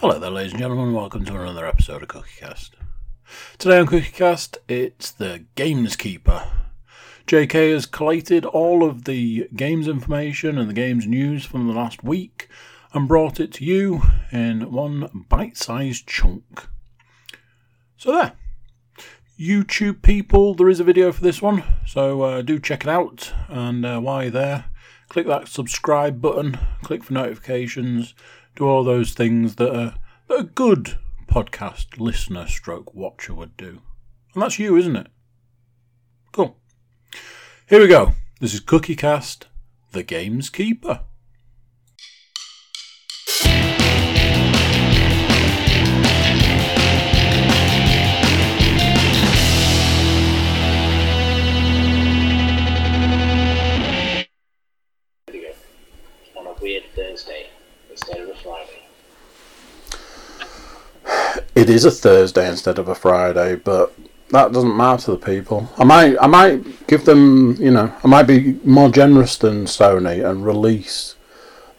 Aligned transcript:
Hello 0.00 0.18
there, 0.18 0.30
ladies 0.30 0.52
and 0.52 0.60
gentlemen. 0.62 0.94
Welcome 0.94 1.26
to 1.26 1.38
another 1.38 1.66
episode 1.66 2.02
of 2.02 2.08
CookieCast. 2.08 2.70
Today 3.58 3.80
on 3.80 3.86
CookieCast, 3.86 4.56
it's 4.66 5.10
the 5.10 5.44
Gameskeeper. 5.56 6.48
JK 7.26 7.74
has 7.74 7.84
collated 7.84 8.46
all 8.46 8.82
of 8.82 9.04
the 9.04 9.46
games 9.54 9.86
information 9.86 10.56
and 10.56 10.70
the 10.70 10.74
games 10.74 11.06
news 11.06 11.44
from 11.44 11.66
the 11.66 11.74
last 11.74 12.02
week 12.02 12.48
and 12.94 13.06
brought 13.06 13.40
it 13.40 13.52
to 13.52 13.64
you 13.66 14.00
in 14.32 14.72
one 14.72 15.26
bite-sized 15.28 16.06
chunk. 16.06 16.66
So 17.98 18.10
there. 18.10 18.32
YouTube 19.38 20.00
people, 20.00 20.54
there 20.54 20.70
is 20.70 20.80
a 20.80 20.84
video 20.84 21.12
for 21.12 21.20
this 21.20 21.42
one, 21.42 21.62
so 21.86 22.22
uh, 22.22 22.40
do 22.40 22.58
check 22.58 22.84
it 22.84 22.90
out. 22.90 23.34
And 23.48 23.84
uh, 23.84 24.00
while 24.00 24.22
you're 24.22 24.30
there, 24.30 24.64
click 25.10 25.26
that 25.26 25.48
subscribe 25.48 26.22
button, 26.22 26.58
click 26.82 27.04
for 27.04 27.12
notifications, 27.12 28.14
do 28.56 28.66
all 28.66 28.84
those 28.84 29.12
things 29.12 29.56
that 29.56 29.74
a, 29.74 29.94
that 30.28 30.40
a 30.40 30.44
good 30.44 30.98
podcast 31.26 31.98
listener 31.98 32.46
stroke 32.46 32.94
watcher 32.94 33.34
would 33.34 33.56
do. 33.56 33.80
And 34.34 34.42
that's 34.42 34.58
you, 34.58 34.76
isn't 34.76 34.96
it? 34.96 35.08
Cool. 36.32 36.56
Here 37.68 37.80
we 37.80 37.88
go. 37.88 38.14
This 38.40 38.54
is 38.54 38.60
CookieCast, 38.60 39.44
the 39.92 40.02
Game's 40.02 40.50
Keeper. 40.50 41.00
Instead 58.02 58.20
of 58.20 58.28
a 58.28 58.34
Friday. 58.34 58.76
It 61.54 61.68
is 61.68 61.84
a 61.84 61.90
Thursday 61.90 62.48
instead 62.48 62.78
of 62.78 62.88
a 62.88 62.94
Friday, 62.94 63.56
but 63.56 63.94
that 64.30 64.52
doesn't 64.52 64.76
matter 64.76 65.04
to 65.04 65.10
the 65.12 65.16
people. 65.18 65.68
I 65.76 65.84
might, 65.84 66.16
I 66.20 66.26
might 66.26 66.86
give 66.86 67.04
them, 67.04 67.56
you 67.58 67.70
know, 67.70 67.92
I 68.02 68.08
might 68.08 68.24
be 68.24 68.58
more 68.64 68.88
generous 68.88 69.36
than 69.36 69.64
Sony 69.64 70.28
and 70.28 70.44
release 70.46 71.16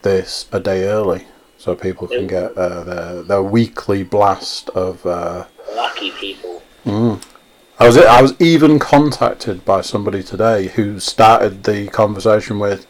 this 0.01 0.47
a 0.51 0.59
day 0.59 0.83
early, 0.85 1.25
so 1.57 1.75
people 1.75 2.07
can 2.07 2.27
get 2.27 2.57
uh, 2.57 2.83
their 2.83 3.21
their 3.23 3.43
weekly 3.43 4.03
blast 4.03 4.69
of. 4.69 5.05
Uh, 5.05 5.45
Lucky 5.75 6.11
people. 6.11 6.61
I 6.85 7.87
was 7.87 7.97
I 7.97 8.21
was 8.21 8.39
even 8.39 8.79
contacted 8.79 9.63
by 9.63 9.81
somebody 9.81 10.21
today 10.23 10.67
who 10.67 10.99
started 10.99 11.63
the 11.63 11.87
conversation 11.87 12.59
with, 12.59 12.85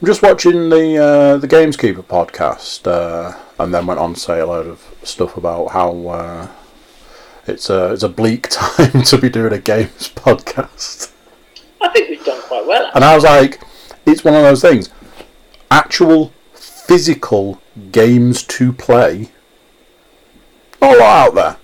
"I'm 0.00 0.06
just 0.06 0.22
watching 0.22 0.68
the 0.68 0.96
uh, 0.98 1.36
the 1.36 1.48
Gameskeeper 1.48 2.04
podcast," 2.04 2.86
uh, 2.86 3.38
and 3.58 3.74
then 3.74 3.86
went 3.86 4.00
on 4.00 4.14
to 4.14 4.20
say 4.20 4.40
a 4.40 4.46
load 4.46 4.66
of 4.66 4.82
stuff 5.02 5.36
about 5.36 5.68
how 5.68 6.08
uh, 6.08 6.48
it's 7.46 7.70
a 7.70 7.92
it's 7.92 8.02
a 8.02 8.08
bleak 8.08 8.48
time 8.50 9.02
to 9.02 9.18
be 9.18 9.28
doing 9.28 9.52
a 9.52 9.58
games 9.58 10.08
podcast. 10.14 11.12
I 11.80 11.88
think 11.90 12.10
we've 12.10 12.24
done 12.24 12.42
quite 12.42 12.66
well. 12.66 12.90
And 12.94 13.04
I 13.04 13.14
was 13.14 13.24
like, 13.24 13.60
it's 14.06 14.24
one 14.24 14.34
of 14.34 14.42
those 14.42 14.60
things. 14.60 14.90
Actual 15.70 16.32
physical 16.52 17.60
games 17.92 18.42
to 18.42 18.72
play. 18.72 19.30
Not 20.80 20.96
a 20.96 20.98
lot 20.98 21.28
out 21.28 21.34
there. 21.34 21.56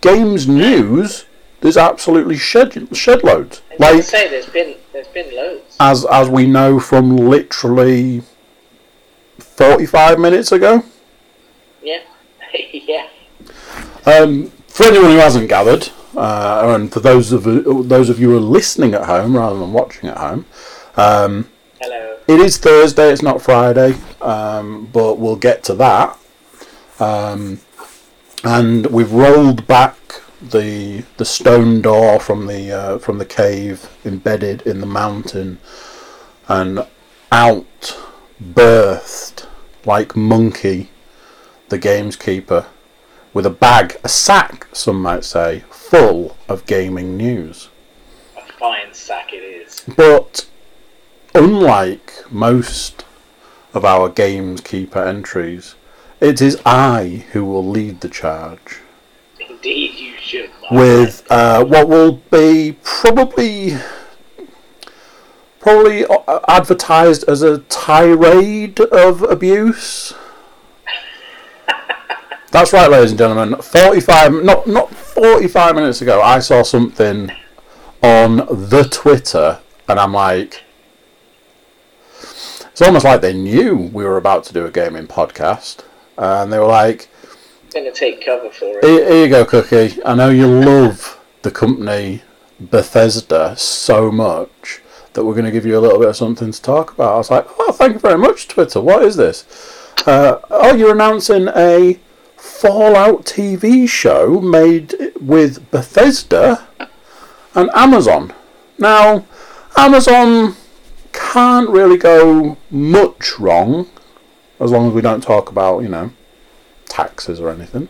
Games 0.00 0.46
news. 0.46 1.26
There's 1.60 1.76
absolutely 1.76 2.36
shed 2.36 2.88
shed 2.96 3.24
loads. 3.24 3.62
And 3.70 3.80
like, 3.80 3.90
I 3.90 3.96
Like 3.96 4.04
say, 4.04 4.28
there's 4.28 4.48
been 4.48 4.76
there's 4.98 5.08
been 5.08 5.34
loads. 5.36 5.76
as 5.78 6.04
as 6.06 6.28
we 6.28 6.46
know 6.46 6.80
from 6.80 7.16
literally 7.16 8.22
forty 9.38 9.86
five 9.86 10.18
minutes 10.18 10.50
ago. 10.50 10.84
Yeah, 11.82 12.00
yeah. 12.72 13.08
Um, 14.06 14.50
for 14.66 14.86
anyone 14.86 15.12
who 15.12 15.18
hasn't 15.18 15.48
gathered, 15.48 15.90
uh, 16.16 16.74
and 16.74 16.92
for 16.92 16.98
those 17.00 17.30
of 17.30 17.44
those 17.44 18.10
of 18.10 18.18
you 18.18 18.30
who 18.30 18.36
are 18.38 18.40
listening 18.40 18.94
at 18.94 19.04
home 19.04 19.36
rather 19.36 19.58
than 19.58 19.72
watching 19.72 20.08
at 20.08 20.16
home, 20.16 20.46
um, 20.96 21.48
Hello. 21.80 22.16
It 22.26 22.40
is 22.40 22.58
Thursday, 22.58 23.12
it's 23.12 23.22
not 23.22 23.40
Friday, 23.40 23.94
um, 24.20 24.88
but 24.92 25.18
we'll 25.18 25.36
get 25.36 25.62
to 25.64 25.74
that. 25.74 26.18
Um, 26.98 27.60
and 28.42 28.86
we've 28.86 29.12
rolled 29.12 29.66
back 29.68 29.96
the 30.40 31.04
the 31.16 31.24
stone 31.24 31.82
door 31.82 32.20
from 32.20 32.46
the 32.46 32.72
uh, 32.72 32.98
from 32.98 33.18
the 33.18 33.24
cave 33.24 33.88
embedded 34.04 34.62
in 34.62 34.80
the 34.80 34.86
mountain, 34.86 35.58
and 36.48 36.86
out 37.32 37.98
birthed 38.42 39.46
like 39.84 40.16
monkey, 40.16 40.90
the 41.68 41.78
gameskeeper, 41.78 42.66
with 43.32 43.46
a 43.46 43.50
bag, 43.50 43.98
a 44.04 44.08
sack, 44.08 44.68
some 44.72 45.02
might 45.02 45.24
say, 45.24 45.64
full 45.70 46.36
of 46.48 46.66
gaming 46.66 47.16
news. 47.16 47.68
A 48.36 48.52
fine 48.52 48.92
sack 48.92 49.32
it 49.32 49.42
is. 49.42 49.84
But 49.96 50.46
unlike 51.34 52.12
most 52.30 53.04
of 53.74 53.84
our 53.84 54.10
Gameskeeper 54.10 55.06
entries, 55.06 55.74
it 56.20 56.40
is 56.42 56.60
I 56.66 57.24
who 57.32 57.44
will 57.44 57.66
lead 57.66 58.00
the 58.00 58.08
charge 58.08 58.80
Indeed, 59.40 59.97
you 59.97 59.97
should. 59.97 59.97
my 59.97 59.97
with 60.70 61.26
uh, 61.30 61.64
what 61.64 61.88
will 61.88 62.20
be 62.30 62.76
probably 62.82 63.76
probably 65.60 66.04
uh, 66.06 66.40
advertised 66.48 67.24
as 67.28 67.42
a 67.42 67.58
tirade 67.58 68.80
of 68.80 69.22
abuse. 69.22 70.14
That's 72.50 72.72
right, 72.72 72.90
ladies 72.90 73.10
and 73.10 73.18
gentlemen. 73.18 73.60
Forty-five, 73.60 74.32
not 74.32 74.66
not 74.66 74.94
forty-five 74.94 75.74
minutes 75.74 76.00
ago, 76.02 76.20
I 76.22 76.38
saw 76.38 76.62
something 76.62 77.30
on 78.02 78.36
the 78.36 78.88
Twitter, 78.90 79.60
and 79.88 79.98
I'm 79.98 80.12
like, 80.12 80.62
it's 82.70 82.82
almost 82.82 83.04
like 83.04 83.20
they 83.20 83.32
knew 83.34 83.76
we 83.76 84.04
were 84.04 84.16
about 84.16 84.44
to 84.44 84.52
do 84.52 84.64
a 84.66 84.70
gaming 84.70 85.06
podcast, 85.06 85.84
and 86.16 86.52
they 86.52 86.58
were 86.58 86.66
like, 86.66 87.08
man. 87.74 87.84
Gonna 87.84 87.94
take 87.94 88.24
cover 88.24 88.50
for 88.50 88.78
it. 88.78 88.84
here, 88.84 89.08
here 89.08 89.24
you 89.24 89.28
go, 89.30 89.44
Cookie. 89.44 90.02
I 90.04 90.14
know 90.14 90.30
you 90.30 90.46
love 90.46 91.20
the 91.42 91.50
company 91.50 92.22
Bethesda 92.60 93.56
so 93.56 94.10
much 94.10 94.80
that 95.12 95.24
we're 95.24 95.34
going 95.34 95.44
to 95.44 95.50
give 95.50 95.66
you 95.66 95.78
a 95.78 95.80
little 95.80 95.98
bit 95.98 96.08
of 96.08 96.16
something 96.16 96.52
to 96.52 96.62
talk 96.62 96.92
about. 96.92 97.14
I 97.14 97.18
was 97.18 97.30
like, 97.30 97.46
oh, 97.58 97.72
thank 97.72 97.94
you 97.94 97.98
very 97.98 98.18
much, 98.18 98.48
Twitter. 98.48 98.80
What 98.80 99.02
is 99.02 99.16
this? 99.16 99.44
Uh, 100.06 100.40
oh, 100.50 100.74
you're 100.74 100.92
announcing 100.92 101.48
a 101.48 101.98
Fallout 102.36 103.24
TV 103.24 103.88
show 103.88 104.40
made 104.40 104.94
with 105.20 105.70
Bethesda 105.70 106.68
and 107.54 107.70
Amazon. 107.74 108.32
Now, 108.78 109.26
Amazon 109.76 110.54
can't 111.12 111.68
really 111.68 111.96
go 111.96 112.56
much 112.70 113.38
wrong 113.38 113.88
as 114.60 114.70
long 114.70 114.88
as 114.88 114.92
we 114.92 115.00
don't 115.00 115.22
talk 115.22 115.50
about, 115.50 115.80
you 115.80 115.88
know, 115.88 116.12
taxes 116.88 117.40
or 117.40 117.50
anything. 117.50 117.88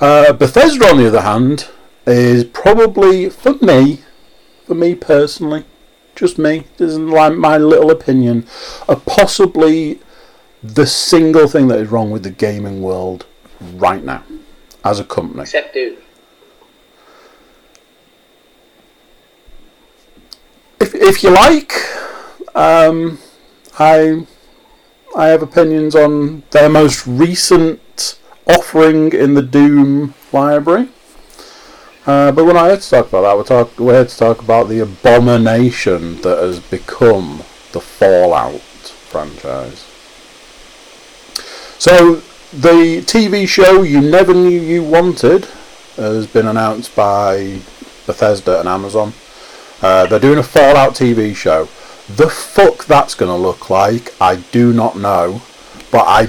Uh, 0.00 0.32
Bethesda, 0.32 0.86
on 0.88 0.98
the 0.98 1.08
other 1.08 1.22
hand, 1.22 1.68
is 2.06 2.44
probably 2.44 3.28
for 3.28 3.54
me, 3.54 4.00
for 4.64 4.74
me 4.74 4.94
personally, 4.94 5.64
just 6.14 6.38
me. 6.38 6.64
This 6.76 6.92
is 6.92 6.98
like 6.98 7.34
my 7.34 7.56
little 7.56 7.90
opinion, 7.90 8.46
are 8.88 8.96
possibly 8.96 10.00
the 10.62 10.86
single 10.86 11.48
thing 11.48 11.68
that 11.68 11.78
is 11.78 11.88
wrong 11.88 12.10
with 12.10 12.22
the 12.22 12.30
gaming 12.30 12.82
world 12.82 13.26
right 13.60 14.02
now, 14.04 14.22
as 14.84 15.00
a 15.00 15.04
company. 15.04 15.42
Except 15.42 15.74
dude. 15.74 15.98
If 20.80 20.94
if 20.94 21.22
you 21.22 21.30
like, 21.30 21.72
um, 22.54 23.18
I 23.78 24.26
I 25.16 25.26
have 25.26 25.42
opinions 25.42 25.94
on 25.96 26.44
their 26.50 26.68
most 26.68 27.06
recent 27.06 27.80
offering 28.48 29.12
in 29.12 29.34
the 29.34 29.42
Doom 29.42 30.14
library. 30.32 30.88
Uh, 32.06 32.32
but 32.32 32.46
we're 32.46 32.54
not 32.54 32.68
here 32.68 32.76
to 32.78 32.90
talk 32.90 33.08
about 33.08 33.22
that. 33.22 33.36
We're, 33.36 33.44
talk, 33.44 33.78
we're 33.78 33.94
here 33.94 34.06
to 34.06 34.16
talk 34.16 34.42
about 34.42 34.68
the 34.68 34.80
abomination 34.80 36.20
that 36.22 36.38
has 36.38 36.58
become 36.58 37.38
the 37.72 37.80
Fallout 37.80 38.60
franchise. 38.60 39.84
So, 41.78 42.22
the 42.50 43.02
TV 43.02 43.46
show 43.46 43.82
you 43.82 44.00
never 44.00 44.32
knew 44.32 44.58
you 44.58 44.82
wanted 44.82 45.46
has 45.96 46.26
been 46.26 46.46
announced 46.46 46.96
by 46.96 47.60
Bethesda 48.06 48.60
and 48.60 48.68
Amazon. 48.68 49.12
Uh, 49.82 50.06
they're 50.06 50.18
doing 50.18 50.38
a 50.38 50.42
Fallout 50.42 50.94
TV 50.94 51.36
show. 51.36 51.64
The 52.16 52.30
fuck 52.30 52.86
that's 52.86 53.14
going 53.14 53.30
to 53.30 53.36
look 53.36 53.68
like, 53.68 54.14
I 54.18 54.36
do 54.36 54.72
not 54.72 54.96
know. 54.96 55.42
But 55.90 56.06
I 56.06 56.28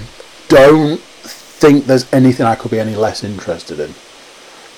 don't 0.50 1.01
think 1.60 1.86
there's 1.86 2.12
anything 2.14 2.46
I 2.46 2.56
could 2.56 2.72
be 2.72 2.80
any 2.80 2.96
less 2.96 3.24
interested 3.24 3.80
in. 3.80 3.94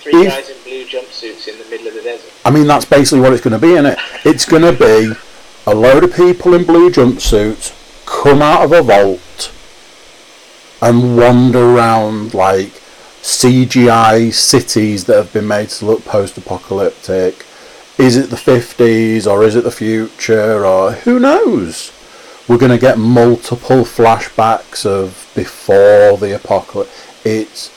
Three 0.01 0.13
If- 0.25 0.33
guys 0.33 0.49
in 0.49 0.57
blue 0.63 0.85
jumpsuits 0.85 1.47
in 1.47 1.57
the 1.59 1.65
middle 1.69 1.87
of 1.87 1.93
the 1.93 2.01
desert. 2.01 2.31
I 2.43 2.49
mean, 2.49 2.67
that's 2.67 2.85
basically 2.85 3.21
what 3.21 3.33
it's 3.33 3.41
going 3.43 3.59
to 3.59 3.59
be, 3.59 3.73
is 3.73 3.85
it? 3.85 3.99
It's 4.25 4.45
going 4.45 4.63
to 4.63 4.73
be 4.73 5.13
a 5.67 5.75
load 5.75 6.03
of 6.03 6.15
people 6.15 6.53
in 6.55 6.63
blue 6.65 6.89
jumpsuits 6.89 7.77
come 8.05 8.41
out 8.41 8.63
of 8.63 8.71
a 8.71 8.81
vault 8.81 9.51
and 10.81 11.15
wander 11.17 11.75
around 11.75 12.33
like 12.33 12.71
CGI 13.21 14.33
cities 14.33 15.05
that 15.05 15.15
have 15.17 15.31
been 15.31 15.47
made 15.47 15.69
to 15.69 15.85
look 15.85 16.03
post-apocalyptic. 16.03 17.45
Is 17.99 18.17
it 18.17 18.31
the 18.31 18.35
50s 18.35 19.27
or 19.31 19.43
is 19.43 19.55
it 19.55 19.63
the 19.63 19.71
future 19.71 20.65
or 20.65 20.93
who 20.93 21.19
knows? 21.19 21.91
We're 22.47 22.57
going 22.57 22.71
to 22.71 22.77
get 22.77 22.97
multiple 22.97 23.83
flashbacks 23.83 24.85
of 24.85 25.29
before 25.35 26.17
the 26.17 26.35
apocalypse. 26.35 26.91
It's 27.23 27.69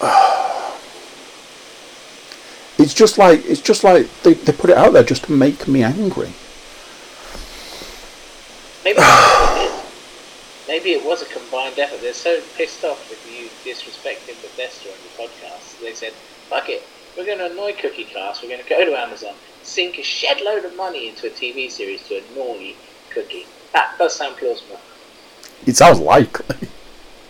it's 2.78 2.94
just 2.94 3.18
like 3.18 3.44
it's 3.44 3.60
just 3.60 3.82
like 3.82 4.08
they, 4.22 4.34
they 4.34 4.52
put 4.52 4.70
it 4.70 4.76
out 4.76 4.92
there 4.92 5.02
just 5.02 5.24
to 5.24 5.32
make 5.32 5.66
me 5.66 5.82
angry. 5.82 6.32
Maybe. 8.84 9.00
Maybe 10.68 10.92
it 10.92 11.04
was 11.04 11.22
a 11.22 11.26
combined 11.26 11.76
effort. 11.78 12.00
They're 12.00 12.12
so 12.12 12.40
pissed 12.56 12.84
off 12.84 13.10
with 13.10 13.26
you 13.26 13.48
disrespecting 13.64 14.40
Bethesda 14.40 14.90
on 14.90 14.98
the 15.02 15.22
podcast. 15.22 15.80
They 15.80 15.92
said, 15.92 16.12
"Fuck 16.48 16.68
it, 16.68 16.86
we're 17.18 17.26
going 17.26 17.38
to 17.38 17.50
annoy 17.50 17.72
Cookie 17.72 18.04
Cast. 18.04 18.42
We're 18.42 18.48
going 18.48 18.62
to 18.62 18.68
go 18.68 18.84
to 18.84 18.96
Amazon, 18.96 19.34
sink 19.64 19.98
a 19.98 20.04
shed 20.04 20.40
load 20.40 20.64
of 20.64 20.76
money 20.76 21.08
into 21.08 21.26
a 21.26 21.30
TV 21.30 21.68
series 21.68 22.06
to 22.06 22.22
annoy 22.30 22.74
Cookie." 23.18 23.46
That 23.72 23.94
does 23.98 24.16
sound 24.16 24.36
plausible. 24.36 24.80
It 25.66 25.76
sounds 25.76 26.00
likely. 26.00 26.68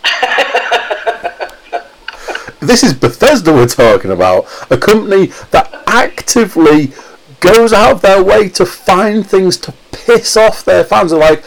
this 2.59 2.83
is 2.83 2.93
Bethesda 2.93 3.51
we're 3.51 3.67
talking 3.67 4.11
about, 4.11 4.45
a 4.69 4.77
company 4.77 5.27
that 5.51 5.83
actively 5.87 6.93
goes 7.39 7.73
out 7.73 7.91
of 7.91 8.01
their 8.01 8.23
way 8.23 8.49
to 8.49 8.65
find 8.65 9.25
things 9.25 9.57
to 9.57 9.73
piss 9.91 10.37
off 10.37 10.63
their 10.63 10.83
fans. 10.83 11.11
They're 11.11 11.19
like, 11.19 11.43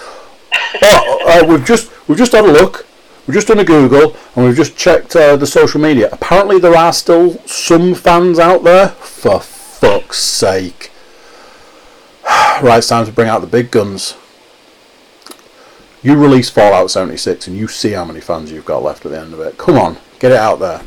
oh, 0.83 1.23
uh, 1.27 1.47
we've 1.47 1.65
just 1.65 1.91
we've 2.09 2.19
just 2.19 2.33
had 2.33 2.45
a 2.45 2.53
look, 2.53 2.87
we've 3.27 3.35
just 3.35 3.49
done 3.49 3.59
a 3.59 3.65
Google, 3.65 4.17
and 4.35 4.45
we've 4.45 4.57
just 4.57 4.77
checked 4.77 5.15
uh, 5.17 5.37
the 5.37 5.47
social 5.47 5.81
media. 5.81 6.09
Apparently, 6.13 6.59
there 6.59 6.77
are 6.77 6.93
still 6.93 7.39
some 7.47 7.95
fans 7.95 8.39
out 8.39 8.65
there. 8.65 8.89
For 8.89 9.41
fuck's 9.41 10.19
sake! 10.19 10.91
right, 12.25 12.79
it's 12.79 12.89
time 12.89 13.07
to 13.07 13.13
bring 13.13 13.29
out 13.29 13.41
the 13.41 13.47
big 13.47 13.71
guns. 13.71 14.17
You 16.03 16.17
release 16.17 16.51
Fallout 16.51 16.91
76 16.91 17.47
and 17.47 17.57
you 17.57 17.69
see 17.69 17.93
how 17.93 18.05
many 18.05 18.21
fans 18.21 18.51
you've 18.51 18.65
got 18.65 18.83
left 18.83 19.07
at 19.07 19.13
the 19.13 19.21
end 19.21 19.33
of 19.33 19.41
it. 19.41 19.57
Come 19.57 19.77
on, 19.77 19.99
get 20.19 20.33
it 20.33 20.39
out 20.39 20.59
there. 20.59 20.83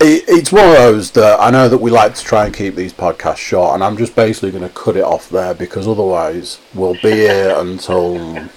It, 0.00 0.24
it's 0.26 0.50
one 0.50 0.64
of 0.64 0.72
those 0.72 1.10
that 1.12 1.38
I 1.38 1.50
know 1.50 1.68
that 1.68 1.78
we 1.78 1.90
like 1.90 2.14
to 2.14 2.24
try 2.24 2.46
and 2.46 2.54
keep 2.54 2.74
these 2.74 2.92
podcasts 2.92 3.36
short, 3.36 3.74
and 3.74 3.84
I'm 3.84 3.96
just 3.96 4.16
basically 4.16 4.50
going 4.50 4.62
to 4.62 4.70
cut 4.70 4.96
it 4.96 5.04
off 5.04 5.28
there 5.28 5.54
because 5.54 5.86
otherwise 5.86 6.60
we'll 6.74 6.94
be 6.94 7.10
here 7.12 7.54
until 7.56 8.48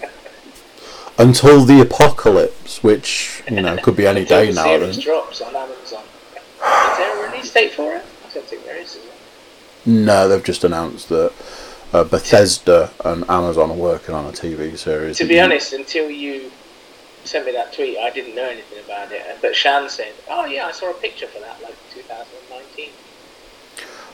until 1.18 1.66
the 1.66 1.82
apocalypse, 1.82 2.82
which 2.84 3.44
you 3.50 3.62
know 3.62 3.78
could 3.78 3.98
be 3.98 4.08
any 4.08 4.26
day 4.26 4.48
the 4.48 4.56
now. 4.56 4.64
series 4.64 4.98
drops 4.98 5.42
on 5.42 5.56
Amazon. 5.56 6.04
Is 6.04 6.98
there 6.98 7.26
a 7.26 7.30
release 7.30 7.54
date 7.54 7.74
for 7.74 7.96
it? 7.96 8.06
I 8.28 8.34
don't 8.34 8.46
think 8.46 8.64
there 8.64 8.78
is. 8.78 8.96
is 8.96 9.04
there? 9.04 9.94
No, 9.94 10.28
they've 10.28 10.44
just 10.44 10.64
announced 10.64 11.10
that 11.10 11.32
uh, 11.94 12.04
Bethesda 12.04 12.92
and 13.04 13.30
Amazon 13.30 13.72
are 13.72 13.76
working 13.76 14.16
on 14.16 14.26
a 14.26 14.32
TV 14.32 14.78
series. 14.78 15.18
To 15.18 15.26
be 15.26 15.40
honest, 15.40 15.74
until 15.74 16.10
you 16.10 16.52
sent 17.24 17.46
me 17.46 17.52
that 17.54 17.74
tweet, 17.74 17.98
I 17.98 18.10
didn't 18.10 18.36
know 18.36 18.48
anything 18.48 18.84
about 18.84 19.12
it. 19.12 19.24
But 19.42 19.56
Shan 19.56 19.90
said, 19.90 20.14
"Oh 20.30 20.46
yeah, 20.46 20.68
I 20.68 20.72
saw 20.72 20.92
a 20.92 20.94
picture 20.96 21.28
for 21.28 21.40
that, 21.40 21.62
like 21.62 21.76
2019." 21.94 22.90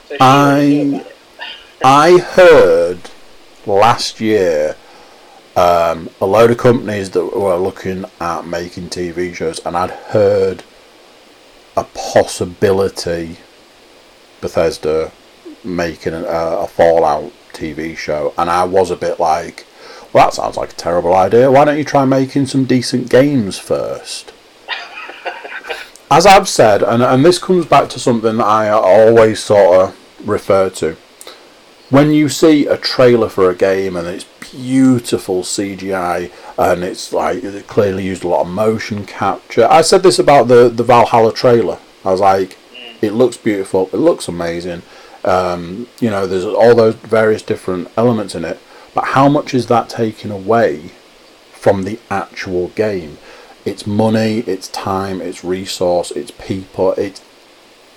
So 0.08 0.18
I-. 0.20 1.06
I 1.84 2.20
heard 2.20 3.00
last 3.66 4.22
year 4.22 4.76
um, 5.56 6.12
a 6.22 6.26
load 6.28 6.52
of 6.52 6.58
companies 6.58 7.10
that 7.12 7.26
were 7.26 7.58
looking 7.58 8.06
at 8.20 8.46
making 8.46 8.90
TV 8.90 9.34
shows, 9.34 9.60
and 9.66 9.76
I'd 9.76 9.90
heard 9.90 10.64
a 11.76 11.84
possibility 11.84 13.38
Bethesda 14.42 15.12
making 15.64 16.14
a, 16.14 16.24
a 16.24 16.68
Fallout 16.68 17.32
TV 17.54 17.96
show, 17.98 18.34
and 18.38 18.50
I 18.50 18.64
was 18.64 18.92
a 18.92 18.96
bit 18.96 19.20
like, 19.20 19.66
well, 20.14 20.26
that 20.28 20.34
sounds 20.34 20.58
like 20.58 20.74
a 20.74 20.76
terrible 20.76 21.16
idea. 21.16 21.52
Why 21.52 21.66
don't 21.66 21.78
you 21.78 21.84
try 21.84 22.06
making 22.06 22.48
some 22.48 22.66
decent 22.66 23.10
games 23.10 23.58
first? 23.58 24.34
As 26.12 26.26
I've 26.26 26.50
said, 26.50 26.84
and, 26.84 27.02
and 27.02 27.24
this 27.24 27.40
comes 27.40 27.66
back 27.66 27.90
to 27.90 28.00
something 28.00 28.38
that 28.38 28.48
I 28.48 28.70
always 28.70 29.42
sort 29.42 29.80
of 29.80 30.28
refer 30.28 30.70
to 30.70 30.98
when 31.92 32.10
you 32.10 32.30
see 32.30 32.66
a 32.66 32.78
trailer 32.78 33.28
for 33.28 33.50
a 33.50 33.56
game 33.56 33.98
and 33.98 34.08
it's 34.08 34.24
beautiful 34.40 35.44
CGI 35.44 36.32
and 36.58 36.84
it's 36.84 37.12
like 37.12 37.44
it 37.44 37.68
clearly 37.68 38.06
used 38.06 38.24
a 38.24 38.30
lot 38.30 38.42
of 38.42 38.48
motion 38.48 39.06
capture. 39.06 39.68
I 39.70 39.82
said 39.82 40.02
this 40.02 40.18
about 40.18 40.48
the 40.48 40.70
the 40.70 40.84
Valhalla 40.84 41.34
trailer. 41.34 41.80
I 42.04 42.12
was 42.12 42.22
like, 42.22 42.58
mm. 42.74 42.96
it 43.04 43.12
looks 43.12 43.38
beautiful, 43.38 43.90
it 43.92 43.98
looks 43.98 44.28
amazing. 44.28 44.84
Um, 45.24 45.88
you 46.00 46.10
know, 46.10 46.26
there's 46.26 46.46
all 46.46 46.76
those 46.76 46.96
various 46.96 47.42
different 47.42 47.90
elements 47.96 48.36
in 48.36 48.44
it, 48.46 48.60
but 48.94 49.06
how 49.06 49.30
much 49.30 49.54
is 49.54 49.68
that 49.68 49.90
taken 49.90 50.32
away 50.32 50.92
from 51.52 51.84
the 51.84 52.00
actual 52.10 52.70
game? 52.70 53.18
It's 53.64 53.86
money, 53.86 54.40
it's 54.40 54.68
time, 54.68 55.22
it's 55.22 55.44
resource, 55.44 56.12
it's 56.12 56.32
people, 56.32 56.94
it's 56.94 57.22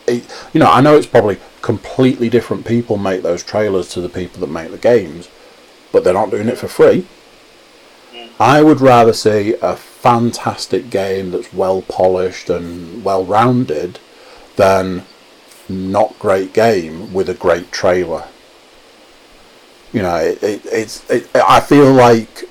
it, 0.06 0.48
you 0.52 0.60
know, 0.60 0.70
I 0.70 0.82
know 0.82 0.96
it's 0.96 1.06
probably 1.06 1.38
completely 1.62 2.28
different 2.28 2.66
people 2.66 2.98
make 2.98 3.22
those 3.22 3.42
trailers 3.42 3.88
to 3.90 4.02
the 4.02 4.08
people 4.08 4.40
that 4.40 4.50
make 4.50 4.70
the 4.70 4.76
games, 4.76 5.28
but 5.92 6.04
they're 6.04 6.12
not 6.12 6.30
doing 6.30 6.48
it 6.48 6.58
for 6.58 6.68
free. 6.68 7.06
I 8.38 8.62
would 8.62 8.80
rather 8.80 9.12
see 9.12 9.54
a 9.62 9.76
fantastic 9.76 10.90
game 10.90 11.30
that's 11.30 11.52
well 11.52 11.82
polished 11.82 12.50
and 12.50 13.04
well 13.04 13.24
rounded 13.24 14.00
than 14.56 15.04
not 15.68 16.18
great 16.18 16.52
game 16.52 17.12
with 17.12 17.28
a 17.28 17.34
great 17.34 17.72
trailer. 17.72 18.24
You 19.92 20.02
know, 20.02 20.16
it, 20.16 20.42
it, 20.42 20.66
it's. 20.66 21.08
It, 21.08 21.28
I 21.34 21.60
feel 21.60 21.92
like 21.92 22.44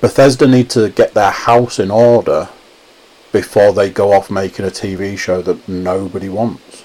Bethesda 0.00 0.46
need 0.46 0.70
to 0.70 0.90
get 0.90 1.14
their 1.14 1.32
house 1.32 1.78
in 1.78 1.90
order 1.90 2.48
before 3.32 3.72
they 3.72 3.90
go 3.90 4.12
off 4.12 4.30
making 4.30 4.64
a 4.64 4.70
TV 4.70 5.18
show 5.18 5.42
that 5.42 5.68
nobody 5.68 6.28
wants. 6.28 6.84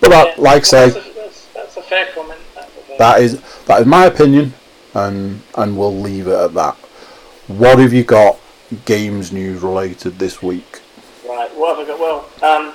But 0.00 0.10
Yeah, 0.10 0.24
that, 0.24 0.38
like 0.38 0.62
I 0.62 0.64
say, 0.64 0.90
that's 0.90 1.06
a, 1.06 1.12
that's, 1.12 1.46
that's 1.54 1.76
a 1.76 1.82
fair 1.82 2.06
comment. 2.14 2.40
That's 2.54 2.76
a 2.76 2.80
fair 2.80 2.98
that 2.98 3.20
is 3.20 3.40
that 3.66 3.80
is 3.80 3.86
my 3.86 4.06
opinion, 4.06 4.54
and 4.94 5.42
and 5.54 5.78
we'll 5.78 5.96
leave 5.96 6.26
it 6.26 6.34
at 6.34 6.54
that. 6.54 6.74
What 7.46 7.78
have 7.78 7.92
you 7.92 8.04
got 8.04 8.38
games 8.84 9.32
news 9.32 9.62
related 9.62 10.18
this 10.18 10.42
week? 10.42 10.80
Right, 11.26 11.54
what 11.56 11.78
have 11.78 11.86
I 11.86 11.88
got? 11.88 12.00
Well, 12.00 12.28
um, 12.42 12.74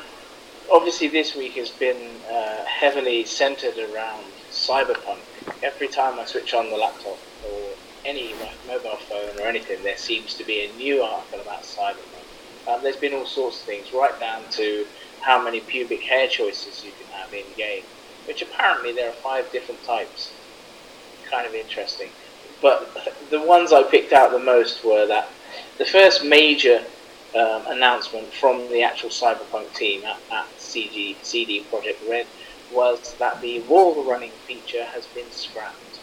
obviously 0.74 1.08
this 1.08 1.36
week 1.36 1.54
has 1.54 1.70
been 1.70 2.10
uh, 2.32 2.66
heavily 2.66 3.24
centered 3.24 3.78
around 3.78 4.24
cyberpunk. 4.50 5.20
Every 5.62 5.88
time 5.88 6.20
I 6.20 6.26
switch 6.26 6.56
on 6.56 6.72
the 6.72 6.76
laptop 6.76 7.20
or 7.48 7.62
any 8.06 8.34
mobile 8.68 8.98
phone 8.98 9.40
or 9.40 9.48
anything, 9.48 9.84
there 9.84 9.98
seems 9.98 10.34
to 10.34 10.44
be 10.44 10.66
a 10.66 10.74
new 10.74 11.04
article 11.04 11.42
about 11.42 11.62
cyberpunk. 11.62 12.68
Um, 12.68 12.82
there's 12.82 12.96
been 12.96 13.14
all 13.14 13.28
sorts 13.28 13.60
of 13.60 13.66
things, 13.68 13.94
right 13.94 14.20
down 14.20 14.42
to 14.52 14.86
how 15.22 15.42
many 15.42 15.60
pubic 15.60 16.02
hair 16.02 16.28
choices 16.28 16.84
you 16.84 16.92
can 16.92 17.20
have 17.20 17.32
in 17.34 17.46
game, 17.56 17.84
which 18.26 18.42
apparently 18.42 18.94
there 18.94 19.10
are 19.10 19.14
five 19.14 19.50
different 19.52 19.84
types. 19.84 20.34
Kind 21.30 21.46
of 21.46 21.54
interesting. 21.54 22.10
But 22.64 22.90
the 23.30 23.42
ones 23.42 23.74
I 23.74 23.84
picked 23.84 24.12
out 24.12 24.32
the 24.32 24.40
most 24.40 24.84
were 24.84 25.06
that 25.06 25.30
the 25.78 25.86
first 25.86 26.26
major 26.26 26.84
um, 27.36 27.66
announcement 27.68 28.32
from 28.34 28.70
the 28.70 28.84
actual 28.84 29.10
Cyberpunk 29.10 29.74
team 29.76 30.04
at, 30.06 30.18
at 30.32 30.46
CG 30.58 31.16
CD 31.24 31.66
Projekt 31.72 32.08
Red 32.10 32.28
was 32.72 33.16
that 33.20 33.42
the 33.42 33.60
wall 33.62 34.04
running 34.04 34.32
feature 34.48 34.86
has 34.86 35.06
been 35.08 35.30
scrapped. 35.32 36.00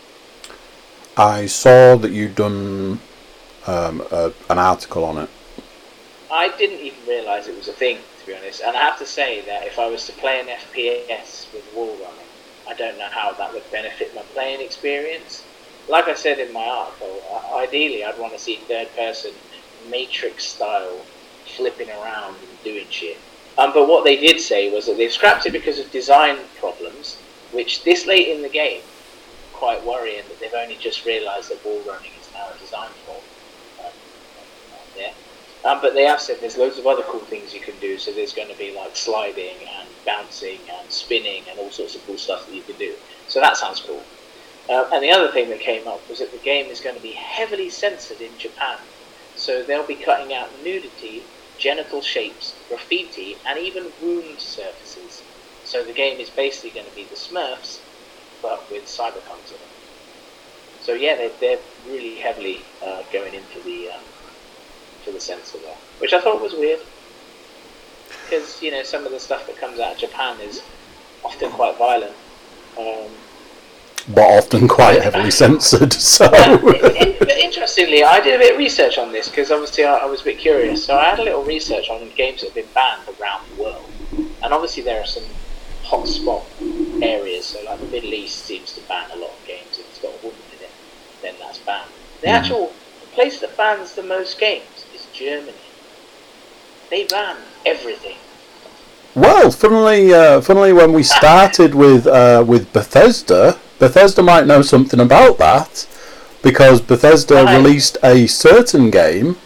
I 1.17 1.47
saw 1.47 1.97
that 1.97 2.13
you'd 2.13 2.35
done 2.35 3.01
um, 3.67 4.01
a, 4.11 4.33
an 4.49 4.59
article 4.59 5.05
on 5.05 5.19
it. 5.19 5.29
I 6.31 6.49
didn't 6.57 6.79
even 6.79 7.07
realise 7.07 7.49
it 7.49 7.57
was 7.57 7.69
a 7.69 7.73
thing, 7.73 7.99
to 8.21 8.27
be 8.27 8.35
honest. 8.35 8.63
And 8.65 8.77
I 8.77 8.81
have 8.81 8.99
to 8.99 9.07
say 9.07 9.41
that 9.43 9.67
if 9.67 9.79
I 9.79 9.89
was 9.89 10.07
to 10.07 10.13
play 10.13 10.41
an 10.41 10.47
FPS 10.47 11.53
with 11.53 11.65
wall 11.75 11.89
running, 11.89 12.27
I 12.69 12.75
don't 12.75 12.99
know 12.99 13.09
how 13.11 13.33
that 13.33 13.53
would 13.53 13.69
benefit 13.73 14.15
my 14.15 14.23
playing 14.33 14.61
experience. 14.61 15.43
Like 15.89 16.07
I 16.07 16.15
said 16.15 16.39
in 16.39 16.53
my 16.53 16.65
article, 16.65 17.21
ideally 17.57 18.05
I'd 18.05 18.19
want 18.19 18.33
to 18.33 18.39
see 18.39 18.57
third 18.69 18.89
person 18.95 19.33
Matrix 19.89 20.45
style 20.45 21.05
flipping 21.51 21.91
around 21.91 22.37
and 22.37 22.65
doing 22.65 22.87
shit. 22.91 23.19
Um, 23.59 23.73
but 23.73 23.89
what 23.89 24.05
they 24.05 24.17
did 24.17 24.41
say 24.41 24.73
was 24.73 24.87
that 24.87 24.97
they've 24.97 25.13
scrapped 25.13 25.47
it 25.47 25.53
because 25.53 25.79
of 25.79 25.91
design 25.91 26.39
problems, 26.59 27.17
which 27.53 27.85
this 27.85 28.07
late 28.07 28.29
in 28.29 28.43
the 28.43 28.49
game, 28.49 28.83
quite 29.53 29.85
worrying 29.85 30.23
that 30.29 30.41
they've 30.41 30.55
only 30.55 30.77
just 30.77 31.05
realised 31.05 31.51
that 31.51 31.65
wall 31.65 31.81
running 31.87 32.13
is 32.21 32.31
now 32.33 32.49
a 32.49 32.59
design 32.59 32.89
flaw. 33.05 33.87
Um. 33.87 33.93
Um, 35.63 35.79
but 35.83 35.95
they 35.95 36.05
have 36.05 36.21
said 36.21 36.39
there's 36.41 36.57
loads 36.57 36.79
of 36.79 36.87
other 36.87 37.03
cool 37.03 37.21
things 37.21 37.53
you 37.53 37.61
can 37.61 37.79
do. 37.81 37.99
So 37.99 38.13
there's 38.13 38.33
going 38.33 38.49
to 38.49 38.57
be 38.57 38.75
like 38.75 38.97
sliding 38.97 39.57
and 39.79 39.89
bouncing 40.07 40.59
and 40.73 40.91
spinning 40.91 41.43
and 41.51 41.59
all 41.59 41.71
sorts 41.71 41.95
of 41.95 42.07
cool 42.07 42.17
stuff 42.17 42.47
that 42.47 42.55
you 42.55 42.63
can 42.63 42.77
do. 42.77 42.95
So 43.29 43.41
that 43.41 43.57
sounds 43.57 43.81
cool. 43.81 44.03
Um, 44.75 44.87
and 44.93 45.03
the 45.03 45.11
other 45.11 45.29
thing 45.29 45.51
that 45.51 45.61
came 45.61 45.87
up 45.87 46.09
was 46.09 46.21
that 46.21 46.33
the 46.33 46.39
game 46.39 46.67
is 46.67 46.81
going 46.81 46.97
to 46.97 47.03
be 47.03 47.13
heavily 47.13 47.69
censored 47.69 48.21
in 48.21 48.31
Japan. 48.39 48.79
So 49.37 49.63
they'll 49.63 49.87
be 49.87 49.97
cutting 49.97 50.33
out 50.35 50.49
nudity, 50.65 51.25
genital 51.61 52.01
shapes, 52.01 52.55
graffiti, 52.69 53.37
and 53.47 53.59
even 53.59 53.93
wound 54.03 54.41
surfaces. 54.41 55.23
So 55.65 55.85
the 55.85 55.93
game 55.93 56.19
is 56.19 56.31
basically 56.31 56.71
going 56.71 56.87
to 56.87 56.97
be 56.97 57.05
the 57.05 57.15
Smurfs, 57.15 57.79
but 58.43 58.69
with 58.71 58.87
cyberpunks 58.87 59.51
in 59.51 59.57
it. 59.57 59.71
So 60.83 60.95
yeah, 60.95 61.15
they're, 61.15 61.31
they're 61.39 61.59
really 61.87 62.17
heavily 62.17 62.63
uh, 62.85 63.03
going 63.13 63.35
into 63.35 63.61
the 63.61 63.91
um, 63.91 64.01
for 65.05 65.13
the 65.13 65.21
censor 65.21 65.59
there, 65.59 65.77
which 65.99 66.13
I 66.13 66.21
thought 66.21 66.43
was 66.43 66.55
weird 66.55 66.81
because 68.25 68.63
you 68.63 68.71
know 68.71 68.83
some 68.83 69.05
of 69.05 69.13
the 69.13 69.21
stuff 69.21 69.47
that 69.47 69.57
comes 69.59 69.79
out 69.79 69.93
of 69.93 69.99
Japan 69.99 70.41
is 70.41 70.63
often 71.25 71.51
quite 71.51 71.77
violent. 71.77 72.15
Um, 72.79 73.11
but 74.09 74.23
often 74.23 74.69
quite 74.69 75.03
heavily 75.03 75.31
censored. 75.31 75.93
So, 76.11 76.27
in, 76.27 77.17
but 77.19 77.31
interestingly, 77.31 78.03
I 78.03 78.21
did 78.21 78.35
a 78.35 78.39
bit 78.39 78.53
of 78.53 78.59
research 78.59 78.99
on 78.99 79.13
this 79.13 79.29
because 79.29 79.51
obviously 79.51 79.85
I, 79.85 79.99
I, 79.99 80.05
was 80.07 80.23
a 80.23 80.25
bit 80.25 80.39
curious. 80.39 80.85
So 80.85 80.97
I 80.97 81.05
had 81.05 81.19
a 81.19 81.23
little 81.23 81.45
research 81.45 81.89
on 81.89 82.11
games 82.17 82.41
that 82.41 82.49
have 82.49 82.55
been 82.55 82.73
banned 82.75 83.03
around 83.21 83.47
the 83.51 83.63
world, 83.63 83.91
and 84.43 84.53
obviously 84.53 84.83
there 84.83 85.01
are 85.01 85.07
some 85.07 85.25
hotspot 85.85 86.45
areas. 87.03 87.47
So 87.47 87.63
like 87.65 87.81
the 87.81 87.87
Middle 87.87 88.15
East 88.15 88.45
seems 88.45 88.73
to 88.75 88.81
ban 88.89 89.11
a 89.13 89.17
lot 89.17 89.31
of 89.31 89.47
games. 89.47 89.79
If 89.79 89.89
it's 89.89 90.01
got 90.01 90.15
a 90.15 90.27
woman 90.27 90.41
in 90.59 90.65
it, 90.65 90.71
then 91.23 91.35
that's 91.39 91.59
banned. 91.59 91.91
The 92.21 92.29
mm. 92.29 92.33
actual 92.33 92.73
place 93.13 93.41
that 93.41 93.57
bans 93.57 93.95
the 93.95 94.03
most 94.03 94.39
games 94.39 94.87
is 94.95 95.07
Germany. 95.13 95.53
They 96.91 97.05
ban 97.05 97.37
everything. 97.65 98.17
Well, 99.15 99.51
funnily, 99.51 100.15
uh, 100.15 100.41
funnily, 100.41 100.73
when 100.73 100.93
we 100.93 101.03
started 101.03 101.75
with 101.75 102.07
uh, 102.07 102.45
with 102.47 102.73
Bethesda, 102.73 103.59
Bethesda 103.81 104.23
might 104.23 104.47
know 104.47 104.61
something 104.61 105.01
about 105.01 105.39
that 105.39 105.89
because 106.43 106.83
Bethesda 106.83 107.47
released 107.47 107.97
a 108.05 108.27
certain 108.27 108.91
game 108.91 109.39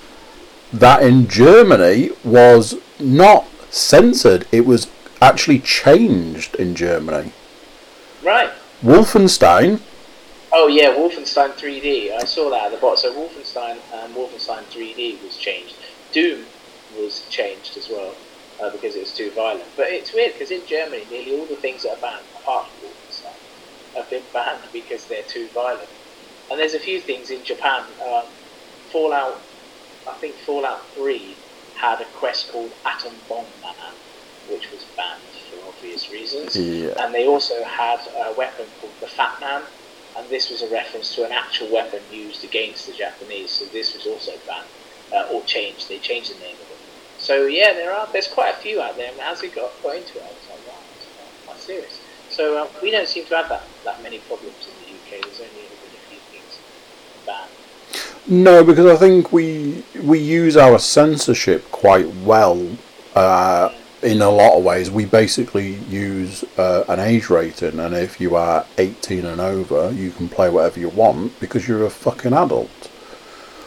that 0.72 1.02
in 1.04 1.28
Germany 1.28 2.10
was 2.24 2.74
not 2.98 3.46
censored; 3.70 4.46
it 4.50 4.66
was 4.66 4.88
actually 5.22 5.60
changed 5.60 6.56
in 6.56 6.74
Germany. 6.74 7.30
Right. 8.24 8.50
Wolfenstein. 8.82 9.80
Oh 10.52 10.66
yeah, 10.66 10.88
Wolfenstein 10.94 11.52
3D. 11.52 12.12
I 12.12 12.24
saw 12.24 12.50
that 12.50 12.66
at 12.66 12.72
the 12.72 12.78
bottom. 12.78 12.98
So 12.98 13.14
Wolfenstein, 13.14 13.76
um, 13.94 14.12
Wolfenstein 14.14 14.64
3D 14.64 15.22
was 15.22 15.36
changed. 15.36 15.76
Doom 16.10 16.44
was 16.98 17.24
changed 17.28 17.76
as 17.76 17.88
well 17.88 18.14
uh, 18.60 18.70
because 18.70 18.96
it 18.96 19.00
was 19.00 19.14
too 19.14 19.30
violent. 19.30 19.64
But 19.76 19.90
it's 19.90 20.12
weird 20.12 20.32
because 20.32 20.50
in 20.50 20.66
Germany, 20.66 21.04
nearly 21.08 21.38
all 21.38 21.46
the 21.46 21.56
things 21.56 21.84
that 21.84 21.98
are 21.98 22.00
banned, 22.00 22.24
apart 22.40 22.66
from 22.68 22.83
Have 23.96 24.10
been 24.10 24.22
banned 24.32 24.62
because 24.72 25.06
they're 25.06 25.22
too 25.22 25.46
violent. 25.48 25.88
And 26.50 26.60
there's 26.60 26.74
a 26.74 26.80
few 26.80 27.00
things 27.00 27.30
in 27.30 27.42
Japan. 27.44 27.84
Um, 28.06 28.24
Fallout, 28.90 29.40
I 30.08 30.12
think 30.14 30.34
Fallout 30.36 30.84
3 30.88 31.36
had 31.76 32.00
a 32.00 32.04
quest 32.16 32.52
called 32.52 32.72
Atom 32.84 33.12
Bomb 33.28 33.46
Man, 33.62 33.94
which 34.50 34.70
was 34.70 34.84
banned 34.96 35.20
for 35.50 35.68
obvious 35.68 36.10
reasons. 36.10 36.56
Yeah. 36.56 36.94
And 37.02 37.14
they 37.14 37.26
also 37.26 37.62
had 37.64 38.00
a 38.16 38.34
weapon 38.36 38.66
called 38.80 38.92
the 39.00 39.06
Fat 39.06 39.40
Man, 39.40 39.62
and 40.16 40.28
this 40.28 40.50
was 40.50 40.62
a 40.62 40.70
reference 40.70 41.14
to 41.16 41.24
an 41.24 41.32
actual 41.32 41.72
weapon 41.72 42.00
used 42.12 42.44
against 42.44 42.86
the 42.86 42.92
Japanese. 42.92 43.50
So 43.50 43.64
this 43.66 43.94
was 43.94 44.06
also 44.06 44.32
banned 44.46 44.66
uh, 45.12 45.32
or 45.32 45.42
changed. 45.44 45.88
They 45.88 45.98
changed 45.98 46.34
the 46.34 46.40
name 46.40 46.54
of 46.54 46.70
it. 46.70 46.78
So 47.18 47.46
yeah, 47.46 47.72
there 47.72 47.92
are 47.92 48.06
there's 48.12 48.28
quite 48.28 48.54
a 48.54 48.58
few 48.58 48.80
out 48.80 48.96
there. 48.96 49.10
And 49.10 49.20
as 49.20 49.42
we 49.42 49.48
got, 49.48 49.70
got 49.82 49.96
into 49.96 50.18
it, 50.18 50.24
I 50.24 50.28
was 50.28 50.48
like, 50.50 50.66
wow, 50.68 50.78
that's 50.86 51.46
quite 51.46 51.58
serious. 51.58 52.00
So 52.34 52.64
uh, 52.64 52.68
we 52.82 52.90
don't 52.90 53.08
seem 53.08 53.24
to 53.26 53.36
have 53.36 53.48
that, 53.48 53.62
that 53.84 54.02
many 54.02 54.18
problems 54.18 54.66
in 54.66 54.74
the 54.84 54.92
UK. 54.92 55.22
There's 55.22 55.40
only 55.40 55.52
been 55.52 55.62
a 55.62 56.02
few 56.10 56.18
things 56.32 56.58
banned. 57.24 58.44
No, 58.44 58.64
because 58.64 58.86
I 58.86 58.96
think 58.96 59.32
we 59.32 59.84
we 60.02 60.18
use 60.18 60.56
our 60.56 60.80
censorship 60.80 61.70
quite 61.70 62.08
well. 62.16 62.76
Uh, 63.14 63.72
in 64.02 64.20
a 64.20 64.28
lot 64.28 64.58
of 64.58 64.64
ways, 64.64 64.90
we 64.90 65.04
basically 65.04 65.74
use 65.88 66.44
uh, 66.58 66.84
an 66.88 66.98
age 66.98 67.30
rating, 67.30 67.78
and 67.78 67.94
if 67.94 68.20
you 68.20 68.34
are 68.34 68.66
18 68.78 69.24
and 69.24 69.40
over, 69.40 69.92
you 69.92 70.10
can 70.10 70.28
play 70.28 70.50
whatever 70.50 70.80
you 70.80 70.88
want 70.88 71.38
because 71.38 71.68
you're 71.68 71.86
a 71.86 71.90
fucking 71.90 72.32
adult. 72.32 72.90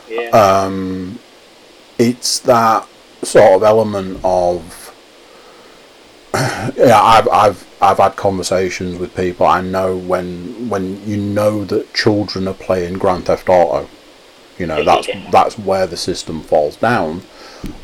Yeah. 0.09 0.29
Um, 0.29 1.19
it's 1.97 2.39
that 2.39 2.85
sort 3.23 3.53
of 3.53 3.63
element 3.63 4.19
of 4.25 4.83
yeah, 6.75 7.01
I've 7.01 7.29
I've 7.29 7.66
I've 7.81 7.97
had 7.97 8.15
conversations 8.15 8.97
with 8.97 9.15
people. 9.15 9.45
I 9.45 9.61
know 9.61 9.95
when 9.95 10.69
when 10.69 11.05
you 11.07 11.17
know 11.17 11.63
that 11.65 11.93
children 11.93 12.47
are 12.47 12.53
playing 12.53 12.95
Grand 12.95 13.25
Theft 13.25 13.49
Auto, 13.49 13.87
you 14.57 14.65
know 14.65 14.83
that's 14.83 15.07
that's 15.31 15.57
where 15.57 15.87
the 15.87 15.97
system 15.97 16.41
falls 16.41 16.75
down. 16.77 17.21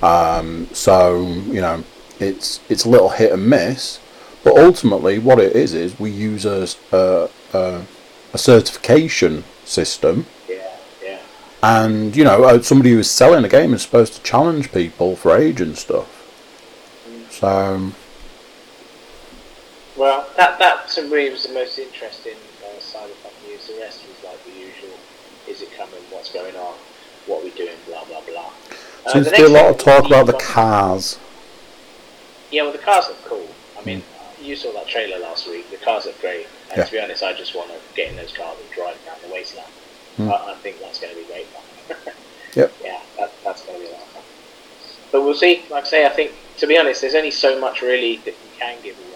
Um, 0.01 0.67
so 0.73 1.21
you 1.21 1.61
know 1.61 1.83
it's 2.19 2.59
it's 2.69 2.85
a 2.85 2.89
little 2.89 3.09
hit 3.09 3.31
and 3.31 3.47
miss, 3.47 3.99
but 4.43 4.57
ultimately 4.57 5.19
what 5.19 5.39
it 5.39 5.55
is 5.55 5.73
is 5.73 5.99
we 5.99 6.09
use 6.11 6.45
a 6.45 6.67
a, 6.91 7.29
a, 7.53 7.85
a 8.33 8.37
certification 8.37 9.43
system 9.63 10.25
and 11.63 12.13
you 12.13 12.25
know, 12.25 12.43
uh, 12.43 12.61
somebody 12.61 12.91
who's 12.91 13.09
selling 13.09 13.45
a 13.45 13.49
game 13.49 13.73
is 13.73 13.81
supposed 13.81 14.13
to 14.13 14.21
challenge 14.21 14.73
people 14.73 15.15
for 15.15 15.35
age 15.35 15.61
and 15.61 15.77
stuff. 15.77 16.09
So. 17.31 17.93
Well, 19.95 20.27
that 20.37 20.57
that 20.59 20.87
to 20.89 21.03
me 21.03 21.29
was 21.29 21.45
the 21.45 21.53
most 21.53 21.77
interesting 21.77 22.37
uh, 22.63 22.79
side 22.79 23.09
of 23.09 23.23
that 23.23 23.33
news. 23.47 23.67
The 23.67 23.79
rest 23.79 24.01
was 24.07 24.23
like 24.23 24.43
the 24.45 24.51
usual: 24.51 24.97
is 25.47 25.61
it 25.61 25.71
coming? 25.77 26.01
What's 26.09 26.31
going 26.31 26.55
on? 26.55 26.75
What 27.27 27.41
are 27.41 27.43
we 27.45 27.51
doing? 27.51 27.77
Blah 27.87 28.05
blah 28.05 28.21
blah. 28.21 28.51
Uh, 29.05 29.13
Seems 29.13 29.29
to 29.29 29.37
be 29.37 29.43
a 29.43 29.49
lot 29.49 29.69
of 29.69 29.77
talk 29.77 30.05
about 30.05 30.25
the 30.25 30.33
cars. 30.33 31.19
Yeah, 32.51 32.63
well, 32.63 32.71
the 32.71 32.77
cars 32.77 33.07
look 33.07 33.23
cool. 33.25 33.47
I 33.79 33.83
mean, 33.83 34.01
mm. 34.01 34.45
you 34.45 34.55
saw 34.55 34.71
that 34.73 34.87
trailer 34.87 35.19
last 35.19 35.47
week. 35.47 35.69
The 35.69 35.77
cars 35.77 36.05
look 36.05 36.19
great. 36.21 36.47
And 36.69 36.77
yeah. 36.77 36.83
to 36.85 36.91
be 36.91 36.99
honest, 36.99 37.23
I 37.23 37.33
just 37.33 37.55
want 37.55 37.69
to 37.69 37.77
get 37.95 38.09
in 38.09 38.15
those 38.15 38.31
cars 38.31 38.57
and 38.59 38.69
drive 38.71 38.97
down 39.05 39.15
the 39.25 39.33
wasteland. 39.33 39.67
Mm. 40.17 40.29
I, 40.29 40.51
I, 40.51 40.55
think 40.55 40.79
that's 40.79 40.99
going 40.99 41.13
to 41.13 41.19
be 41.19 41.25
great 41.25 41.47
yep. 42.55 42.71
Yeah, 42.83 43.01
that, 43.17 43.31
that's 43.43 43.63
going 43.63 43.79
to 43.79 43.83
be 43.83 43.89
a 43.89 43.93
lot 43.93 44.01
of 44.01 44.07
fun. 44.09 44.23
But 45.11 45.23
we'll 45.23 45.33
see. 45.33 45.63
Like 45.71 45.85
I 45.85 45.87
say, 45.87 46.05
I 46.05 46.09
think, 46.09 46.33
to 46.57 46.67
be 46.67 46.77
honest, 46.77 47.01
there's 47.01 47.15
only 47.15 47.31
so 47.31 47.59
much 47.59 47.81
really 47.81 48.17
that 48.17 48.27
you 48.27 48.49
can 48.59 48.77
give 48.83 48.95
away. 48.97 49.12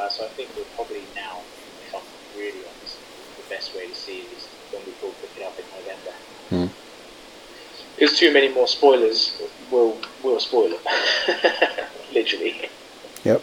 Uh, 0.00 0.08
so 0.08 0.24
I 0.24 0.28
think 0.28 0.48
we're 0.56 0.64
probably 0.76 1.02
now, 1.14 1.40
if 1.86 1.94
I'm 1.94 2.00
really 2.38 2.60
honest, 2.64 2.96
the 3.36 3.54
best 3.54 3.76
way 3.76 3.86
to 3.86 3.94
see 3.94 4.20
it 4.20 4.32
is 4.32 4.48
when 4.72 4.82
we 4.86 4.92
pull 4.92 5.10
pick 5.20 5.28
it 5.36 5.42
up 5.42 5.58
in 5.58 5.64
November. 5.76 6.14
Mm. 6.50 6.70
Because 7.96 8.18
too 8.18 8.32
many 8.32 8.48
more 8.48 8.66
spoilers 8.66 9.42
will 9.70 9.98
will 10.24 10.40
spoil 10.40 10.72
it, 10.72 11.86
literally. 12.14 12.70
Yep. 13.24 13.42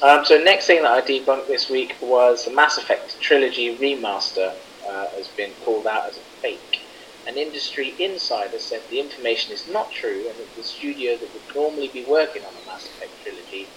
Um, 0.00 0.24
so 0.24 0.38
next 0.38 0.66
thing 0.66 0.82
that 0.84 0.90
I 0.90 1.02
debunked 1.02 1.48
this 1.48 1.68
week 1.68 1.96
was 2.00 2.46
the 2.46 2.50
Mass 2.50 2.78
Effect 2.78 3.20
trilogy 3.20 3.76
remaster 3.76 4.54
uh, 4.88 5.06
has 5.08 5.28
been 5.36 5.52
called 5.66 5.86
out 5.86 6.08
as 6.08 6.16
a 6.16 6.24
fake. 6.40 6.80
An 7.26 7.36
industry 7.36 7.92
insider 7.98 8.58
said 8.58 8.80
the 8.88 9.00
information 9.00 9.52
is 9.52 9.68
not 9.68 9.92
true 9.92 10.24
and 10.28 10.38
that 10.38 10.56
the 10.56 10.62
studio 10.62 11.12
that 11.18 11.28
would 11.34 11.54
normally 11.54 11.88
be 11.88 12.04
working 12.04 12.42
on 12.42 12.54
the 12.54 12.66
Mass 12.66 12.86
Effect 12.86 13.12
trilogy 13.22 13.68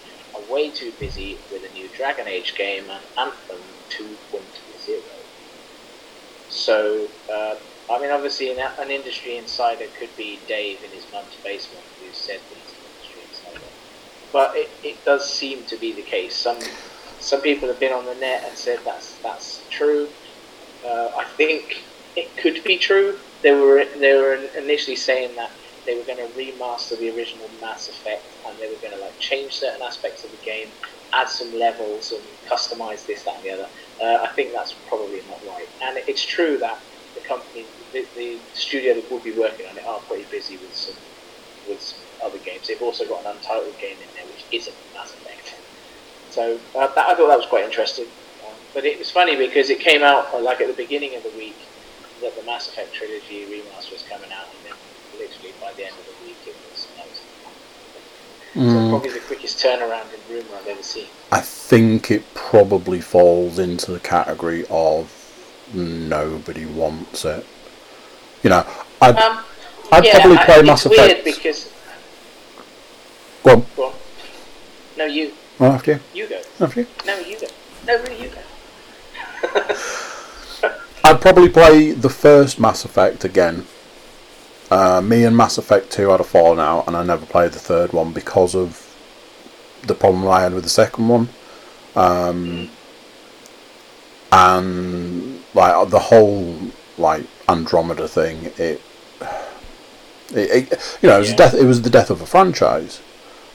way 0.51 0.69
too 0.69 0.91
busy 0.99 1.37
with 1.51 1.69
a 1.69 1.73
new 1.73 1.87
Dragon 1.95 2.27
Age 2.27 2.55
game 2.55 2.85
and 2.89 3.03
Anthem 3.17 3.59
2.0. 3.89 5.01
So, 6.49 7.07
uh, 7.31 7.55
I 7.89 8.01
mean, 8.01 8.11
obviously, 8.11 8.51
an, 8.51 8.59
an, 8.79 8.89
industry 8.89 9.37
insider 9.37 9.85
could 9.99 10.15
be 10.15 10.39
Dave 10.47 10.83
in 10.83 10.89
his 10.91 11.05
mum's 11.11 11.35
basement 11.43 11.83
who 11.99 12.11
said 12.13 12.39
that 12.39 12.57
he's 12.57 12.71
an 12.71 12.79
industry 12.89 13.21
insider. 13.29 13.65
But 14.31 14.55
it, 14.55 14.69
it 14.83 15.05
does 15.05 15.31
seem 15.31 15.63
to 15.65 15.77
be 15.77 15.91
the 15.91 16.01
case. 16.01 16.35
Some 16.35 16.59
some 17.19 17.41
people 17.41 17.67
have 17.67 17.79
been 17.79 17.93
on 17.93 18.05
the 18.05 18.15
net 18.15 18.43
and 18.47 18.57
said 18.57 18.79
that's 18.85 19.17
that's 19.19 19.61
true. 19.69 20.07
Uh, 20.85 21.11
I 21.17 21.25
think 21.35 21.83
it 22.15 22.35
could 22.37 22.63
be 22.63 22.77
true. 22.77 23.17
They 23.41 23.51
were 23.51 23.85
they 23.97 24.13
were 24.15 24.35
initially 24.57 24.95
saying 24.95 25.35
that 25.35 25.51
they 25.85 25.97
were 25.97 26.03
going 26.03 26.17
to 26.17 26.33
remaster 26.33 26.97
the 26.97 27.15
original 27.15 27.49
Mass 27.61 27.89
Effect 27.89 28.23
and 28.47 28.57
they 28.59 28.67
were 28.67 28.79
going 28.81 28.93
to 28.93 28.99
like 28.99 29.17
change 29.19 29.53
certain 29.53 29.81
aspects 29.81 30.23
of 30.23 30.31
the 30.31 30.37
game, 30.37 30.67
add 31.13 31.29
some 31.29 31.57
levels 31.57 32.11
and 32.11 32.21
customize 32.47 33.05
this, 33.05 33.23
that, 33.23 33.35
and 33.35 33.43
the 33.43 33.51
other. 33.51 33.69
Uh, 34.01 34.23
I 34.23 34.27
think 34.33 34.51
that's 34.53 34.73
probably 34.87 35.21
not 35.29 35.39
right. 35.47 35.67
And 35.81 35.97
it's 36.07 36.25
true 36.25 36.57
that 36.57 36.79
the 37.13 37.21
company, 37.21 37.65
the, 37.93 38.05
the, 38.15 38.37
studio 38.53 38.95
that 38.95 39.09
would 39.11 39.23
be 39.23 39.31
working 39.31 39.67
on 39.67 39.77
it, 39.77 39.85
are 39.85 39.99
pretty 39.99 40.25
busy 40.29 40.57
with 40.57 40.75
some 40.75 40.95
with 41.67 41.81
some 41.81 41.99
other 42.23 42.37
games. 42.39 42.67
They've 42.67 42.81
also 42.81 43.07
got 43.07 43.21
an 43.25 43.37
untitled 43.37 43.77
game 43.79 43.97
in 43.97 44.07
there 44.15 44.25
which 44.25 44.45
isn't 44.51 44.75
Mass 44.93 45.13
Effect. 45.13 45.55
So 46.29 46.59
uh, 46.75 46.87
that, 46.87 47.07
I 47.07 47.15
thought 47.15 47.27
that 47.27 47.37
was 47.37 47.47
quite 47.47 47.63
interesting. 47.63 48.05
But 48.75 48.83
it 48.83 48.99
was 48.99 49.09
funny 49.09 49.37
because 49.37 49.69
it 49.69 49.79
came 49.79 50.03
out 50.03 50.43
like 50.43 50.59
at 50.59 50.67
the 50.67 50.73
beginning 50.73 51.15
of 51.15 51.23
the 51.23 51.31
week 51.37 51.55
that 52.21 52.35
the 52.35 52.43
Mass 52.43 52.67
Effect 52.67 52.93
trilogy 52.93 53.45
remaster 53.45 53.93
was 53.93 54.03
coming 54.03 54.29
out, 54.33 54.47
and 54.51 54.65
then 54.65 54.77
literally 55.27 55.53
by 55.61 55.73
the 55.73 55.85
end 55.85 55.95
of 55.97 56.05
the 56.05 56.25
week 56.25 56.37
it 56.45 56.55
was 56.71 56.87
announced. 56.95 57.21
Mm. 58.55 58.71
So 58.83 58.89
probably 58.89 59.09
the 59.11 59.25
quickest 59.25 59.63
turnaround 59.63 60.05
in 60.13 60.33
rumor 60.35 60.55
I've 60.59 60.67
ever 60.67 60.83
seen. 60.83 61.07
I 61.31 61.41
think 61.41 62.11
it 62.11 62.23
probably 62.33 63.01
falls 63.01 63.59
into 63.59 63.91
the 63.91 63.99
category 63.99 64.65
of 64.69 65.11
nobody 65.73 66.65
wants 66.65 67.25
it. 67.25 67.45
You 68.43 68.51
know, 68.51 68.65
I. 69.01 69.09
Um, 69.09 69.43
I'd 69.91 70.05
yeah, 70.05 70.19
probably 70.19 70.37
I- 70.37 70.45
play 70.45 70.55
it's 70.59 70.67
Mass 70.67 70.85
weird 70.85 71.11
Effect. 71.11 71.25
because 71.25 71.71
Go 73.43 73.51
on. 73.51 73.65
go 73.75 73.85
on. 73.87 73.93
No, 74.97 75.05
you, 75.05 75.31
Oh, 75.59 75.65
after 75.71 75.91
you. 75.93 75.99
you 76.23 76.27
go. 76.29 76.41
After 76.59 76.81
you. 76.81 76.87
No, 77.05 77.19
you 77.19 77.39
go. 77.39 77.47
No, 77.87 78.01
really, 78.03 78.23
you 78.23 78.29
go. 78.29 78.41
I'd 81.03 81.21
probably 81.21 81.49
play 81.49 81.91
the 81.91 82.09
first 82.09 82.59
Mass 82.59 82.83
Effect 82.83 83.23
again. 83.23 83.67
Uh, 84.75 84.99
me 84.99 85.23
and 85.23 85.37
Mass 85.37 85.57
Effect 85.57 85.89
2 85.91 86.09
had 86.09 86.19
a 86.19 86.23
falling 86.25 86.59
out, 86.59 86.85
and 86.85 86.97
I 86.97 87.03
never 87.03 87.25
played 87.25 87.53
the 87.53 87.59
third 87.59 87.93
one 87.93 88.11
because 88.11 88.53
of 88.53 88.67
the 89.87 89.95
problem 89.95 90.27
I 90.27 90.41
had 90.41 90.53
with 90.53 90.65
the 90.65 90.69
second 90.69 91.07
one. 91.07 91.29
Um, 91.95 92.69
and 94.33 95.41
like 95.53 95.89
the 95.89 95.99
whole 95.99 96.57
like 96.97 97.25
Andromeda 97.47 98.05
thing, 98.09 98.51
it, 98.57 98.81
it, 100.31 100.69
it 100.71 100.97
you 101.01 101.07
know, 101.07 101.15
it 101.15 101.19
was 101.19 101.29
Yeah. 101.29 101.35
death. 101.37 101.53
It 101.53 101.63
was 101.65 101.81
the 101.83 101.89
death 101.89 102.09
of 102.09 102.19
a 102.21 102.25
franchise. 102.25 102.99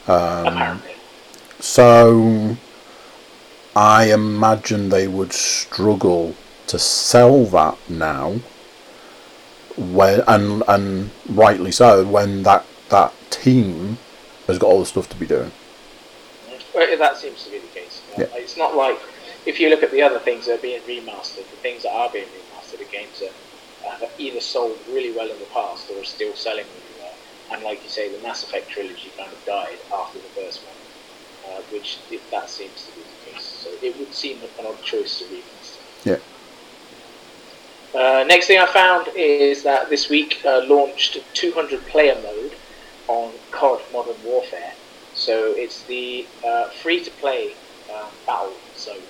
Um, 0.09 0.47
Apparently. 0.47 0.95
so 1.59 2.57
I 3.77 4.11
imagine 4.11 4.89
they 4.89 5.07
would 5.07 5.35
struggle 5.35 6.35
to 6.69 6.79
sell 6.79 7.45
that 7.47 7.77
now. 7.91 8.37
When 9.81 10.23
and 10.29 10.63
and 10.69 11.11
rightly 11.31 11.73
so 11.73 12.05
when 12.05 12.43
that 12.43 12.67
that 12.91 13.13
team 13.31 13.97
has 14.47 14.59
got 14.59 14.67
all 14.67 14.81
the 14.81 14.87
stuff 14.87 15.09
to 15.09 15.17
be 15.17 15.27
doing. 15.27 15.51
Well, 16.75 16.99
that 16.99 17.17
seems 17.17 17.45
to 17.45 17.51
be 17.51 17.59
the 17.59 17.67
case. 17.69 18.03
Yeah. 18.19 18.27
It's 18.35 18.57
not 18.57 18.77
like 18.77 18.99
if 19.47 19.59
you 19.59 19.71
look 19.71 19.83
at 19.83 19.91
the 19.91 20.03
other 20.03 20.19
things 20.19 20.47
that 20.47 20.59
are 20.59 20.63
being 20.63 20.83
remastered, 20.83 21.49
the 21.51 21.61
things 21.65 21.83
that 21.85 21.93
are 21.93 22.11
being 22.11 22.27
remastered 22.27 22.81
are 22.81 22.93
games 22.93 23.21
that 23.21 23.33
uh, 23.87 23.97
have 23.97 24.13
either 24.19 24.41
sold 24.41 24.79
really 24.89 25.13
well 25.17 25.31
in 25.31 25.39
the 25.39 25.47
past 25.47 25.91
or 25.91 26.01
are 26.01 26.05
still 26.05 26.35
selling 26.35 26.67
really 26.67 27.01
well. 27.01 27.15
And 27.53 27.63
like 27.63 27.83
you 27.83 27.89
say, 27.89 28.15
the 28.15 28.23
Mass 28.23 28.45
Effect 28.45 28.69
trilogy 28.69 29.11
kind 29.17 29.33
of 29.33 29.45
died 29.47 29.79
after 29.93 30.19
the 30.19 30.29
first 30.41 30.63
one, 30.65 31.55
uh, 31.57 31.63
which 31.73 31.99
that 32.31 32.51
seems 32.51 32.87
to 32.87 32.93
be 32.93 33.03
the 33.03 33.33
case. 33.33 33.45
So 33.45 33.71
it 33.83 33.99
would 33.99 34.13
seem 34.13 34.41
like 34.41 34.53
an 34.59 34.67
odd 34.67 34.83
choice 34.83 35.19
to 35.21 35.25
remaster. 35.25 35.79
Yeah. 36.05 36.19
Uh, 37.95 38.25
next 38.29 38.47
thing 38.47 38.59
I 38.59 38.67
found 38.67 39.09
is 39.17 39.65
that 39.65 39.91
this 39.91 40.09
week 40.09 40.41
uh, 40.45 40.63
launched 40.67 41.19
200 41.35 41.81
player 41.87 42.15
mode 42.23 42.53
on 43.09 43.33
COD 43.51 43.81
Modern 43.93 44.15
Warfare. 44.25 44.73
So 45.15 45.53
it's 45.57 45.83
the 45.85 46.25
uh, 46.47 46.69
free 46.69 47.03
to 47.03 47.11
play 47.11 47.55
um, 47.93 48.07
battle 48.27 48.53
zone 48.77 49.03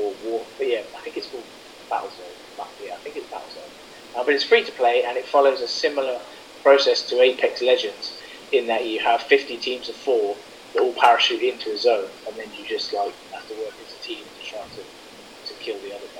or 0.00 0.12
war. 0.24 0.44
Yeah, 0.58 0.82
I 0.96 1.00
think 1.02 1.16
it's 1.16 1.28
called 1.28 1.44
battle 1.88 2.10
zone. 2.10 2.66
Yeah, 2.84 2.94
I 2.94 2.96
think 2.98 3.16
it's 3.16 3.30
battle 3.30 3.48
zone. 3.54 3.70
Uh, 4.16 4.24
but 4.24 4.34
it's 4.34 4.44
free 4.44 4.64
to 4.64 4.72
play 4.72 5.04
and 5.04 5.16
it 5.16 5.26
follows 5.26 5.60
a 5.60 5.68
similar 5.68 6.18
process 6.62 7.08
to 7.10 7.20
Apex 7.20 7.62
Legends 7.62 8.20
in 8.50 8.66
that 8.66 8.84
you 8.84 8.98
have 8.98 9.22
50 9.22 9.56
teams 9.58 9.88
of 9.88 9.94
four 9.94 10.36
that 10.72 10.82
all 10.82 10.92
parachute 10.94 11.42
into 11.42 11.72
a 11.72 11.78
zone 11.78 12.08
and 12.26 12.36
then 12.36 12.48
you 12.58 12.66
just 12.66 12.92
like 12.92 13.14
have 13.32 13.46
to 13.48 13.54
work 13.54 13.74
as 13.86 13.94
a 13.94 14.02
team 14.02 14.24
to 14.40 14.46
try 14.46 14.60
to, 14.60 15.46
to 15.46 15.54
kill 15.60 15.78
the 15.80 15.94
other. 15.94 16.13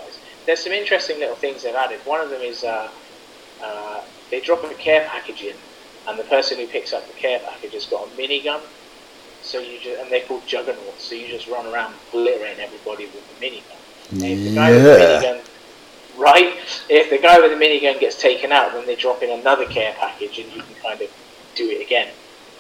There's 0.47 0.61
some 0.61 0.73
interesting 0.73 1.19
little 1.21 1.37
things 1.37 1.63
they've 1.63 1.75
added. 1.75 2.01
One 2.05 2.21
of 2.21 2.31
them 2.31 2.43
is 2.43 2.65
uh, 2.65 2.89
uh, 3.63 4.01
they 4.31 4.41
drop 4.41 4.65
a 4.65 4.75
care 4.75 5.07
package 5.09 5.43
in, 5.43 5.57
and 6.07 6.19
the 6.19 6.25
person 6.25 6.59
who 6.59 6.67
picks 6.67 6.93
up 6.93 7.07
the 7.07 7.15
care 7.15 7.39
package 7.41 7.73
has 7.73 7.87
got 7.87 8.09
a 8.09 8.11
minigun. 8.11 8.61
So 9.43 9.59
you 9.59 9.79
just, 9.81 10.01
and 10.01 10.11
they're 10.11 10.27
called 10.27 10.47
juggernauts. 10.47 11.05
So 11.09 11.15
you 11.15 11.29
just 11.29 11.49
run 11.49 11.67
around 11.67 11.95
obliterating 12.09 12.65
everybody 12.65 13.07
with 13.07 13.25
the 13.29 13.47
minigun. 13.47 13.81
And 14.11 14.25
if 14.25 14.45
the 14.45 14.55
guy 14.55 14.71
with 14.73 14.83
the 14.83 14.99
Yeah. 14.99 15.21
minigun, 15.21 15.41
right? 16.17 16.55
If 16.89 17.11
the 17.11 17.19
guy 17.19 17.41
with 17.41 17.51
the 17.51 17.57
minigun 17.57 18.01
gets 18.01 18.17
taken 18.17 18.53
out, 18.53 18.73
then 18.73 18.87
they 18.87 18.97
drop 18.97 19.23
in 19.23 19.31
another 19.31 19.67
care 19.67 19.93
package, 19.99 20.39
and 20.39 20.51
you 20.53 20.63
can 20.63 20.75
kind 20.77 21.01
of 21.03 21.09
do 21.55 21.71
it 21.71 21.83
again. 21.83 22.09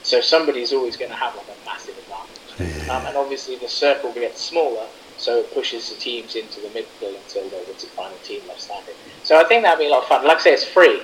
So 0.03 0.21
somebody's 0.21 0.73
always 0.73 0.97
going 0.97 1.11
to 1.11 1.17
have 1.17 1.35
like 1.35 1.49
a 1.49 1.65
massive 1.65 1.95
advantage. 1.97 2.91
Um, 2.91 3.07
and 3.07 3.17
obviously 3.17 3.57
the 3.57 3.69
circle 3.69 4.13
gets 4.13 4.43
smaller, 4.43 4.87
so 5.17 5.39
it 5.39 5.53
pushes 5.55 5.91
the 5.91 5.97
teams 5.97 6.37
into 6.37 6.61
the 6.61 6.69
middle 6.69 6.89
until 7.03 7.49
there's 7.49 7.85
a 7.85 7.89
final 7.89 8.17
team 8.19 8.41
left 8.49 8.63
standing. 8.63 8.95
So 9.23 9.41
I 9.41 9.45
think 9.45 9.63
that'd 9.63 9.79
be 9.79 9.87
a 9.87 9.91
lot 9.91 10.03
of 10.03 10.09
fun. 10.09 10.27
Like 10.27 10.39
I 10.39 10.41
say, 10.41 10.53
it's 10.55 10.65
free. 10.65 11.01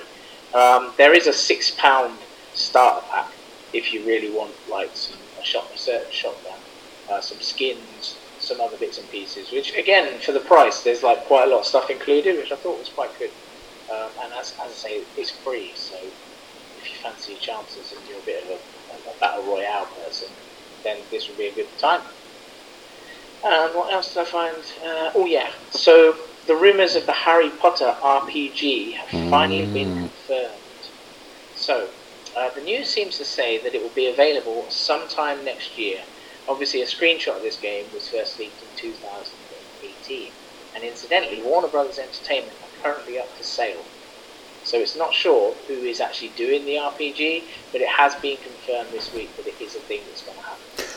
Um, 0.55 0.93
there 0.99 1.15
is 1.15 1.27
a 1.27 1.33
six 1.33 1.71
pound 1.71 2.19
starter 2.55 3.07
pack 3.11 3.29
if 3.73 3.93
you 3.93 4.05
really 4.05 4.31
want 4.31 4.53
like 4.69 4.91
some 4.95 5.19
a 5.41 5.45
shot 5.45 5.67
a 5.75 5.79
certain 5.79 6.11
shotgun, 6.13 6.59
uh, 7.11 7.21
some 7.21 7.41
skins, 7.41 8.17
some 8.39 8.61
other 8.61 8.77
bits 8.77 8.99
and 8.99 9.09
pieces. 9.11 9.51
Which 9.51 9.75
again, 9.77 10.19
for 10.21 10.33
the 10.33 10.41
price, 10.41 10.83
there's 10.83 11.03
like 11.03 11.25
quite 11.25 11.49
a 11.49 11.51
lot 11.51 11.61
of 11.61 11.67
stuff 11.67 11.91
included, 11.91 12.37
which 12.37 12.53
I 12.53 12.57
thought 12.57 12.79
was 12.79 12.89
quite 12.89 13.17
good. 13.19 13.31
Um, 13.91 14.11
and 14.23 14.33
as, 14.35 14.55
as 14.63 14.71
I 14.71 14.75
say, 14.75 15.03
it's 15.17 15.31
free, 15.31 15.73
so 15.75 15.97
if 15.97 16.91
you 16.91 16.97
fancy 17.03 17.33
your 17.33 17.41
chances 17.41 17.93
and 17.93 18.01
you're 18.09 18.19
a 18.19 18.23
bit 18.23 18.45
of 18.45 18.51
a, 18.51 19.11
a 19.11 19.15
battle 19.19 19.45
royale 19.45 19.87
person, 20.05 20.29
then 20.85 20.99
this 21.11 21.29
would 21.29 21.37
be 21.37 21.47
a 21.47 21.53
good 21.53 21.67
time. 21.79 22.01
And 23.45 23.75
what 23.75 23.93
else 23.93 24.13
did 24.15 24.21
I 24.21 24.25
find? 24.27 24.57
Uh, 24.85 25.13
oh 25.15 25.27
yeah, 25.27 25.51
so 25.71 26.17
the 26.47 26.55
rumours 26.55 26.95
of 26.95 27.07
the 27.07 27.13
Harry 27.13 27.51
Potter 27.51 27.95
RPG 28.03 28.93
have 28.95 29.31
finally 29.31 29.67
been 29.67 29.95
confirmed. 29.95 30.55
So 31.55 31.89
uh, 32.37 32.51
the 32.51 32.61
news 32.61 32.89
seems 32.89 33.17
to 33.19 33.25
say 33.25 33.59
that 33.59 33.75
it 33.75 33.83
will 33.83 33.91
be 33.91 34.09
available 34.09 34.67
sometime 34.69 35.45
next 35.45 35.79
year. 35.79 36.01
Obviously, 36.49 36.83
a 36.83 36.87
screenshot 36.87 37.37
of 37.37 37.43
this 37.43 37.57
game 37.57 37.87
was 37.95 38.09
first 38.09 38.39
leaked 38.39 38.61
in 38.63 38.69
2018, 38.77 40.33
and 40.75 40.85
incidentally, 40.85 41.43
Warner 41.43 41.69
Brothers 41.69 41.99
Entertainment 41.99 42.57
are 42.63 42.83
currently 42.83 43.19
up 43.19 43.29
for 43.29 43.43
sale. 43.43 43.85
So 44.65 44.77
it's 44.77 44.97
not 44.97 45.15
sure 45.15 45.55
who 45.67 45.75
is 45.75 46.01
actually 46.01 46.33
doing 46.37 46.67
the 46.67 46.75
RPG, 46.75 47.45
but 47.73 47.81
it 47.81 47.89
has 47.89 48.15
been 48.17 48.37
confirmed 48.37 48.91
this 48.91 49.13
week 49.15 49.35
that 49.37 49.47
it 49.47 49.61
is 49.61 49.75
a 49.77 49.81
thing 49.81 50.01
that's 50.09 50.23
going 50.23 50.37
to 50.37 50.45
happen. 50.45 50.90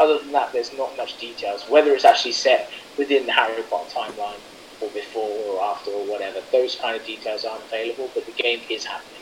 Other 0.00 0.18
than 0.18 0.32
that, 0.32 0.52
there's 0.52 0.76
not 0.76 0.96
much 0.96 1.18
details. 1.20 1.62
Whether 1.68 1.92
it's 1.92 2.06
actually 2.06 2.32
set 2.32 2.70
within 2.96 3.26
the 3.26 3.32
Harry 3.32 3.62
Potter 3.64 3.90
timeline, 3.90 4.40
or 4.80 4.88
before, 4.90 5.30
or 5.46 5.62
after, 5.62 5.90
or 5.90 6.04
whatever, 6.06 6.40
those 6.50 6.76
kind 6.76 6.96
of 6.96 7.06
details 7.06 7.44
aren't 7.44 7.62
available. 7.66 8.10
But 8.14 8.24
the 8.24 8.32
game 8.32 8.60
is 8.70 8.86
happening. 8.86 9.20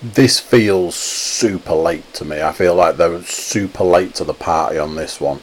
This 0.00 0.38
feels 0.38 0.94
super 0.94 1.74
late 1.74 2.14
to 2.14 2.24
me. 2.24 2.40
I 2.40 2.52
feel 2.52 2.74
like 2.74 2.96
they 2.96 3.08
were 3.08 3.22
super 3.22 3.84
late 3.84 4.14
to 4.14 4.24
the 4.24 4.32
party 4.32 4.78
on 4.78 4.94
this 4.94 5.20
one. 5.20 5.40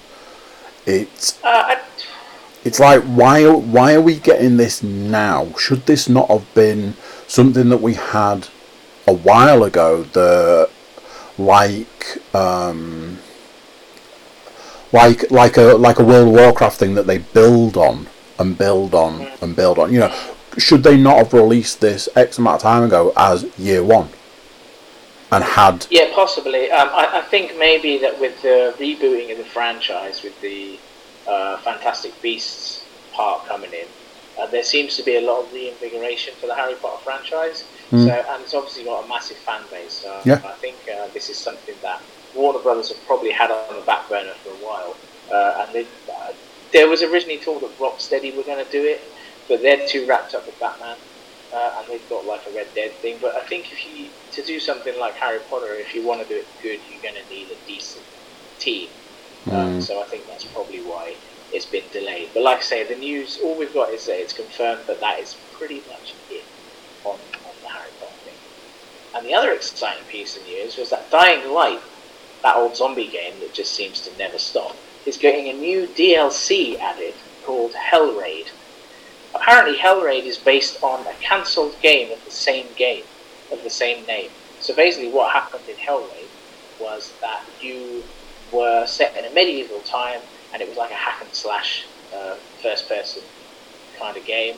It's 0.88 1.38
Uh, 1.44 1.48
I, 1.50 1.82
it's 2.64 2.80
like 2.80 3.04
why 3.04 3.46
why 3.48 3.94
are 3.94 4.02
we 4.02 4.16
getting 4.16 4.58
this 4.58 4.82
now? 4.82 5.54
Should 5.60 5.86
this 5.86 6.10
not 6.10 6.30
have 6.30 6.52
been 6.56 6.96
something 7.28 7.70
that 7.70 7.82
we 7.82 7.94
had 7.96 8.48
a 9.06 9.14
while 9.14 9.64
ago? 9.64 10.04
The 10.04 10.70
like 11.38 12.18
um, 12.34 13.20
like 14.92 15.30
like 15.32 15.58
a 15.58 15.74
like 15.74 16.00
a 16.00 16.04
World 16.04 16.30
of 16.30 16.34
Warcraft 16.34 16.78
thing 16.80 16.96
that 16.96 17.08
they 17.08 17.20
build 17.20 17.78
on 17.78 18.08
and 18.40 18.58
build 18.58 18.94
on 18.94 19.28
and 19.42 19.56
build 19.56 19.80
on. 19.80 19.92
You 19.94 20.00
know, 20.00 20.34
should 20.58 20.84
they 20.84 20.98
not 20.98 21.18
have 21.18 21.34
released 21.34 21.82
this 21.82 22.10
X 22.16 22.38
amount 22.38 22.58
of 22.58 22.62
time 22.62 22.84
ago 22.84 23.14
as 23.16 23.46
year 23.58 23.84
one 23.84 24.10
and 25.32 25.44
had 25.44 25.86
Yeah, 25.90 26.14
possibly. 26.14 26.72
Um, 26.72 26.90
I, 26.92 27.20
I 27.20 27.22
think 27.22 27.58
maybe 27.58 27.98
that 28.00 28.20
with 28.20 28.42
the 28.42 28.74
rebooting 28.80 29.32
of 29.32 29.38
the 29.38 29.46
franchise, 29.46 30.24
with 30.24 30.40
the 30.42 30.80
uh, 31.28 31.58
Fantastic 31.58 32.20
Beasts 32.22 32.86
part 33.14 33.46
coming 33.46 33.74
in, 33.74 33.88
uh, 34.40 34.48
there 34.48 34.64
seems 34.64 34.96
to 34.98 35.04
be 35.04 35.18
a 35.18 35.22
lot 35.22 35.44
of 35.44 35.54
reinvigoration 35.54 36.34
for 36.40 36.48
the 36.48 36.56
Harry 36.56 36.76
Potter 36.76 37.02
franchise. 37.04 37.66
So, 37.90 37.98
and 37.98 38.44
it's 38.44 38.54
obviously 38.54 38.84
got 38.84 39.06
a 39.06 39.08
massive 39.08 39.38
fan 39.38 39.62
base. 39.72 39.94
So 39.94 40.22
Yeah. 40.26 40.42
I 40.46 40.54
think 40.54 40.76
uh, 40.88 41.08
this 41.14 41.30
is 41.30 41.38
something 41.38 41.76
that 41.82 42.02
Warner 42.38 42.60
Brothers 42.60 42.90
have 42.90 43.06
probably 43.06 43.32
had 43.32 43.52
on 43.52 43.76
the 43.76 43.82
back 43.86 44.08
burner 44.10 44.34
for 44.44 44.50
a 44.50 44.54
while. 44.66 44.96
Uh, 45.32 45.66
and 45.66 45.76
they, 45.76 45.88
uh, 46.12 46.32
there 46.72 46.88
was 46.88 47.02
originally 47.04 47.40
talk 47.40 47.62
that 47.62 47.78
Rocksteady 47.80 48.36
were 48.36 48.44
going 48.44 48.64
to 48.64 48.72
do 48.72 48.84
it, 48.86 49.02
but 49.50 49.62
they're 49.62 49.86
too 49.88 50.06
wrapped 50.08 50.34
up 50.36 50.46
with 50.46 50.60
Batman 50.60 50.98
uh, 51.54 51.76
and 51.80 51.88
they've 51.88 52.08
got 52.10 52.26
like 52.26 52.42
a 52.48 52.52
Red 52.56 52.68
Dead 52.76 52.92
thing. 53.02 53.18
But 53.22 53.36
I 53.36 53.42
think 53.42 53.72
if 53.72 53.86
you 53.86 54.10
to 54.32 54.44
do 54.44 54.60
something 54.60 54.98
like 55.00 55.16
Harry 55.16 55.40
Potter, 55.50 55.74
if 55.74 55.94
you 55.96 56.06
want 56.06 56.22
to 56.22 56.28
do 56.28 56.36
it 56.40 56.48
good, 56.62 56.80
you're 56.90 57.02
going 57.02 57.16
to 57.16 57.34
need 57.34 57.50
a 57.52 57.58
decent 57.68 58.06
team. 58.60 58.90
Um, 59.52 59.80
Mm. 59.80 59.82
so 59.84 60.02
I 60.02 60.06
think 60.06 60.28
that's 60.28 60.44
probably 60.44 60.82
why 60.82 61.16
it's 61.54 61.66
been 61.66 61.84
delayed. 61.94 62.30
But 62.34 62.44
like 62.44 62.58
I 62.60 62.62
say, 62.62 62.84
the 62.84 62.96
news 62.96 63.40
all 63.44 63.58
we've 63.58 63.74
got 63.74 63.92
is 63.94 64.06
that 64.08 64.20
it's 64.20 64.34
confirmed, 64.34 64.82
but 64.86 65.00
that 65.00 65.20
is 65.20 65.36
pretty 65.54 65.84
much 65.88 66.16
it 66.30 66.44
on, 67.06 67.16
on 67.46 67.56
the 67.62 67.70
Harry 67.70 67.92
Potter 68.00 68.12
thing. 68.26 68.34
And 69.16 69.26
the 69.26 69.34
other 69.34 69.54
exciting 69.54 70.04
piece 70.06 70.36
of 70.36 70.44
news 70.44 70.76
was 70.78 70.90
that 70.90 71.10
Dying 71.10 71.50
Light, 71.54 71.82
that 72.44 72.56
old 72.56 72.76
zombie 72.76 73.08
game 73.08 73.34
that 73.40 73.54
just 73.54 73.74
seems 73.74 74.02
to 74.02 74.18
never 74.18 74.38
stop, 74.38 74.76
is 75.06 75.18
getting 75.18 75.50
a 75.50 75.54
new 75.54 75.88
DLC 75.88 76.78
added 76.80 77.14
called 77.46 77.72
Hellraid. 77.74 78.48
Apparently, 79.34 79.78
Hellraid 79.78 80.24
is 80.24 80.38
based 80.38 80.84
on 80.84 81.06
a 81.08 81.14
cancelled 81.22 81.76
game 81.82 82.12
of 82.12 82.24
the 82.26 82.32
same 82.32 82.68
game, 82.76 83.04
of 83.52 83.64
the 83.64 83.70
same 83.70 84.06
name. 84.06 84.30
So 84.60 84.76
basically, 84.76 85.12
what 85.12 85.32
happened 85.32 85.64
in 85.70 85.76
Hellraid 85.76 86.28
was 86.80 87.14
that 87.22 87.44
you 87.62 88.04
were 88.52 88.86
set 88.86 89.16
in 89.16 89.26
a 89.26 89.34
medieval 89.34 89.80
time, 89.80 90.20
and 90.54 90.62
it 90.62 90.68
was 90.68 90.78
like 90.78 90.92
a 90.92 90.96
hack 90.96 91.22
and 91.22 91.34
slash, 91.34 91.86
uh, 92.16 92.36
first 92.62 92.88
person 92.88 93.24
kind 94.00 94.18
of 94.18 94.26
game, 94.26 94.56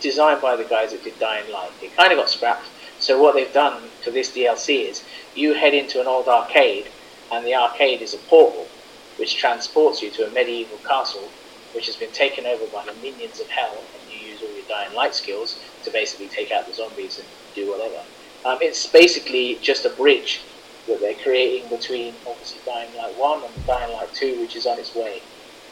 designed 0.00 0.40
by 0.40 0.56
the 0.56 0.64
guys 0.64 0.92
that 0.92 1.04
did 1.04 1.18
Dying 1.18 1.50
Light. 1.52 1.70
It 1.82 1.96
kind 1.96 2.12
of 2.12 2.18
got 2.18 2.30
scrapped, 2.30 2.66
So 3.08 3.18
what 3.18 3.34
they've 3.34 3.50
done 3.54 3.92
for 4.04 4.10
this 4.10 4.36
DLC 4.36 4.90
is 4.90 5.02
you 5.32 5.54
head 5.54 5.72
into 5.72 5.98
an 5.98 6.06
old 6.06 6.28
arcade, 6.28 6.90
and 7.30 7.46
the 7.46 7.54
arcade 7.54 8.02
is 8.02 8.12
a 8.12 8.18
portal 8.28 8.68
which 9.16 9.38
transports 9.38 10.02
you 10.02 10.10
to 10.12 10.26
a 10.26 10.30
medieval 10.30 10.78
castle 10.86 11.32
which 11.72 11.86
has 11.86 11.96
been 11.96 12.12
taken 12.12 12.44
over 12.44 12.66
by 12.66 12.84
the 12.84 12.92
minions 13.00 13.40
of 13.40 13.46
hell, 13.48 13.88
and 13.94 14.06
you 14.10 14.18
use 14.18 14.42
all 14.42 14.54
your 14.54 14.66
dying 14.68 14.94
light 14.94 15.14
skills 15.14 15.58
to 15.84 15.90
basically 15.90 16.28
take 16.28 16.52
out 16.52 16.66
the 16.66 16.74
zombies 16.74 17.18
and 17.18 17.28
do 17.54 17.70
whatever. 17.70 18.02
Um, 18.44 18.58
it's 18.60 18.90
basically 18.90 19.58
just 19.62 19.86
a 19.86 19.90
bridge 19.96 20.44
that 20.86 20.98
they're 21.00 21.22
creating 21.22 21.70
between 21.70 22.20
obviously 22.26 22.60
Dying 22.66 22.94
Light 22.94 23.14
1 23.16 23.44
and 23.44 23.64
Dying 23.66 23.90
Light 23.94 24.12
2, 24.20 24.38
which 24.38 24.54
is 24.54 24.66
on 24.66 24.78
its 24.78 24.94
way. 24.94 25.22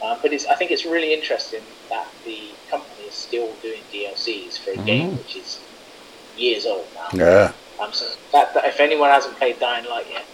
Um, 0.02 0.20
but 0.22 0.32
it's, 0.32 0.46
I 0.46 0.54
think 0.56 0.70
it's 0.70 0.86
really 0.86 1.12
interesting 1.12 1.66
that 1.90 2.06
the 2.24 2.58
company 2.70 3.02
is 3.02 3.16
still 3.18 3.58
doing 3.60 3.84
DLCs 3.92 4.56
for 4.64 4.72
a 4.72 4.78
Mm. 4.78 4.86
game 4.86 5.16
which 5.18 5.36
is 5.36 5.65
years 6.36 6.66
old 6.66 6.86
now. 6.94 7.08
Yeah. 7.12 7.52
Um, 7.80 7.92
so 7.92 8.06
that, 8.32 8.54
that 8.54 8.64
if 8.64 8.80
anyone 8.80 9.10
hasn't 9.10 9.36
played 9.36 9.58
Dying 9.60 9.88
Light 9.88 10.06
yet, 10.10 10.24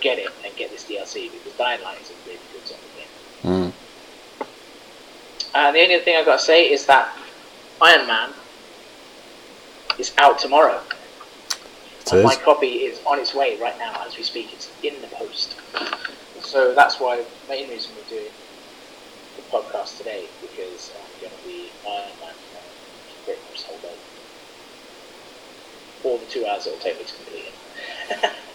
get 0.00 0.18
it 0.18 0.28
and 0.44 0.54
get 0.56 0.70
this 0.70 0.84
DLC 0.84 1.32
because 1.32 1.52
Dying 1.54 1.82
Light 1.82 2.00
is 2.00 2.10
a 2.10 2.14
really 2.26 2.40
good 2.52 2.66
zombie 2.66 2.82
game. 2.96 3.72
Mm. 3.72 3.72
And 5.54 5.74
the 5.74 5.80
only 5.80 5.94
other 5.94 6.04
thing 6.04 6.16
I've 6.16 6.26
got 6.26 6.38
to 6.38 6.44
say 6.44 6.70
is 6.70 6.86
that 6.86 7.16
Iron 7.80 8.06
Man 8.06 8.30
is 9.98 10.12
out 10.18 10.38
tomorrow. 10.38 10.80
My 12.12 12.36
copy 12.36 12.86
is 12.86 13.00
on 13.04 13.18
its 13.18 13.34
way 13.34 13.58
right 13.60 13.76
now 13.78 14.04
as 14.06 14.16
we 14.16 14.22
speak. 14.22 14.52
It's 14.52 14.70
in 14.84 15.00
the 15.00 15.08
post. 15.08 15.56
So 16.40 16.72
that's 16.72 17.00
why 17.00 17.16
the 17.16 17.26
main 17.48 17.68
reason 17.68 17.90
we're 17.96 18.08
doing 18.18 18.30
the 19.36 19.42
podcast 19.50 19.98
today 19.98 20.26
because 20.40 20.92
I'm 20.94 21.20
going 21.20 21.32
to 21.32 21.48
be 21.48 21.70
Iron 21.84 22.10
Man 22.20 22.30
uh, 22.30 23.24
pretty 23.24 23.40
much 23.50 23.62
the 23.62 23.68
whole 23.68 23.78
day. 23.78 23.96
Or 26.04 26.18
the 26.18 26.26
two 26.26 26.46
hours 26.46 26.66
it'll 26.66 26.78
take 26.78 26.98
me 26.98 27.04
to 27.04 27.14
complete 27.14 27.44
it. 28.12 28.32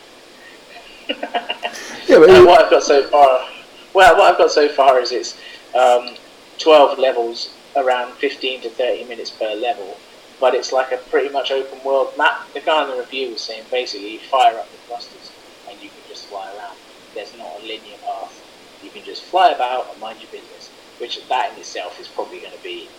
Yeah, 2.07 2.19
but 2.19 2.29
what 2.45 2.61
I've 2.61 2.69
got 2.69 2.83
so 2.83 3.03
far, 3.07 3.47
well, 3.93 4.17
what 4.17 4.31
I've 4.31 4.37
got 4.37 4.51
so 4.51 4.67
far 4.67 4.99
is 4.99 5.13
it's 5.13 5.39
um, 5.73 6.15
12 6.57 6.99
levels, 6.99 7.53
around 7.77 8.11
15 8.15 8.63
to 8.63 8.69
30 8.69 9.05
minutes 9.05 9.29
per 9.29 9.53
level, 9.53 9.97
but 10.39 10.53
it's 10.53 10.73
like 10.73 10.91
a 10.91 10.97
pretty 10.97 11.29
much 11.29 11.51
open 11.51 11.79
world 11.85 12.11
map. 12.17 12.51
The 12.53 12.59
guy 12.59 12.83
in 12.83 12.89
the 12.89 12.97
review 12.97 13.31
was 13.31 13.41
saying 13.41 13.63
basically 13.71 14.13
you 14.13 14.19
fire 14.19 14.57
up 14.57 14.69
the 14.71 14.77
thrusters 14.87 15.31
and 15.69 15.81
you 15.81 15.87
can 15.89 15.99
just 16.09 16.27
fly 16.27 16.47
around. 16.57 16.75
There's 17.13 17.35
not 17.37 17.47
a 17.59 17.61
linear 17.61 17.97
path. 18.03 18.43
You 18.83 18.89
can 18.89 19.03
just 19.03 19.23
fly 19.23 19.51
about 19.51 19.91
and 19.91 20.01
mind 20.01 20.19
your 20.19 20.31
business, 20.31 20.69
which 20.99 21.25
that 21.29 21.53
in 21.53 21.59
itself 21.59 21.97
is 21.99 22.09
probably 22.09 22.39
going 22.39 22.57
to 22.57 22.63
be 22.63 22.89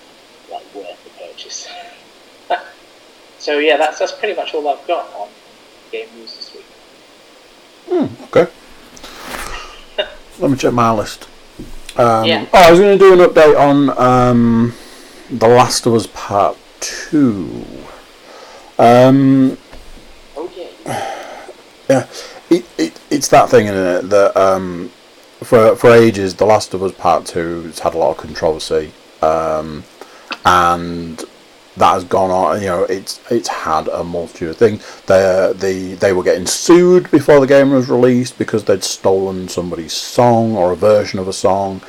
like 0.50 0.64
worth 0.74 1.04
the 1.04 1.10
purchase. 1.22 1.68
so 3.42 3.58
yeah, 3.58 3.76
that's 3.76 3.98
that's 3.98 4.12
pretty 4.12 4.34
much 4.36 4.54
all 4.54 4.68
I've 4.68 4.86
got 4.86 5.12
on 5.14 5.28
game 5.90 6.06
news 6.16 6.36
this 6.36 6.54
week. 6.54 6.64
Hmm, 7.88 8.24
okay. 8.24 8.50
Let 10.38 10.50
me 10.50 10.56
check 10.56 10.72
my 10.72 10.92
list. 10.92 11.28
Um, 11.96 12.24
Yeah. 12.24 12.46
Oh, 12.52 12.58
I 12.68 12.70
was 12.70 12.78
going 12.78 12.96
to 12.96 13.04
do 13.04 13.12
an 13.20 13.28
update 13.28 13.58
on 13.58 13.90
um, 13.98 14.74
The 15.28 15.48
Last 15.48 15.86
of 15.86 15.94
Us 15.94 16.06
Part 16.06 16.56
2. 16.80 17.64
Um, 18.78 19.58
Oh 20.36 20.50
yeah. 20.56 20.68
yeah, 21.90 22.06
it, 22.48 22.64
it, 22.78 23.00
it's 23.10 23.28
that 23.28 23.50
thing, 23.50 23.66
isn't 23.66 24.04
it? 24.04 24.08
That 24.10 24.36
um, 24.36 24.90
for, 25.42 25.74
for 25.74 25.90
ages, 25.90 26.36
The 26.36 26.46
Last 26.46 26.74
of 26.74 26.82
Us 26.84 26.92
Part 26.92 27.26
2 27.26 27.64
has 27.64 27.80
had 27.80 27.94
a 27.94 27.98
lot 27.98 28.12
of 28.12 28.16
controversy. 28.18 28.92
Um, 29.20 29.82
and 30.44 31.22
that 31.76 31.92
has 31.94 32.04
gone 32.04 32.30
on. 32.30 32.60
You 32.60 32.66
know, 32.68 32.82
it's 32.84 33.20
it's 33.30 33.48
had 33.48 33.88
a 33.88 34.04
multitude 34.04 34.50
of 34.50 34.56
things. 34.56 35.02
They 35.02 35.52
they 35.56 35.94
they 35.94 36.12
were 36.12 36.22
getting 36.22 36.46
sued 36.46 37.10
before 37.10 37.40
the 37.40 37.46
game 37.46 37.70
was 37.70 37.88
released 37.88 38.38
because 38.38 38.64
they'd 38.64 38.84
stolen 38.84 39.48
somebody's 39.48 39.92
song 39.92 40.56
or 40.56 40.72
a 40.72 40.76
version 40.76 41.18
of 41.18 41.28
a 41.28 41.32
song. 41.32 41.80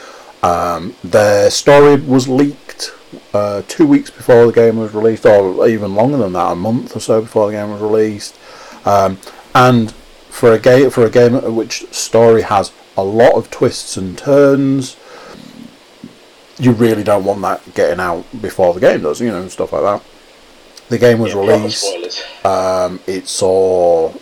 Um, 0.41 0.95
their 1.03 1.49
story 1.49 1.95
was 1.95 2.27
leaked 2.27 2.91
uh, 3.33 3.61
two 3.67 3.87
weeks 3.87 4.09
before 4.09 4.45
the 4.45 4.51
game 4.51 4.77
was 4.77 4.93
released, 4.93 5.25
or 5.25 5.67
even 5.67 5.95
longer 5.95 6.17
than 6.17 6.33
that, 6.33 6.51
a 6.51 6.55
month 6.55 6.95
or 6.95 6.99
so 6.99 7.21
before 7.21 7.47
the 7.47 7.53
game 7.53 7.71
was 7.71 7.81
released. 7.81 8.37
Um, 8.85 9.17
and 9.55 9.91
for 10.29 10.51
a 10.51 10.59
game 10.59 10.89
for 10.89 11.05
a 11.05 11.09
game 11.09 11.55
which 11.55 11.85
story 11.93 12.41
has 12.41 12.71
a 12.97 13.03
lot 13.03 13.33
of 13.33 13.49
twists 13.51 13.97
and 13.97 14.17
turns, 14.17 14.95
you 16.59 16.71
really 16.71 17.03
don't 17.03 17.25
want 17.25 17.41
that 17.41 17.73
getting 17.73 17.99
out 17.99 18.25
before 18.41 18.73
the 18.73 18.79
game 18.79 19.01
does, 19.01 19.19
you 19.21 19.29
know, 19.29 19.41
and 19.41 19.51
stuff 19.51 19.73
like 19.73 19.81
that. 19.83 20.03
The 20.89 20.97
game 20.97 21.19
was 21.19 21.33
Yeah, 21.33 21.39
released. 21.41 22.45
Um, 22.45 22.99
it 23.07 23.27
saw 23.27 24.13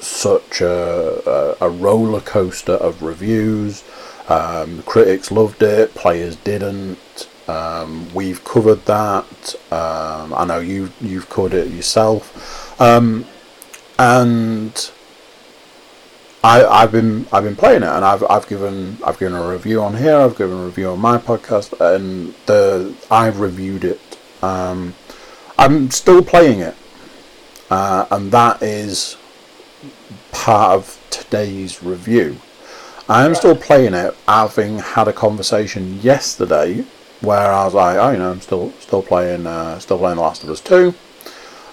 such 0.00 0.60
a, 0.60 1.56
a, 1.60 1.66
a 1.66 1.70
roller 1.70 2.20
coaster 2.20 2.74
of 2.74 3.02
reviews. 3.02 3.84
Um, 4.28 4.82
critics 4.82 5.30
loved 5.30 5.62
it, 5.62 5.94
players 5.94 6.36
didn't. 6.36 7.28
Um, 7.48 8.12
we've 8.12 8.44
covered 8.44 8.84
that. 8.84 9.54
Um, 9.72 10.34
I 10.34 10.44
know 10.46 10.58
you 10.58 10.90
you've 11.00 11.30
covered 11.30 11.54
it 11.54 11.70
yourself, 11.72 12.78
um, 12.80 13.24
and 13.98 14.90
I, 16.42 16.64
I've 16.64 16.92
been 16.92 17.26
I've 17.32 17.44
been 17.44 17.56
playing 17.56 17.82
it, 17.82 17.88
and 17.88 18.04
I've 18.04 18.22
I've 18.24 18.48
given 18.48 18.98
I've 19.04 19.18
given 19.18 19.34
a 19.34 19.48
review 19.48 19.82
on 19.82 19.96
here. 19.96 20.16
I've 20.16 20.36
given 20.36 20.56
a 20.58 20.64
review 20.64 20.90
on 20.90 21.00
my 21.00 21.18
podcast, 21.18 21.78
and 21.80 22.34
the 22.46 22.94
I've 23.10 23.40
reviewed 23.40 23.84
it. 23.84 24.00
Um, 24.42 24.94
I'm 25.58 25.90
still 25.90 26.22
playing 26.22 26.60
it, 26.60 26.76
uh, 27.70 28.06
and 28.10 28.30
that 28.30 28.62
is 28.62 29.16
part 30.30 30.76
of 30.76 31.04
today's 31.10 31.82
review. 31.82 32.36
I 33.08 33.24
am 33.24 33.34
still 33.34 33.56
playing 33.56 33.94
it, 33.94 34.14
having 34.28 34.78
had 34.78 35.08
a 35.08 35.12
conversation 35.12 36.00
yesterday 36.00 36.84
where 37.20 37.50
I 37.52 37.64
was 37.64 37.74
like, 37.74 37.96
"Oh, 37.96 38.10
you 38.10 38.18
know, 38.18 38.30
I'm 38.30 38.40
still 38.40 38.72
still 38.78 39.02
playing, 39.02 39.46
uh, 39.46 39.80
still 39.80 39.98
playing 39.98 40.16
The 40.16 40.22
Last 40.22 40.44
of 40.44 40.50
Us 40.50 40.60
2. 40.60 40.94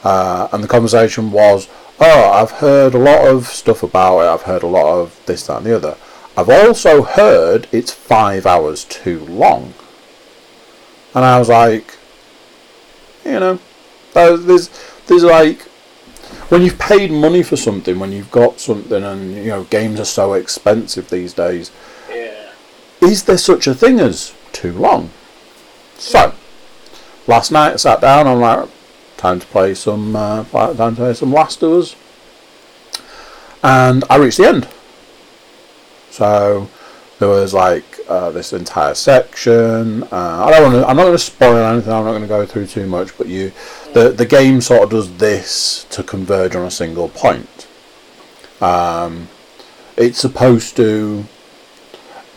Uh, 0.03 0.47
and 0.51 0.63
the 0.63 0.67
conversation 0.67 1.31
was, 1.31 1.67
"Oh, 1.99 2.31
I've 2.31 2.51
heard 2.51 2.93
a 2.93 2.99
lot 2.99 3.27
of 3.27 3.47
stuff 3.47 3.83
about 3.83 4.19
it. 4.19 4.27
I've 4.27 4.43
heard 4.43 4.63
a 4.63 4.67
lot 4.67 4.99
of 4.99 5.19
this, 5.25 5.47
that, 5.47 5.57
and 5.57 5.65
the 5.65 5.75
other. 5.75 5.97
I've 6.37 6.49
also 6.49 7.03
heard 7.03 7.67
it's 7.71 7.91
five 7.91 8.45
hours 8.45 8.83
too 8.83 9.19
long." 9.19 9.73
And 11.13 11.23
I 11.23 11.39
was 11.39 11.47
like, 11.47 11.97
you 13.23 13.39
know, 13.39 13.59
uh, 14.15 14.35
there's 14.35 14.69
there's 15.07 15.23
like 15.23 15.61
when 16.49 16.61
you've 16.61 16.77
paid 16.77 17.11
money 17.11 17.41
for 17.41 17.55
something, 17.55 17.99
when 17.99 18.11
you've 18.11 18.31
got 18.31 18.59
something, 18.59 19.03
and 19.03 19.35
you 19.35 19.45
know 19.45 19.63
games 19.65 19.99
are 19.99 20.05
so 20.05 20.33
expensive 20.33 21.09
these 21.09 21.33
days. 21.33 21.71
Yeah. 22.09 22.51
Is 23.01 23.23
there 23.23 23.37
such 23.37 23.67
a 23.67 23.73
thing 23.73 23.99
as 23.99 24.33
too 24.51 24.73
long? 24.73 25.09
So 25.97 26.33
last 27.27 27.51
night 27.51 27.73
I 27.73 27.75
sat 27.77 28.01
down. 28.01 28.27
I'm 28.27 28.39
like, 28.39 28.69
time 29.17 29.39
to 29.39 29.47
play 29.47 29.73
some, 29.73 30.15
uh, 30.15 30.43
time 30.43 30.95
to 30.95 31.01
play 31.01 31.13
some 31.13 31.31
Last 31.31 31.63
of 31.63 31.71
Us, 31.71 31.95
and 33.63 34.03
I 34.09 34.17
reached 34.17 34.37
the 34.37 34.47
end. 34.47 34.67
So 36.09 36.69
there 37.19 37.29
was 37.29 37.53
like 37.53 37.83
uh, 38.07 38.31
this 38.31 38.53
entire 38.53 38.93
section. 38.93 40.03
Uh, 40.03 40.45
I 40.45 40.51
don't 40.51 40.63
want 40.63 40.75
to. 40.75 40.87
I'm 40.87 40.95
not 40.95 41.03
going 41.03 41.17
to 41.17 41.19
spoil 41.19 41.57
anything. 41.57 41.91
I'm 41.91 42.03
not 42.05 42.11
going 42.11 42.21
to 42.21 42.27
go 42.27 42.45
through 42.45 42.67
too 42.67 42.87
much. 42.87 43.17
But 43.17 43.27
you, 43.27 43.51
the 43.93 44.09
the 44.09 44.25
game 44.25 44.61
sort 44.61 44.83
of 44.83 44.89
does 44.89 45.17
this 45.17 45.85
to 45.91 46.03
converge 46.03 46.55
on 46.55 46.65
a 46.65 46.71
single 46.71 47.09
point. 47.09 47.67
Um, 48.61 49.29
it's 49.97 50.19
supposed 50.19 50.75
to. 50.77 51.25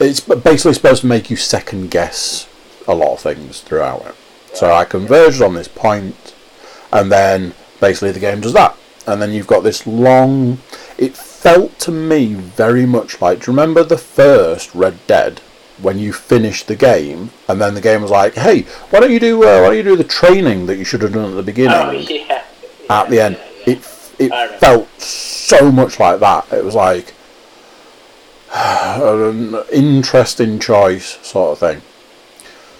It's 0.00 0.20
basically 0.20 0.74
supposed 0.74 1.00
to 1.00 1.08
make 1.08 1.28
you 1.28 1.36
second 1.36 1.90
guess 1.90 2.48
a 2.86 2.94
lot 2.94 3.14
of 3.14 3.20
things 3.20 3.60
throughout 3.60 4.06
it. 4.06 4.14
So 4.54 4.72
I 4.72 4.84
converged 4.84 5.42
on 5.42 5.54
this 5.54 5.68
point, 5.68 6.27
and 6.92 7.10
then 7.12 7.54
basically 7.80 8.12
the 8.12 8.20
game 8.20 8.40
does 8.40 8.52
that. 8.52 8.76
And 9.06 9.22
then 9.22 9.32
you've 9.32 9.46
got 9.46 9.62
this 9.62 9.86
long. 9.86 10.58
It 10.98 11.16
felt 11.16 11.78
to 11.80 11.90
me 11.90 12.34
very 12.34 12.84
much 12.84 13.20
like. 13.20 13.40
Do 13.40 13.50
you 13.50 13.56
remember 13.56 13.82
the 13.82 13.98
first 13.98 14.74
Red 14.74 14.98
Dead 15.06 15.40
when 15.80 15.98
you 15.98 16.12
finished 16.12 16.66
the 16.66 16.76
game, 16.76 17.30
and 17.48 17.60
then 17.60 17.74
the 17.74 17.80
game 17.80 18.02
was 18.02 18.10
like, 18.10 18.34
"Hey, 18.34 18.62
why 18.90 19.00
don't 19.00 19.12
you 19.12 19.20
do? 19.20 19.42
Uh, 19.44 19.60
why 19.60 19.68
don't 19.68 19.76
you 19.76 19.82
do 19.82 19.96
the 19.96 20.04
training 20.04 20.66
that 20.66 20.76
you 20.76 20.84
should 20.84 21.02
have 21.02 21.12
done 21.12 21.30
at 21.30 21.36
the 21.36 21.42
beginning?" 21.42 21.76
Oh 21.76 21.90
yeah. 21.92 22.44
at 22.90 23.08
the 23.08 23.20
end. 23.20 23.36
Yeah, 23.36 23.74
yeah. 23.74 23.74
It 23.74 24.10
it 24.18 24.58
felt 24.60 25.00
so 25.00 25.70
much 25.70 26.00
like 26.00 26.20
that. 26.20 26.52
It 26.52 26.64
was 26.64 26.74
like 26.74 27.14
an 28.54 29.54
interesting 29.72 30.58
choice 30.58 31.18
sort 31.26 31.52
of 31.52 31.58
thing. 31.58 31.82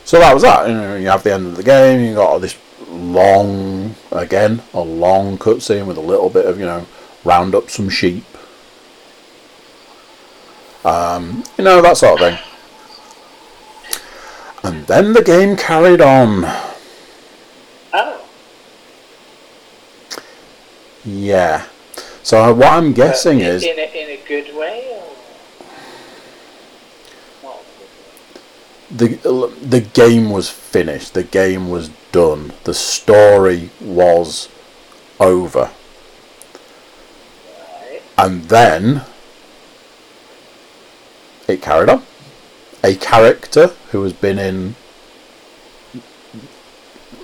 So 0.04 0.18
that 0.18 0.32
was 0.34 0.42
that. 0.42 0.68
You 0.68 0.74
know, 0.74 0.96
you 0.96 1.08
have 1.08 1.22
the 1.22 1.34
end 1.34 1.46
of 1.46 1.56
the 1.56 1.62
game. 1.62 2.00
You 2.00 2.14
got 2.14 2.28
all 2.28 2.40
this 2.40 2.56
long, 2.88 3.94
again, 4.10 4.62
a 4.72 4.80
long 4.80 5.38
cutscene 5.38 5.86
with 5.86 5.96
a 5.96 6.02
little 6.02 6.30
bit 6.30 6.46
of 6.46 6.58
you 6.58 6.66
know, 6.66 6.86
round 7.24 7.54
up 7.54 7.70
some 7.70 7.88
sheep. 7.88 8.24
Um, 10.84 11.44
you 11.56 11.64
know 11.64 11.82
that 11.82 11.96
sort 11.96 12.20
of 12.20 12.28
thing. 12.28 12.38
And 14.62 14.86
then 14.86 15.12
the 15.12 15.22
game 15.22 15.56
carried 15.56 16.00
on. 16.00 16.44
Oh. 17.92 18.28
Yeah. 21.04 21.66
So 22.22 22.52
what 22.52 22.72
I'm 22.72 22.92
guessing 22.92 23.40
in, 23.40 23.46
is 23.46 23.62
in 23.62 23.78
a, 23.78 23.82
in 23.82 24.20
a 24.20 24.22
good 24.26 24.54
way, 24.56 24.86
or 24.92 25.02
not? 27.42 27.58
a 27.58 27.78
good 27.78 27.96
way? 28.12 28.77
The 28.90 29.52
the 29.62 29.80
game 29.80 30.30
was 30.30 30.48
finished. 30.48 31.14
The 31.14 31.24
game 31.24 31.68
was 31.68 31.90
done. 32.12 32.52
The 32.64 32.74
story 32.74 33.70
was 33.80 34.48
over. 35.20 35.70
And 38.16 38.44
then 38.44 39.02
it 41.46 41.62
carried 41.62 41.88
on. 41.88 42.02
A 42.82 42.94
character 42.96 43.68
who 43.90 44.02
has 44.02 44.12
been 44.12 44.38
in 44.38 44.74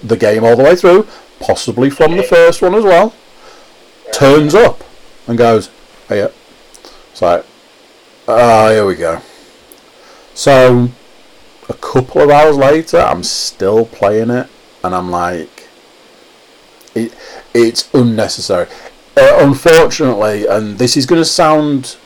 the 0.02 0.16
game 0.16 0.44
all 0.44 0.56
the 0.56 0.62
way 0.62 0.76
through, 0.76 1.08
possibly 1.40 1.90
from 1.90 2.16
the 2.16 2.22
first 2.22 2.60
one 2.60 2.74
as 2.74 2.84
well, 2.84 3.14
turns 4.12 4.54
up 4.54 4.84
and 5.26 5.38
goes, 5.38 5.70
"Hey, 6.08 6.18
yeah." 6.18 6.28
It's 7.12 7.22
like, 7.22 7.44
ah, 8.26 8.70
here 8.70 8.84
we 8.84 8.96
go. 8.96 9.20
So, 10.34 10.88
a 11.68 11.74
couple 11.74 12.20
of 12.22 12.30
hours 12.30 12.56
later, 12.56 12.98
I'm 12.98 13.22
still 13.22 13.86
playing 13.86 14.30
it, 14.30 14.48
and 14.82 14.94
I'm 14.94 15.10
like, 15.10 15.68
it, 16.94 17.14
it's 17.54 17.92
unnecessary. 17.94 18.68
Uh, 19.16 19.36
unfortunately, 19.38 20.46
and 20.46 20.78
this 20.78 20.96
is 20.96 21.06
going 21.06 21.20
to 21.20 21.24
sound 21.24 21.96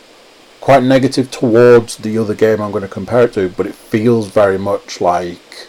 quite 0.60 0.82
negative 0.82 1.30
towards 1.30 1.96
the 1.96 2.18
other 2.18 2.34
game 2.34 2.60
I'm 2.60 2.70
going 2.70 2.82
to 2.82 2.88
compare 2.88 3.22
it 3.22 3.32
to, 3.34 3.48
but 3.48 3.66
it 3.66 3.74
feels 3.74 4.28
very 4.28 4.58
much 4.58 5.00
like 5.00 5.68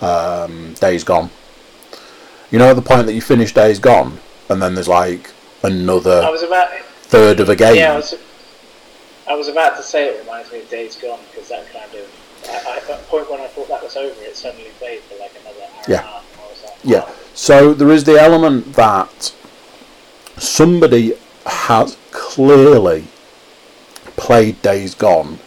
um, 0.00 0.74
Days 0.74 1.04
Gone. 1.04 1.30
You 2.50 2.58
know, 2.58 2.68
at 2.68 2.76
the 2.76 2.82
point 2.82 3.06
that 3.06 3.14
you 3.14 3.22
finish 3.22 3.54
Days 3.54 3.78
Gone, 3.78 4.18
and 4.48 4.60
then 4.60 4.74
there's 4.74 4.88
like 4.88 5.30
I 5.62 5.68
another 5.68 6.30
was 6.30 6.42
about 6.42 6.70
third 7.02 7.40
of 7.40 7.48
a 7.48 7.56
game. 7.56 7.76
yeah, 7.76 7.92
I 7.92 7.96
was, 7.96 8.14
I 9.28 9.34
was 9.34 9.48
about 9.48 9.76
to 9.76 9.82
say 9.82 10.08
it 10.08 10.20
reminds 10.20 10.52
me 10.52 10.60
of 10.60 10.68
Days 10.68 10.96
Gone 10.96 11.20
because 11.30 11.48
that 11.48 11.66
kind 11.72 11.92
of 11.94 12.06
I, 12.54 12.76
at 12.76 12.86
the 12.86 12.94
point 13.08 13.30
when 13.30 13.40
I 13.40 13.46
thought 13.48 13.68
that 13.68 13.82
was 13.82 13.96
over, 13.96 14.14
it 14.22 14.36
suddenly 14.36 14.70
played 14.78 15.00
for 15.02 15.18
like 15.18 15.32
another 15.40 15.60
hour 15.62 15.82
Yeah. 15.88 15.98
and 15.98 16.06
a 16.06 16.10
half. 16.10 16.52
And 16.54 16.64
like, 16.64 16.78
Yeah. 16.84 17.08
So 17.34 17.74
there 17.74 17.90
is 17.90 18.04
the 18.04 18.20
element 18.20 18.74
that 18.74 19.32
somebody 20.38 21.14
has 21.46 21.96
clearly 22.12 23.04
played 24.16 24.60
Days 24.62 24.94
Gone 24.94 25.38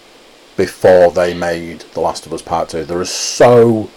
before 0.55 1.11
they 1.11 1.33
made 1.33 1.81
The 1.93 2.01
Last 2.01 2.25
of 2.25 2.33
Us 2.33 2.41
Part 2.41 2.69
2. 2.69 2.83
There 2.85 2.99
are 2.99 3.05
so, 3.05 3.89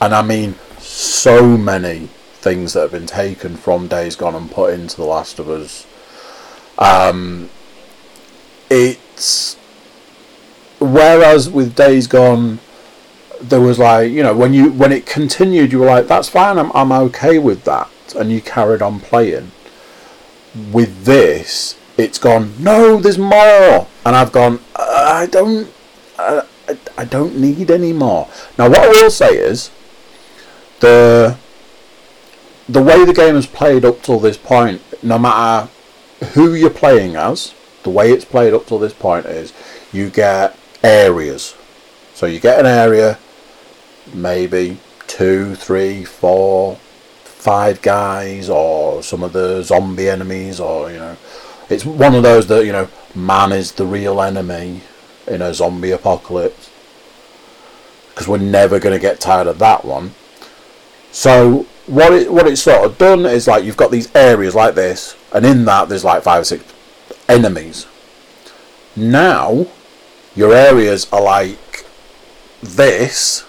and 0.00 0.14
I 0.14 0.22
mean 0.22 0.56
so 0.78 1.56
many 1.56 2.08
things 2.40 2.72
that 2.72 2.80
have 2.80 2.92
been 2.92 3.06
taken 3.06 3.56
from 3.56 3.86
Days 3.86 4.16
Gone 4.16 4.34
and 4.34 4.50
put 4.50 4.72
into 4.72 4.96
The 4.96 5.04
Last 5.04 5.38
of 5.38 5.48
Us. 5.48 5.86
Um, 6.78 7.50
it's. 8.70 9.56
Whereas 10.80 11.48
with 11.50 11.74
Days 11.76 12.06
Gone, 12.06 12.58
there 13.40 13.60
was 13.60 13.78
like 13.78 14.10
you 14.10 14.22
know 14.22 14.34
when 14.36 14.52
you 14.52 14.70
when 14.72 14.92
it 14.92 15.06
continued 15.06 15.72
you 15.72 15.78
were 15.78 15.86
like 15.86 16.06
that's 16.08 16.28
fine 16.28 16.58
I'm 16.58 16.70
I'm 16.74 16.92
okay 16.92 17.38
with 17.38 17.64
that 17.64 17.88
and 18.18 18.30
you 18.30 18.40
carried 18.40 18.82
on 18.82 19.00
playing. 19.00 19.52
With 20.72 21.04
this 21.04 21.76
it's 21.96 22.18
gone 22.18 22.54
no 22.58 22.98
there's 22.98 23.18
more 23.18 23.86
and 24.04 24.16
I've 24.16 24.32
gone 24.32 24.60
uh, 24.74 25.04
I 25.22 25.26
don't 25.26 25.70
I, 26.18 26.42
I- 26.68 26.76
I 26.96 27.04
don't 27.04 27.36
need 27.36 27.68
any 27.70 27.92
more. 27.92 28.28
Now 28.56 28.68
what 28.68 28.78
I 28.78 28.88
will 28.88 29.10
say 29.10 29.36
is 29.36 29.70
the 30.80 31.36
the 32.68 32.80
way 32.82 33.04
the 33.04 33.12
game 33.12 33.34
has 33.34 33.46
played 33.46 33.84
up 33.84 34.02
till 34.02 34.20
this 34.20 34.36
point 34.36 34.80
no 35.02 35.18
matter 35.18 35.68
who 36.34 36.54
you're 36.54 36.70
playing 36.70 37.16
as 37.16 37.54
the 37.82 37.90
way 37.90 38.12
it's 38.12 38.24
played 38.24 38.54
up 38.54 38.66
till 38.66 38.78
this 38.78 38.92
point 38.92 39.26
is 39.26 39.52
you 39.92 40.10
get 40.10 40.56
areas 40.82 41.54
so 42.14 42.26
you 42.26 42.40
get 42.40 42.60
an 42.60 42.66
area 42.66 43.18
maybe 44.14 44.78
two, 45.06 45.54
three, 45.56 46.04
four, 46.04 46.76
five 47.24 47.82
guys, 47.82 48.48
or 48.48 49.02
some 49.02 49.22
of 49.22 49.32
the 49.32 49.62
zombie 49.62 50.08
enemies, 50.08 50.60
or 50.60 50.90
you 50.90 50.98
know, 50.98 51.16
it's 51.68 51.84
one 51.84 52.14
of 52.14 52.22
those 52.22 52.46
that 52.46 52.64
you 52.64 52.72
know, 52.72 52.88
man 53.14 53.52
is 53.52 53.72
the 53.72 53.86
real 53.86 54.20
enemy 54.20 54.82
in 55.26 55.42
a 55.42 55.52
zombie 55.54 55.90
apocalypse. 55.90 56.70
Because 58.10 58.28
we're 58.28 58.38
never 58.38 58.78
going 58.78 58.94
to 58.94 59.00
get 59.00 59.20
tired 59.20 59.46
of 59.46 59.58
that 59.60 59.84
one. 59.84 60.12
So 61.10 61.66
what 61.86 62.12
it 62.12 62.32
what 62.32 62.46
it's 62.46 62.62
sort 62.62 62.84
of 62.84 62.98
done 62.98 63.26
is 63.26 63.48
like 63.48 63.64
you've 63.64 63.76
got 63.76 63.90
these 63.90 64.14
areas 64.14 64.54
like 64.54 64.74
this, 64.74 65.16
and 65.32 65.44
in 65.44 65.64
that 65.64 65.88
there's 65.88 66.04
like 66.04 66.22
five 66.22 66.42
or 66.42 66.44
six 66.44 66.64
enemies. 67.28 67.86
Now 68.94 69.66
your 70.34 70.54
areas 70.54 71.06
are 71.12 71.22
like 71.22 71.84
this 72.62 73.44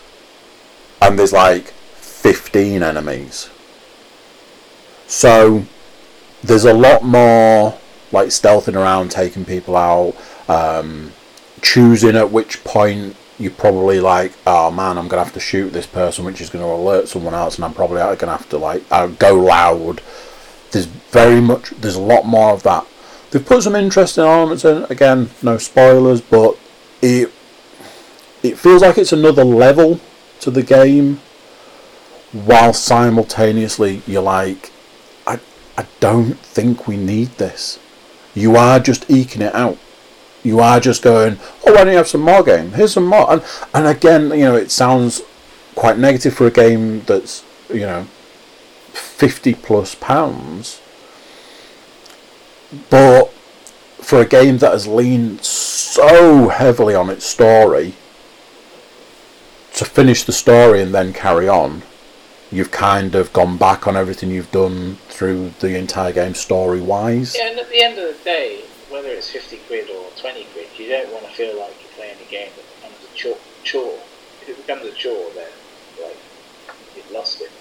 and 1.01 1.17
there's 1.17 1.33
like 1.33 1.67
15 1.67 2.83
enemies. 2.83 3.49
So 5.07 5.65
there's 6.43 6.65
a 6.65 6.73
lot 6.73 7.03
more 7.03 7.77
like 8.11 8.27
stealthing 8.27 8.75
around, 8.75 9.11
taking 9.11 9.45
people 9.45 9.75
out, 9.75 10.15
um, 10.47 11.11
choosing 11.61 12.15
at 12.15 12.31
which 12.31 12.63
point 12.63 13.15
you're 13.39 13.51
probably 13.51 13.99
like, 13.99 14.33
oh 14.45 14.69
man, 14.69 14.97
I'm 14.97 15.07
gonna 15.07 15.23
have 15.23 15.33
to 15.33 15.39
shoot 15.39 15.73
this 15.73 15.87
person, 15.87 16.25
which 16.25 16.41
is 16.41 16.49
gonna 16.49 16.65
alert 16.65 17.07
someone 17.07 17.33
else, 17.33 17.55
and 17.55 17.65
I'm 17.65 17.73
probably 17.73 17.97
gonna 17.97 18.31
have 18.31 18.49
to 18.49 18.57
like 18.57 18.83
uh, 18.91 19.07
go 19.07 19.35
loud. 19.35 20.01
There's 20.71 20.85
very 20.85 21.41
much, 21.41 21.71
there's 21.71 21.95
a 21.95 22.01
lot 22.01 22.25
more 22.25 22.51
of 22.51 22.63
that. 22.63 22.85
They've 23.31 23.45
put 23.45 23.63
some 23.63 23.75
interesting 23.75 24.23
elements 24.23 24.65
in. 24.65 24.83
Again, 24.89 25.29
no 25.41 25.57
spoilers, 25.57 26.21
but 26.21 26.57
it 27.01 27.31
it 28.43 28.57
feels 28.57 28.81
like 28.81 28.97
it's 28.97 29.13
another 29.13 29.43
level 29.43 29.99
to 30.39 30.51
the 30.51 30.63
game 30.63 31.19
while 32.31 32.73
simultaneously 32.73 34.01
you're 34.07 34.21
like 34.21 34.71
I 35.27 35.39
I 35.77 35.85
don't 35.99 36.37
think 36.39 36.87
we 36.87 36.97
need 36.97 37.29
this. 37.37 37.79
You 38.33 38.55
are 38.55 38.79
just 38.79 39.09
eking 39.09 39.41
it 39.41 39.53
out. 39.53 39.77
You 40.43 40.59
are 40.59 40.79
just 40.79 41.03
going, 41.03 41.37
oh, 41.67 41.73
why 41.73 41.83
don't 41.83 41.89
you 41.89 41.97
have 41.97 42.07
some 42.07 42.21
more 42.21 42.43
game? 42.43 42.71
Here's 42.71 42.93
some 42.93 43.05
more. 43.05 43.31
And, 43.31 43.43
and 43.73 43.85
again, 43.85 44.31
you 44.31 44.45
know, 44.45 44.55
it 44.55 44.71
sounds 44.71 45.21
quite 45.75 45.99
negative 45.99 46.33
for 46.33 46.47
a 46.47 46.51
game 46.51 47.01
that's, 47.01 47.43
you 47.69 47.81
know, 47.81 48.05
50 48.93 49.53
plus 49.55 49.93
pounds. 49.95 50.81
But 52.89 53.33
for 54.01 54.19
a 54.21 54.25
game 54.25 54.57
that 54.59 54.71
has 54.71 54.87
leaned 54.87 55.43
so 55.43 56.49
heavily 56.49 56.95
on 56.95 57.09
its 57.09 57.25
story, 57.25 57.93
to 59.73 59.85
finish 59.85 60.23
the 60.23 60.31
story 60.33 60.81
and 60.81 60.93
then 60.93 61.13
carry 61.13 61.47
on, 61.47 61.81
you've 62.51 62.71
kind 62.71 63.15
of 63.15 63.31
gone 63.31 63.57
back 63.57 63.87
on 63.87 63.95
everything 63.95 64.29
you've 64.29 64.51
done 64.51 64.97
through 65.07 65.51
the 65.59 65.77
entire 65.77 66.11
game 66.11 66.33
story 66.35 66.81
wise. 66.81 67.35
Yeah, 67.37 67.49
and 67.49 67.59
at 67.59 67.69
the 67.69 67.81
end 67.81 67.97
of 67.97 68.17
the 68.17 68.23
day, 68.23 68.61
whether 68.89 69.07
it's 69.07 69.29
50 69.29 69.57
quid 69.67 69.89
or 69.89 70.09
20 70.17 70.45
quid, 70.53 70.67
you 70.77 70.89
don't 70.89 71.11
want 71.13 71.25
to 71.25 71.31
feel 71.31 71.57
like 71.57 71.73
you're 71.81 71.91
playing 71.95 72.17
a 72.27 72.29
game 72.29 72.49
that 72.57 72.65
becomes 72.75 72.97
a 73.09 73.15
chore. 73.15 73.37
chore. 73.63 73.99
If 74.41 74.49
it 74.49 74.67
becomes 74.67 74.85
a 74.85 74.91
chore, 74.93 75.29
then 75.35 75.47
like 76.03 76.17
you've 76.95 77.11
lost 77.11 77.41
it 77.41 77.51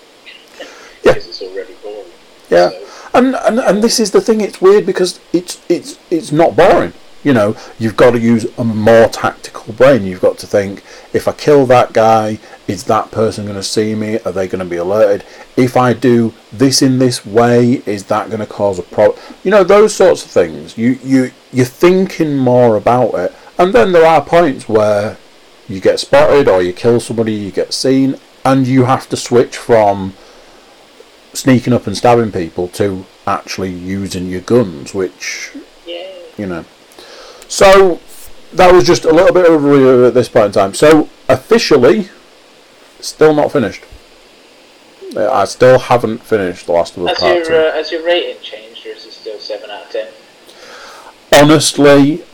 Yeah. 0.58 0.66
because 1.02 1.28
it's 1.28 1.42
already 1.42 1.74
boring. 1.82 2.10
Yeah. 2.50 2.70
So, 2.70 2.99
And, 3.12 3.34
and 3.36 3.58
and 3.58 3.82
this 3.82 3.98
is 3.98 4.12
the 4.12 4.20
thing. 4.20 4.40
It's 4.40 4.60
weird 4.60 4.86
because 4.86 5.20
it's 5.32 5.60
it's 5.68 5.98
it's 6.10 6.32
not 6.32 6.56
boring. 6.56 6.92
You 7.22 7.34
know, 7.34 7.54
you've 7.78 7.96
got 7.96 8.12
to 8.12 8.18
use 8.18 8.46
a 8.56 8.64
more 8.64 9.06
tactical 9.08 9.74
brain. 9.74 10.04
You've 10.04 10.20
got 10.20 10.38
to 10.38 10.46
think: 10.46 10.82
if 11.12 11.26
I 11.28 11.32
kill 11.32 11.66
that 11.66 11.92
guy, 11.92 12.38
is 12.66 12.84
that 12.84 13.10
person 13.10 13.44
going 13.44 13.56
to 13.56 13.62
see 13.62 13.94
me? 13.94 14.18
Are 14.20 14.32
they 14.32 14.48
going 14.48 14.64
to 14.64 14.70
be 14.70 14.76
alerted? 14.76 15.26
If 15.56 15.76
I 15.76 15.92
do 15.92 16.32
this 16.52 16.82
in 16.82 16.98
this 16.98 17.26
way, 17.26 17.82
is 17.84 18.04
that 18.04 18.28
going 18.28 18.40
to 18.40 18.46
cause 18.46 18.78
a 18.78 18.82
problem? 18.82 19.18
You 19.42 19.50
know, 19.50 19.64
those 19.64 19.94
sorts 19.94 20.24
of 20.24 20.30
things. 20.30 20.78
You 20.78 20.98
you 21.02 21.32
you're 21.52 21.66
thinking 21.66 22.36
more 22.38 22.76
about 22.76 23.14
it, 23.14 23.34
and 23.58 23.74
then 23.74 23.92
there 23.92 24.06
are 24.06 24.24
points 24.24 24.68
where 24.68 25.18
you 25.68 25.80
get 25.80 26.00
spotted 26.00 26.48
or 26.48 26.62
you 26.62 26.72
kill 26.72 27.00
somebody, 27.00 27.32
you 27.32 27.50
get 27.50 27.72
seen, 27.72 28.16
and 28.44 28.66
you 28.66 28.84
have 28.84 29.08
to 29.08 29.16
switch 29.16 29.56
from 29.56 30.14
sneaking 31.32 31.72
up 31.72 31.86
and 31.86 31.96
stabbing 31.96 32.32
people 32.32 32.68
to 32.68 33.06
actually 33.26 33.70
using 33.70 34.28
your 34.28 34.40
guns, 34.40 34.94
which 34.94 35.52
yeah. 35.86 36.08
you 36.36 36.46
know. 36.46 36.64
So 37.48 38.00
that 38.52 38.72
was 38.72 38.84
just 38.84 39.04
a 39.04 39.12
little 39.12 39.32
bit 39.32 39.46
of 39.46 39.52
a 39.52 39.58
review 39.58 40.06
at 40.06 40.14
this 40.14 40.28
point 40.28 40.46
in 40.46 40.52
time. 40.52 40.74
So 40.74 41.08
officially, 41.28 42.08
still 43.00 43.34
not 43.34 43.52
finished. 43.52 43.84
Uh, 45.16 45.30
I 45.30 45.44
still 45.44 45.78
haven't 45.78 46.18
finished 46.18 46.66
The 46.66 46.72
Last 46.72 46.96
of 46.96 47.02
the 47.02 47.14
Part 47.14 47.36
your 47.36 47.44
Two. 47.44 47.54
uh, 47.54 47.72
has 47.72 47.90
your 47.90 48.04
rating 48.04 48.40
changed, 48.42 48.86
or 48.86 48.90
is 48.90 49.06
it 49.06 49.12
still 49.12 49.38
seven 49.38 49.70
out 49.70 49.86
of 49.86 49.90
ten? 49.90 50.08
Honestly, 51.32 52.24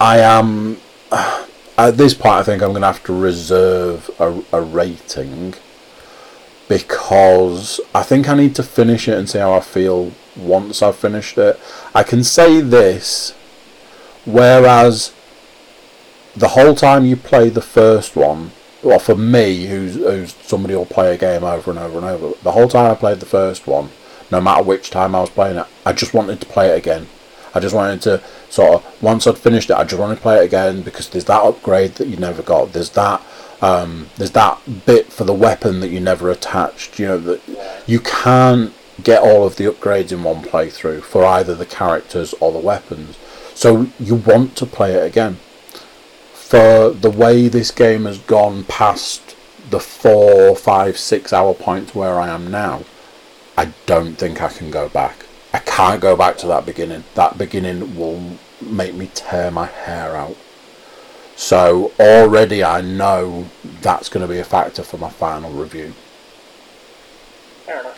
I 0.00 0.18
am. 0.18 0.78
At 1.76 1.96
this 1.96 2.14
point, 2.14 2.36
I 2.36 2.44
think 2.44 2.62
I'm 2.62 2.70
going 2.70 2.82
to 2.82 2.86
have 2.86 3.02
to 3.02 3.12
reserve 3.12 4.08
a, 4.20 4.40
a 4.52 4.62
rating 4.62 5.54
because 6.68 7.80
I 7.94 8.02
think 8.02 8.28
I 8.28 8.34
need 8.34 8.54
to 8.56 8.62
finish 8.62 9.08
it 9.08 9.18
and 9.18 9.28
see 9.28 9.38
how 9.38 9.52
I 9.52 9.60
feel 9.60 10.12
once 10.36 10.82
I've 10.82 10.96
finished 10.96 11.38
it. 11.38 11.58
I 11.94 12.02
can 12.02 12.24
say 12.24 12.60
this, 12.60 13.32
whereas 14.24 15.12
the 16.34 16.48
whole 16.48 16.74
time 16.74 17.04
you 17.04 17.16
play 17.16 17.48
the 17.48 17.62
first 17.62 18.16
one, 18.16 18.52
well, 18.82 18.98
for 18.98 19.14
me, 19.14 19.66
who's 19.66 19.94
who's 19.94 20.34
somebody 20.34 20.74
will 20.74 20.86
play 20.86 21.14
a 21.14 21.18
game 21.18 21.44
over 21.44 21.70
and 21.70 21.80
over 21.80 21.98
and 21.98 22.06
over, 22.06 22.34
the 22.42 22.52
whole 22.52 22.68
time 22.68 22.90
I 22.90 22.94
played 22.94 23.20
the 23.20 23.26
first 23.26 23.66
one, 23.66 23.90
no 24.30 24.40
matter 24.40 24.62
which 24.62 24.90
time 24.90 25.14
I 25.14 25.20
was 25.20 25.30
playing 25.30 25.56
it, 25.56 25.66
I 25.86 25.92
just 25.92 26.14
wanted 26.14 26.40
to 26.40 26.46
play 26.46 26.70
it 26.70 26.78
again. 26.78 27.06
I 27.54 27.60
just 27.60 27.74
wanted 27.74 28.02
to 28.02 28.22
sort 28.50 28.74
of 28.74 29.02
once 29.02 29.26
I'd 29.26 29.38
finished 29.38 29.70
it, 29.70 29.76
I 29.76 29.84
just 29.84 30.00
wanted 30.00 30.16
to 30.16 30.20
play 30.20 30.38
it 30.38 30.44
again 30.44 30.82
because 30.82 31.08
there's 31.08 31.26
that 31.26 31.42
upgrade 31.42 31.94
that 31.96 32.08
you 32.08 32.16
never 32.16 32.42
got. 32.42 32.72
There's 32.72 32.90
that 32.90 33.22
um, 33.60 34.08
there's 34.16 34.32
that 34.32 34.60
bit 34.86 35.12
for 35.12 35.24
the 35.24 35.34
weapon 35.34 35.80
that 35.80 35.88
you 35.88 36.00
never 36.00 36.30
attached. 36.30 36.98
You 36.98 37.06
know 37.06 37.18
that 37.18 37.84
you 37.86 38.00
can't 38.00 38.72
get 39.02 39.22
all 39.22 39.44
of 39.44 39.56
the 39.56 39.64
upgrades 39.64 40.12
in 40.12 40.22
one 40.22 40.42
playthrough 40.42 41.02
for 41.02 41.24
either 41.24 41.54
the 41.54 41.66
characters 41.66 42.34
or 42.40 42.52
the 42.52 42.58
weapons. 42.58 43.18
So 43.54 43.88
you 43.98 44.16
want 44.16 44.56
to 44.56 44.66
play 44.66 44.94
it 44.94 45.06
again. 45.06 45.38
For 46.32 46.90
the 46.90 47.10
way 47.10 47.48
this 47.48 47.70
game 47.70 48.04
has 48.04 48.18
gone 48.18 48.64
past 48.64 49.36
the 49.70 49.80
four, 49.80 50.54
five, 50.54 50.98
six 50.98 51.32
hour 51.32 51.54
point 51.54 51.94
where 51.94 52.20
I 52.20 52.28
am 52.28 52.50
now, 52.50 52.84
I 53.56 53.72
don't 53.86 54.16
think 54.16 54.42
I 54.42 54.48
can 54.48 54.70
go 54.70 54.88
back. 54.88 55.26
I 55.52 55.58
can't 55.60 56.00
go 56.00 56.16
back 56.16 56.36
to 56.38 56.46
that 56.48 56.66
beginning. 56.66 57.04
That 57.14 57.38
beginning 57.38 57.96
will 57.96 58.38
make 58.60 58.94
me 58.94 59.10
tear 59.14 59.50
my 59.50 59.66
hair 59.66 60.16
out. 60.16 60.36
So 61.36 61.92
already 61.98 62.62
I 62.62 62.80
know 62.80 63.48
that's 63.80 64.08
going 64.08 64.26
to 64.26 64.32
be 64.32 64.38
a 64.38 64.44
factor 64.44 64.82
for 64.82 64.98
my 64.98 65.10
final 65.10 65.50
review. 65.50 65.92
Fair 67.66 67.80
enough. 67.80 67.94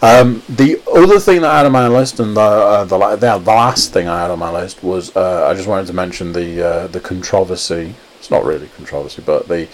Um, 0.00 0.42
the 0.48 0.80
other 0.94 1.18
thing 1.18 1.40
that 1.42 1.50
I 1.50 1.56
had 1.58 1.66
on 1.66 1.72
my 1.72 1.88
list, 1.88 2.20
and 2.20 2.36
the 2.36 2.40
uh, 2.40 2.84
the, 2.84 2.98
the 3.16 3.38
the 3.38 3.52
last 3.52 3.92
thing 3.92 4.06
I 4.06 4.20
had 4.20 4.30
on 4.30 4.38
my 4.38 4.52
list 4.52 4.82
was 4.84 5.14
uh, 5.16 5.48
I 5.48 5.54
just 5.54 5.66
wanted 5.66 5.88
to 5.88 5.92
mention 5.92 6.32
the 6.32 6.64
uh, 6.66 6.86
the 6.86 7.00
controversy. 7.00 7.94
It's 8.18 8.30
not 8.30 8.44
really 8.44 8.68
controversy, 8.76 9.22
but 9.26 9.48
the 9.48 9.66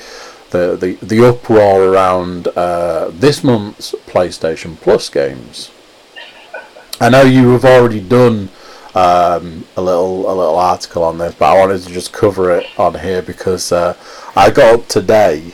the 0.50 0.76
the, 0.76 0.94
the 1.04 1.28
uproar 1.28 1.84
around 1.84 2.48
uh, 2.48 3.10
this 3.12 3.44
month's 3.44 3.92
PlayStation 4.06 4.80
Plus 4.80 5.10
games. 5.10 5.70
I 7.00 7.10
know 7.10 7.22
you 7.22 7.50
have 7.50 7.66
already 7.66 8.00
done 8.00 8.48
um, 8.94 9.64
a 9.76 9.82
little 9.82 10.30
a 10.30 10.34
little 10.34 10.56
article 10.56 11.02
on 11.02 11.18
this, 11.18 11.34
but 11.34 11.54
I 11.54 11.58
wanted 11.58 11.82
to 11.82 11.92
just 11.92 12.12
cover 12.12 12.50
it 12.56 12.66
on 12.78 12.94
here 12.98 13.22
because 13.22 13.72
uh, 13.72 13.96
I 14.36 14.50
got 14.50 14.74
up 14.80 14.88
today, 14.88 15.52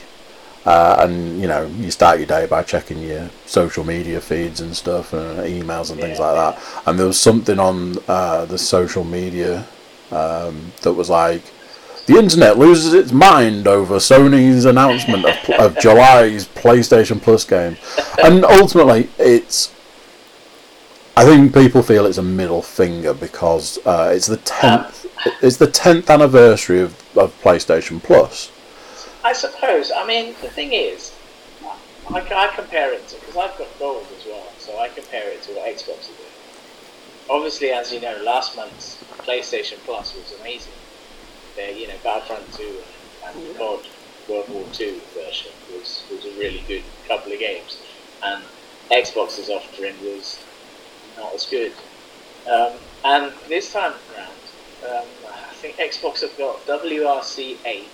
uh, 0.65 0.97
and 0.99 1.41
you 1.41 1.47
know 1.47 1.65
you 1.77 1.89
start 1.91 2.19
your 2.19 2.27
day 2.27 2.45
by 2.45 2.61
checking 2.63 2.99
your 2.99 3.29
social 3.45 3.83
media 3.83 4.21
feeds 4.21 4.61
and 4.61 4.75
stuff, 4.75 5.13
and 5.13 5.39
emails 5.39 5.91
and 5.91 5.99
things 5.99 6.19
Yeah. 6.19 6.25
like 6.31 6.55
that. 6.55 6.81
And 6.85 6.99
there 6.99 7.07
was 7.07 7.19
something 7.19 7.57
on 7.59 7.97
uh, 8.07 8.45
the 8.45 8.57
social 8.57 9.03
media 9.03 9.65
um, 10.11 10.71
that 10.81 10.93
was 10.93 11.09
like. 11.09 11.43
The 12.07 12.17
internet 12.17 12.57
loses 12.57 12.93
its 12.93 13.11
mind 13.11 13.67
over 13.67 13.97
Sony's 13.97 14.65
announcement 14.65 15.23
of, 15.23 15.49
of 15.51 15.79
July's 15.81 16.45
PlayStation 16.47 17.21
Plus 17.21 17.45
game, 17.45 17.77
and 18.23 18.43
ultimately, 18.43 19.07
it's 19.19 19.71
I 21.21 21.23
think 21.23 21.53
people 21.53 21.83
feel 21.83 22.07
it's 22.07 22.17
a 22.17 22.23
middle 22.23 22.63
finger 22.63 23.13
because 23.13 23.77
uh, 23.85 24.11
it's 24.11 24.25
the 24.25 24.37
tenth. 24.37 25.05
It's 25.43 25.57
the 25.57 25.69
tenth 25.69 26.09
anniversary 26.09 26.79
of, 26.81 26.93
of 27.15 27.39
PlayStation 27.43 28.01
Plus. 28.01 28.51
I 29.23 29.31
suppose. 29.33 29.91
I 29.95 30.03
mean, 30.07 30.33
the 30.41 30.49
thing 30.49 30.73
is, 30.73 31.13
I, 32.09 32.21
I 32.21 32.51
compare 32.55 32.91
it 32.91 33.07
to 33.09 33.19
because 33.19 33.37
I've 33.37 33.55
got 33.55 33.67
gold 33.77 34.07
as 34.17 34.25
well, 34.25 34.47
so 34.57 34.79
I 34.79 34.87
compare 34.87 35.29
it 35.29 35.43
to 35.43 35.51
what 35.51 35.69
Xbox 35.69 36.09
are 36.09 36.17
doing. 36.17 36.33
Obviously, 37.29 37.69
as 37.69 37.93
you 37.93 38.01
know, 38.01 38.17
last 38.23 38.55
month's 38.55 38.97
PlayStation 39.19 39.77
Plus 39.85 40.15
was 40.15 40.33
amazing. 40.39 40.73
Their, 41.55 41.69
you 41.69 41.87
know, 41.87 41.97
Battlefront 42.03 42.51
2 42.53 42.63
and, 43.27 43.37
and 43.37 43.57
COD 43.57 43.85
World 44.27 44.49
War 44.49 44.65
2 44.73 44.99
version 45.13 45.51
was 45.71 46.03
was 46.09 46.25
a 46.25 46.39
really 46.39 46.63
good 46.67 46.83
couple 47.07 47.31
of 47.31 47.37
games, 47.37 47.77
and 48.23 48.43
Xbox's 48.89 49.51
offering 49.51 49.93
was 50.01 50.39
not 51.17 51.33
as 51.33 51.45
good. 51.45 51.73
Um, 52.51 52.73
and 53.03 53.33
this 53.47 53.71
time 53.73 53.93
around, 54.15 54.31
um, 54.89 55.07
I 55.27 55.53
think 55.55 55.77
Xbox 55.77 56.21
have 56.21 56.35
got 56.37 56.65
WRC 56.65 57.57
8 57.65 57.87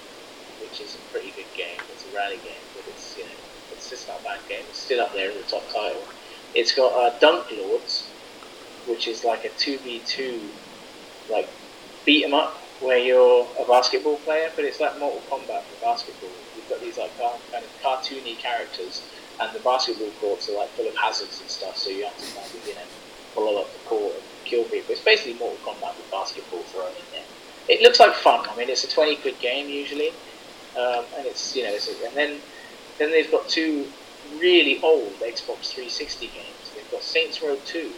which 0.62 0.82
is 0.82 0.96
a 0.96 1.12
pretty 1.12 1.32
good 1.32 1.52
game. 1.56 1.80
It's 1.94 2.06
a 2.12 2.16
rally 2.16 2.38
game, 2.38 2.64
but 2.76 2.84
it's 2.88 3.18
you 3.18 3.24
know 3.24 3.40
it's 3.72 3.90
just 3.90 4.08
not 4.08 4.20
a 4.22 4.24
bad 4.24 4.40
game. 4.48 4.64
It's 4.70 4.80
still 4.80 5.02
up 5.02 5.14
there 5.14 5.32
in 5.32 5.38
the 5.38 5.44
top 5.44 5.64
title. 5.74 6.04
It's 6.54 6.74
got 6.74 6.94
uh, 6.94 7.18
Dunk 7.20 7.52
Lords, 7.52 8.08
which 8.88 9.08
is 9.08 9.24
like 9.24 9.46
a 9.46 9.50
two 9.50 9.78
v 9.80 10.02
two, 10.06 10.42
like 11.30 11.50
beat 12.06 12.26
'em 12.26 12.34
up 12.34 12.56
where 12.80 12.98
you're 12.98 13.48
a 13.60 13.66
basketball 13.66 14.18
player, 14.18 14.52
but 14.56 14.64
it's 14.64 14.80
like 14.80 15.00
Mortal 15.00 15.22
Kombat 15.30 15.64
for 15.64 15.82
basketball. 15.82 16.30
You've 16.56 16.70
got 16.70 16.80
these 16.80 16.98
like 16.98 17.12
kind 17.18 17.64
of 17.64 17.70
cartoony 17.82 18.38
characters, 18.38 19.04
and 19.40 19.54
the 19.54 19.60
basketball 19.60 20.12
courts 20.22 20.50
are 20.50 20.58
like 20.58 20.70
full 20.70 20.88
of 20.88 20.96
hazards 20.96 21.42
and 21.42 21.50
stuff. 21.50 21.78
So 21.78 21.90
you 21.90 22.06
have 22.06 22.18
to 22.18 22.36
kind 22.36 22.46
of 22.46 22.68
you 22.68 22.76
know 22.76 22.82
follow 23.38 23.62
up 23.62 23.70
the 23.72 23.84
court 23.86 24.14
and 24.18 24.24
kill 24.46 24.64
people. 24.66 24.98
It's 24.98 25.06
basically 25.06 25.38
Mortal 25.38 25.62
Kombat 25.62 25.94
with 25.94 26.10
basketball 26.10 26.66
thrown 26.74 26.90
in 26.90 27.08
there. 27.14 27.30
It 27.70 27.82
looks 27.86 28.00
like 28.00 28.14
fun. 28.16 28.42
I 28.50 28.56
mean, 28.58 28.70
it's 28.70 28.84
a 28.84 28.90
twenty 28.90 29.16
quid 29.18 29.38
game 29.40 29.70
usually 29.70 30.10
um, 30.78 31.06
and 31.18 31.26
it's 31.26 31.56
you 31.56 31.64
know, 31.64 31.74
it's 31.74 31.88
a, 31.90 32.08
and 32.08 32.16
then 32.16 32.40
then 33.00 33.12
they've 33.12 33.32
got 33.32 33.48
two 33.50 33.88
really 34.40 34.80
old 34.82 35.14
Xbox 35.20 35.74
360 35.74 36.28
games. 36.28 36.72
They've 36.76 36.92
got 36.92 37.02
Saints 37.02 37.42
Row 37.42 37.58
2 37.66 37.92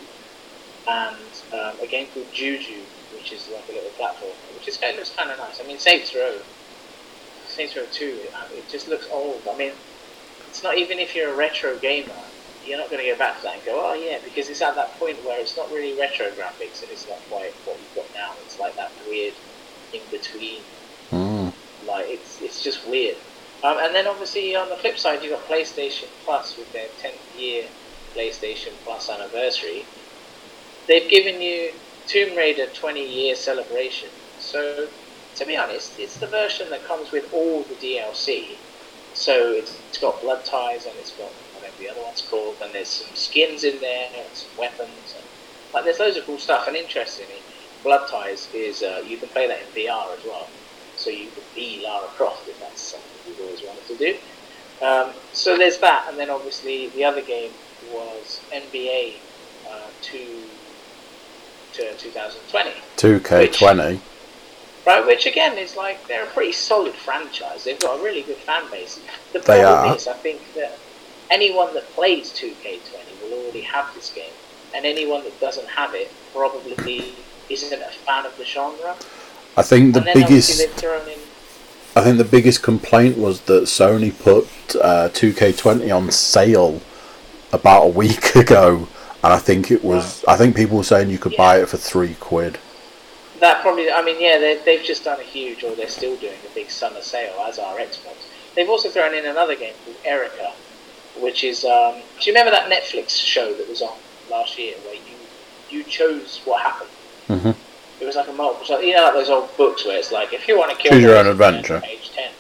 and 0.88 1.16
um, 1.54 1.74
a 1.82 1.88
game 1.88 2.08
called 2.14 2.28
Juju, 2.32 2.80
which 3.16 3.32
is 3.34 3.50
like 3.50 3.68
a 3.70 3.74
little 3.74 3.90
platform, 3.92 4.32
which 4.56 4.68
is 4.68 4.80
looks 4.82 5.16
kind 5.16 5.32
of 5.32 5.38
nice. 5.38 5.60
I 5.62 5.68
mean, 5.68 5.80
Saints 5.80 6.14
Row, 6.14 6.38
Saints 7.48 7.76
Row 7.76 7.86
2, 7.92 8.06
it, 8.06 8.32
it 8.54 8.70
just 8.70 8.88
looks 8.88 9.08
old. 9.12 9.42
I 9.50 9.58
mean, 9.58 9.72
it's 10.48 10.64
not 10.64 10.78
even 10.78 11.00
if 11.00 11.16
you're 11.16 11.32
a 11.32 11.36
retro 11.36 11.78
gamer, 11.78 12.12
you're 12.62 12.80
not 12.80 12.90
going 12.92 13.04
to 13.04 13.12
go 13.12 13.18
back 13.18 13.38
to 13.42 13.48
that 13.48 13.56
and 13.56 13.66
go, 13.66 13.76
oh 13.84 13.94
yeah, 13.94 14.20
because 14.24 14.50
it's 14.50 14.62
at 14.62 14.76
that 14.76 14.98
point 15.00 15.24
where 15.24 15.40
it's 15.40 15.58
not 15.58 15.72
really 15.72 15.98
retro 16.00 16.28
graphics 16.28 16.82
and 16.84 16.92
it's 16.92 17.08
not 17.08 17.20
quite 17.30 17.52
what 17.66 17.82
you've 17.82 17.96
got 17.96 18.08
now. 18.16 18.42
It's 18.44 18.60
like 18.60 18.76
that 18.78 18.92
weird 19.06 19.36
in 19.94 20.10
between 20.12 20.66
Mm. 21.14 21.54
like 21.82 22.06
it's 22.10 22.38
it's 22.42 22.62
just 22.64 22.88
weird. 22.88 23.18
Um, 23.64 23.78
and 23.80 23.96
then 23.96 24.08
obviously 24.08 24.56
on 24.56 24.70
the 24.70 24.78
flip 24.78 24.98
side, 25.00 25.24
you've 25.24 25.34
got 25.34 25.48
PlayStation 25.48 26.10
Plus 26.24 26.56
with 26.58 26.72
their 26.74 26.90
10th 27.04 27.24
year 27.32 27.64
PlayStation 28.18 28.82
Plus 28.84 29.10
anniversary. 29.10 29.92
They've 30.88 31.10
given 31.10 31.42
you 31.42 31.74
Tomb 32.08 32.36
Raider 32.38 32.68
20 32.80 33.02
year 33.02 33.36
celebration. 33.36 34.10
So 34.38 34.90
to 35.38 35.46
be 35.46 35.58
honest, 35.58 35.96
it's 35.98 36.20
the 36.20 36.28
version 36.28 36.70
that 36.72 36.86
comes 36.88 37.12
with 37.12 37.26
all 37.34 37.66
the 37.70 37.78
DLC. 37.78 38.62
So 39.14 39.54
it's, 39.54 39.84
it's 39.88 40.00
got 40.00 40.22
blood 40.22 40.44
ties 40.50 40.86
and 40.86 40.98
it's 41.00 41.16
got 41.18 41.34
the 41.80 41.90
other 41.90 42.02
one's 42.02 42.22
called, 42.22 42.56
and 42.62 42.74
there's 42.74 42.88
some 42.88 43.16
skins 43.16 43.64
in 43.64 43.80
there 43.80 44.08
and 44.16 44.28
some 44.34 44.50
weapons 44.58 45.16
and 45.16 45.26
like 45.74 45.84
there's 45.84 46.00
loads 46.00 46.18
of 46.18 46.26
cool 46.26 46.38
stuff. 46.40 46.68
And 46.68 46.76
interestingly, 46.76 47.36
blood 47.84 48.08
ties 48.10 48.48
is 48.54 48.84
uh, 48.84 49.04
you 49.08 49.18
can 49.18 49.30
play 49.30 49.48
that 49.48 49.60
in 49.62 49.68
VR 49.68 50.18
as 50.18 50.24
well 50.26 50.48
so 50.96 51.10
you 51.10 51.28
could 51.32 51.44
be 51.56 51.82
Lara 51.84 52.08
Croft 52.18 52.48
if 52.50 52.60
that's 52.60 52.82
something 52.82 53.10
you've 53.28 53.40
always 53.40 53.62
wanted 53.64 53.86
to 53.88 53.96
do. 53.98 54.18
Um, 54.86 55.12
so 55.34 55.58
there's 55.58 55.78
that, 55.80 56.06
and 56.10 56.18
then 56.18 56.30
obviously 56.30 56.88
the 56.90 57.04
other 57.04 57.22
game 57.22 57.52
was 57.94 58.42
NBA 58.52 59.14
uh, 59.70 59.88
to, 60.02 60.18
to 61.74 61.94
2020, 61.98 62.72
2K20. 62.98 64.00
right? 64.86 65.06
Which 65.06 65.26
again 65.26 65.58
is 65.58 65.76
like 65.78 66.06
they're 66.08 66.24
a 66.24 66.28
pretty 66.28 66.52
solid 66.52 66.94
franchise. 66.94 67.64
They've 67.64 67.80
got 67.80 68.00
a 68.00 68.04
really 68.04 68.22
good 68.24 68.38
fan 68.38 68.64
base. 68.72 69.00
The 69.34 69.40
They 69.40 69.62
problem 69.62 69.92
are. 69.92 69.96
is, 69.96 70.08
I 70.08 70.14
think 70.14 70.42
that 70.56 70.78
anyone 71.32 71.74
that 71.74 71.84
plays 71.90 72.32
2K20 72.32 73.22
will 73.22 73.44
already 73.44 73.62
have 73.62 73.94
this 73.94 74.12
game, 74.14 74.32
and 74.76 74.86
anyone 74.86 75.24
that 75.24 75.40
doesn't 75.40 75.68
have 75.68 75.94
it 75.94 76.12
probably 76.34 77.14
isn't 77.50 77.82
a 77.82 77.90
fan 78.06 78.26
of 78.26 78.38
the 78.38 78.46
genre. 78.46 78.96
I 79.58 79.64
think 79.64 79.94
the 79.94 80.00
and 80.00 80.08
then 80.08 80.24
obviously 80.24 80.66
biggest. 80.66 80.82
they've 80.82 80.92
thrown 80.92 81.08
in 81.10 81.20
I 81.96 82.04
think 82.04 82.18
the 82.18 82.24
biggest 82.24 82.62
complaint 82.62 83.18
was 83.18 83.42
that 83.42 83.64
Sony 83.64 84.18
put 84.18 84.46
uh, 84.76 85.10
2K20 85.10 85.96
on 85.96 86.12
sale 86.12 86.82
about 87.52 87.84
a 87.84 87.90
week 87.90 88.36
ago, 88.36 88.88
and 89.24 89.34
I 89.34 89.40
think 89.40 89.72
it 89.72 89.84
was. 89.84 90.24
I 90.26 90.38
think 90.38 90.56
people 90.56 90.78
were 90.78 90.84
saying 90.84 91.10
you 91.10 91.18
could 91.18 91.36
buy 91.36 91.60
it 91.60 91.68
for 91.68 91.78
three 91.78 92.16
quid. 92.20 92.58
That 93.40 93.62
probably, 93.62 93.92
I 93.92 94.02
mean, 94.02 94.22
yeah, 94.22 94.38
they, 94.38 94.62
they've 94.66 94.84
just 94.84 95.04
done 95.04 95.20
a 95.20 95.24
huge, 95.24 95.64
or 95.64 95.74
they're 95.76 95.88
still 95.88 96.16
doing 96.18 96.38
a 96.50 96.54
big 96.54 96.70
summer 96.70 97.02
sale, 97.02 97.34
as 97.48 97.58
are 97.58 97.78
Xbox. 97.78 98.16
They've 98.56 98.70
also 98.70 98.90
thrown 98.90 99.14
in 99.14 99.26
another 99.26 99.56
game 99.56 99.74
called 99.86 99.98
Erica, 100.06 100.52
which 101.20 101.44
is, 101.44 101.64
um, 101.66 101.96
do 102.20 102.30
you 102.30 102.34
remember 102.34 102.52
that 102.52 102.70
Netflix 102.72 103.12
show 103.12 103.54
that 103.56 103.68
was 103.68 103.82
on 103.82 104.00
last 104.30 104.58
year 104.58 104.76
where 104.84 104.96
you 104.96 105.28
you 105.68 105.84
chose 105.84 106.42
what 106.46 106.62
happened? 106.64 106.90
Mhm. 107.30 107.56
It 108.00 108.06
was 108.06 108.16
like 108.16 108.28
a 108.28 108.34
multiple, 108.34 108.66
so, 108.66 108.80
you 108.80 108.96
know, 108.96 109.04
like 109.04 109.14
those 109.14 109.30
old 109.30 109.56
books 109.58 109.86
where 109.86 109.98
it's 109.98 110.12
like, 110.12 110.34
if 110.34 110.48
you 110.48 110.58
want 110.58 110.72
to 110.72 110.78
kill 110.78 110.94
Choose 110.94 111.04
your 111.04 111.18
own 111.18 111.28
adventure. 111.28 111.82
Age 111.86 112.12
10. 112.12 112.32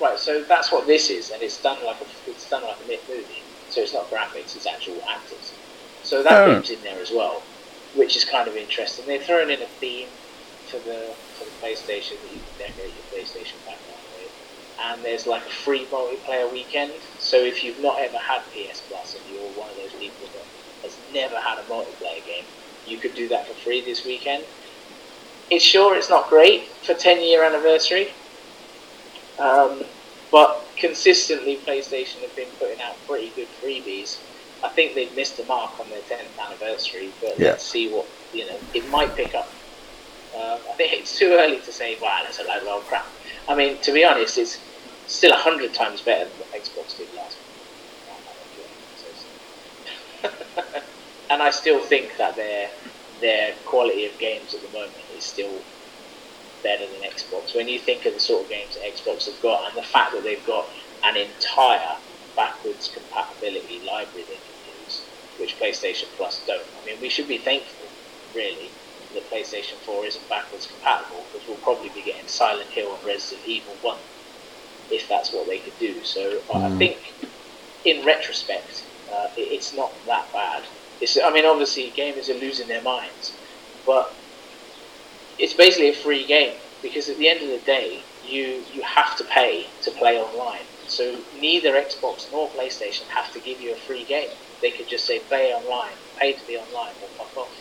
right. 0.00 0.18
So 0.18 0.44
that's 0.48 0.70
what 0.72 0.86
this 0.86 1.10
is, 1.10 1.30
and 1.30 1.42
it's 1.42 1.60
done 1.60 1.84
like 1.84 2.00
a 2.00 2.06
it's 2.26 2.48
done 2.48 2.62
like 2.64 2.80
a 2.80 2.84
mid 2.86 3.00
movie. 3.08 3.44
So 3.68 3.80
it's 3.82 3.94
not 3.94 4.10
graphics; 4.10 4.54
it's 4.56 4.66
actual 4.66 5.00
actors. 5.10 5.54
So 6.02 6.22
that 6.22 6.42
Oh. 6.42 6.52
game's 6.54 6.70
in 6.70 6.82
there 6.82 7.00
as 7.00 7.10
well, 7.14 7.48
which 7.92 8.16
is 8.16 8.24
kind 8.24 8.48
of 8.48 8.56
interesting. 8.56 9.06
They've 9.06 9.24
thrown 9.24 9.50
in 9.50 9.62
a 9.62 9.68
theme 9.80 10.10
for 10.70 10.78
the 10.80 11.16
for 11.38 11.44
the 11.44 11.52
PlayStation 11.62 12.20
that 12.22 12.30
you 12.30 12.42
can 12.42 12.54
decorate 12.58 12.94
your 12.94 13.04
PlayStation 13.12 13.64
background 13.64 14.06
with, 14.12 14.32
and 14.78 15.04
there's 15.04 15.26
like 15.26 15.46
a 15.46 15.50
free 15.50 15.86
multiplayer 15.86 16.50
weekend. 16.50 16.92
So 17.28 17.44
if 17.44 17.62
you've 17.62 17.78
not 17.78 18.00
ever 18.00 18.16
had 18.16 18.40
PS 18.54 18.80
Plus 18.88 19.14
and 19.16 19.28
you're 19.28 19.52
one 19.52 19.68
of 19.70 19.76
those 19.76 19.92
people 20.00 20.30
that 20.32 20.46
has 20.82 20.98
never 21.10 21.36
had 21.36 21.58
a 21.58 21.68
multiplayer 21.68 22.24
game, 22.24 22.46
you 22.84 22.98
could 22.98 23.12
do 23.14 23.28
that 23.28 23.46
for 23.46 23.54
free 23.54 23.84
this 23.84 24.02
weekend. 24.06 24.46
It's 25.50 25.64
sure 25.64 25.94
it's 25.94 26.08
not 26.08 26.30
great 26.30 26.70
for 26.86 26.94
10 26.94 27.22
year 27.22 27.44
anniversary, 27.44 28.08
um, 29.38 29.82
but 30.32 30.50
consistently 30.78 31.62
PlayStation 31.68 32.22
have 32.22 32.34
been 32.34 32.52
putting 32.58 32.80
out 32.80 33.04
pretty 33.06 33.34
good 33.36 33.48
freebies. 33.62 34.08
I 34.62 34.70
think 34.70 34.94
they've 34.94 35.14
missed 35.14 35.36
the 35.36 35.44
mark 35.44 35.78
on 35.80 35.90
their 35.90 36.02
10th 36.10 36.32
anniversary, 36.46 37.14
but 37.20 37.38
Yeah. 37.38 37.50
let's 37.50 37.70
see 37.70 37.90
what 37.90 38.08
you 38.32 38.46
know. 38.46 38.60
It 38.72 38.88
might 38.88 39.14
pick 39.16 39.34
up. 39.34 39.50
Um, 40.34 40.62
I 40.72 40.76
think 40.76 40.92
it's 40.94 41.18
too 41.18 41.32
early 41.32 41.60
to 41.60 41.72
say, 41.72 41.98
"Wow, 42.00 42.20
that's 42.24 42.38
a 42.38 42.44
load 42.44 42.62
of 42.62 42.68
old 42.68 42.86
crap." 42.86 43.06
I 43.48 43.54
mean, 43.54 43.80
to 43.82 43.92
be 43.92 44.04
honest, 44.04 44.38
it's 44.38 44.67
still 45.08 45.32
a 45.32 45.36
hundred 45.36 45.74
times 45.74 46.02
better 46.02 46.28
than 46.28 46.38
what 46.38 46.52
Xbox 46.52 46.96
did 46.96 47.08
last. 47.14 47.36
and 51.30 51.42
I 51.42 51.50
still 51.50 51.80
think 51.80 52.12
that 52.18 52.36
their 52.36 52.70
their 53.20 53.54
quality 53.66 54.06
of 54.06 54.18
games 54.18 54.54
at 54.54 54.62
the 54.62 54.68
moment 54.68 55.02
is 55.16 55.24
still 55.24 55.62
better 56.62 56.86
than 56.86 57.00
Xbox. 57.02 57.54
When 57.54 57.68
you 57.68 57.78
think 57.78 58.04
of 58.06 58.14
the 58.14 58.20
sort 58.20 58.44
of 58.44 58.50
games 58.50 58.74
that 58.74 58.84
Xbox 58.84 59.26
have 59.26 59.40
got, 59.42 59.68
and 59.68 59.76
the 59.76 59.86
fact 59.86 60.12
that 60.12 60.22
they've 60.22 60.44
got 60.46 60.66
an 61.04 61.16
entire 61.16 61.96
backwards 62.36 62.90
compatibility 62.94 63.82
library 63.86 64.26
they 64.28 64.38
can 64.46 64.54
use, 64.82 65.06
which 65.38 65.58
PlayStation 65.58 66.06
Plus 66.16 66.44
don't. 66.46 66.66
I 66.80 66.84
mean, 66.84 67.00
we 67.00 67.08
should 67.08 67.28
be 67.28 67.38
thankful, 67.38 67.90
really, 68.34 68.70
that 69.14 69.30
PlayStation 69.30 69.82
4 69.84 70.06
isn't 70.06 70.28
backwards 70.28 70.66
compatible, 70.66 71.26
because 71.32 71.46
we'll 71.48 71.58
probably 71.58 71.88
be 71.90 72.02
getting 72.02 72.28
Silent 72.28 72.70
Hill 72.70 72.94
and 72.94 73.04
Resident 73.04 73.46
Evil 73.46 73.78
1 73.80 73.98
if 74.90 75.08
that's 75.08 75.32
what 75.32 75.48
they 75.48 75.60
could 75.60 75.78
do. 75.78 76.04
So 76.04 76.42
I 76.52 76.66
I 76.66 76.70
Mm. 76.70 76.78
think, 76.78 76.98
in 77.84 78.04
retrospect, 78.04 78.72
uh, 79.12 79.28
it, 79.36 79.48
it's 79.56 79.74
not 79.74 80.04
that 80.06 80.26
bad. 80.34 80.64
It's, 81.00 81.18
I 81.18 81.30
mean, 81.30 81.46
obviously, 81.46 81.94
gamers 81.96 82.28
are 82.30 82.34
losing 82.34 82.68
their 82.68 82.82
minds, 82.82 83.38
but 83.86 84.06
it's 85.38 85.54
basically 85.54 85.88
a 85.90 85.94
free 85.94 86.26
game 86.26 86.58
because 86.82 87.08
at 87.08 87.16
the 87.18 87.28
end 87.28 87.42
of 87.42 87.48
the 87.48 87.60
day, 87.64 88.06
you 88.20 88.64
you 88.68 88.82
have 88.82 89.16
to 89.16 89.24
pay 89.24 89.66
to 89.82 89.90
play 89.92 90.18
online. 90.18 90.66
So 90.86 91.24
neither 91.32 91.72
Xbox 91.72 92.22
nor 92.30 92.52
PlayStation 92.52 93.06
have 93.14 93.32
to 93.32 93.40
give 93.40 93.60
you 93.60 93.74
a 93.74 93.76
free 93.86 94.04
game. 94.04 94.30
They 94.62 94.72
could 94.72 94.88
just 94.88 95.06
say 95.06 95.20
play 95.28 95.52
online, 95.52 95.96
pay 96.20 96.32
to 96.34 96.44
be 96.46 96.54
online, 96.56 96.94
or 97.00 97.08
fuck 97.16 97.36
off. 97.36 97.54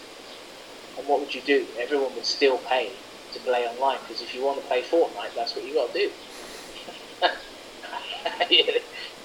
And 0.97 1.07
what 1.07 1.21
would 1.21 1.33
you 1.33 1.43
do? 1.43 1.73
Everyone 1.81 2.15
would 2.15 2.25
still 2.25 2.59
pay 2.59 3.03
to 3.33 3.39
play 3.41 3.65
online 3.65 3.99
because 4.01 4.21
if 4.21 4.33
you 4.33 4.43
want 4.43 4.61
to 4.63 4.67
play 4.67 4.81
Fortnite, 4.83 5.33
that's 5.35 5.55
what 5.55 5.65
you 5.65 5.75
got 5.75 5.93
to 5.93 5.99
do. 6.07 6.13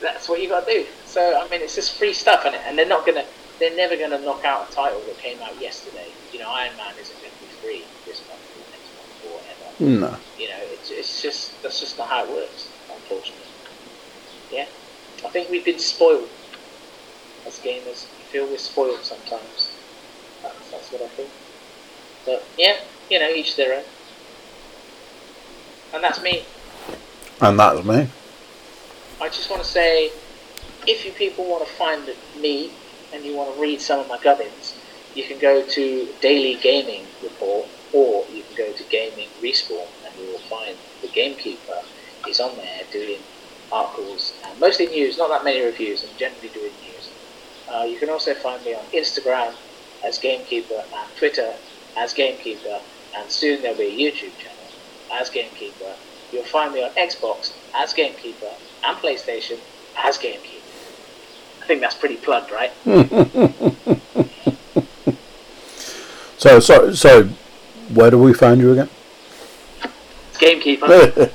that's 0.00 0.28
what 0.28 0.40
you 0.40 0.48
got 0.48 0.66
to 0.66 0.72
do. 0.72 0.86
So 1.06 1.20
I 1.38 1.48
mean, 1.48 1.62
it's 1.62 1.74
just 1.74 1.98
free 1.98 2.12
stuff, 2.12 2.44
and 2.44 2.54
and 2.54 2.78
they're 2.78 2.86
not 2.86 3.06
gonna, 3.06 3.24
they're 3.60 3.76
never 3.76 3.96
gonna 3.96 4.18
knock 4.18 4.44
out 4.44 4.70
a 4.70 4.72
title 4.74 5.00
that 5.00 5.18
came 5.18 5.40
out 5.42 5.60
yesterday. 5.60 6.08
You 6.32 6.40
know, 6.40 6.50
Iron 6.50 6.76
Man 6.76 6.94
isn't 7.00 7.20
going 7.20 7.32
to 7.32 7.40
be 7.40 7.46
free 7.60 7.84
this 8.06 8.22
month 8.28 8.40
or 8.56 8.64
next 8.70 8.90
month 8.96 9.12
or 9.24 9.38
whatever. 9.38 9.60
No. 9.78 10.18
You 10.38 10.48
know, 10.48 10.60
it's, 10.60 10.90
it's 10.90 11.22
just 11.22 11.62
that's 11.62 11.80
just 11.80 11.98
not 11.98 12.08
how 12.08 12.24
it 12.24 12.30
works, 12.30 12.68
unfortunately. 12.90 13.44
Yeah, 14.50 14.66
I 15.24 15.28
think 15.28 15.50
we've 15.50 15.64
been 15.64 15.78
spoiled 15.78 16.28
as 17.46 17.58
gamers. 17.58 18.06
I 18.06 18.24
feel 18.32 18.46
we're 18.46 18.58
spoiled 18.58 19.02
sometimes. 19.02 19.70
That's, 20.42 20.70
that's 20.70 20.92
what 20.92 21.02
I 21.02 21.08
think. 21.08 21.30
But 22.24 22.44
yeah, 22.56 22.76
you 23.10 23.18
know, 23.18 23.28
each 23.28 23.56
their 23.56 23.74
own. 23.74 23.84
And 25.92 26.02
that's 26.02 26.22
me. 26.22 26.42
And 27.42 27.58
that's 27.58 27.84
me. 27.84 28.06
I 29.20 29.28
just 29.28 29.50
want 29.50 29.64
to 29.64 29.68
say, 29.68 30.12
if 30.86 31.04
you 31.04 31.10
people 31.10 31.44
want 31.44 31.66
to 31.66 31.72
find 31.74 32.08
me 32.40 32.70
and 33.12 33.24
you 33.24 33.34
want 33.36 33.52
to 33.56 33.60
read 33.60 33.80
some 33.80 33.98
of 33.98 34.06
my 34.06 34.18
gubbins, 34.22 34.74
you 35.16 35.24
can 35.24 35.38
go 35.38 35.66
to 35.66 36.08
Daily 36.20 36.56
Gaming 36.62 37.04
Report 37.20 37.66
or 37.92 38.24
you 38.30 38.44
can 38.44 38.54
go 38.54 38.72
to 38.72 38.84
Gaming 38.84 39.28
Respawn 39.42 39.88
and 40.06 40.14
you 40.20 40.30
will 40.30 40.38
find 40.48 40.76
the 41.02 41.08
Gamekeeper 41.08 41.82
is 42.28 42.38
on 42.38 42.56
there 42.56 42.82
doing 42.92 43.18
articles 43.72 44.34
and 44.46 44.60
mostly 44.60 44.86
news, 44.86 45.18
not 45.18 45.28
that 45.30 45.42
many 45.42 45.64
reviews, 45.64 46.04
and 46.04 46.16
generally 46.16 46.48
doing 46.48 46.72
news. 46.80 47.10
Uh, 47.74 47.82
you 47.82 47.98
can 47.98 48.08
also 48.08 48.34
find 48.34 48.62
me 48.64 48.72
on 48.72 48.84
Instagram 48.94 49.52
as 50.06 50.18
Gamekeeper 50.18 50.84
and 50.94 51.16
Twitter 51.18 51.54
as 51.96 52.12
Gamekeeper, 52.12 52.78
and 53.16 53.30
soon 53.30 53.62
there'll 53.62 53.76
be 53.76 53.84
a 53.84 53.98
YouTube 53.98 54.38
channel 54.38 54.70
as 55.20 55.28
Gamekeeper. 55.28 55.96
You'll 56.32 56.44
find 56.44 56.72
me 56.72 56.82
on 56.82 56.90
Xbox 56.90 57.52
as 57.74 57.92
Gamekeeper 57.92 58.50
and 58.84 58.96
PlayStation 58.98 59.58
as 59.96 60.18
Gamekeeper. 60.18 60.48
I 61.62 61.66
think 61.66 61.80
that's 61.80 61.94
pretty 61.94 62.16
plugged, 62.16 62.50
right? 62.50 62.72
So, 66.42 66.58
so, 66.58 66.92
so, 66.92 67.28
where 67.94 68.10
do 68.10 68.18
we 68.18 68.34
find 68.34 68.60
you 68.60 68.72
again? 68.72 68.88
Gamekeeper. 70.40 70.88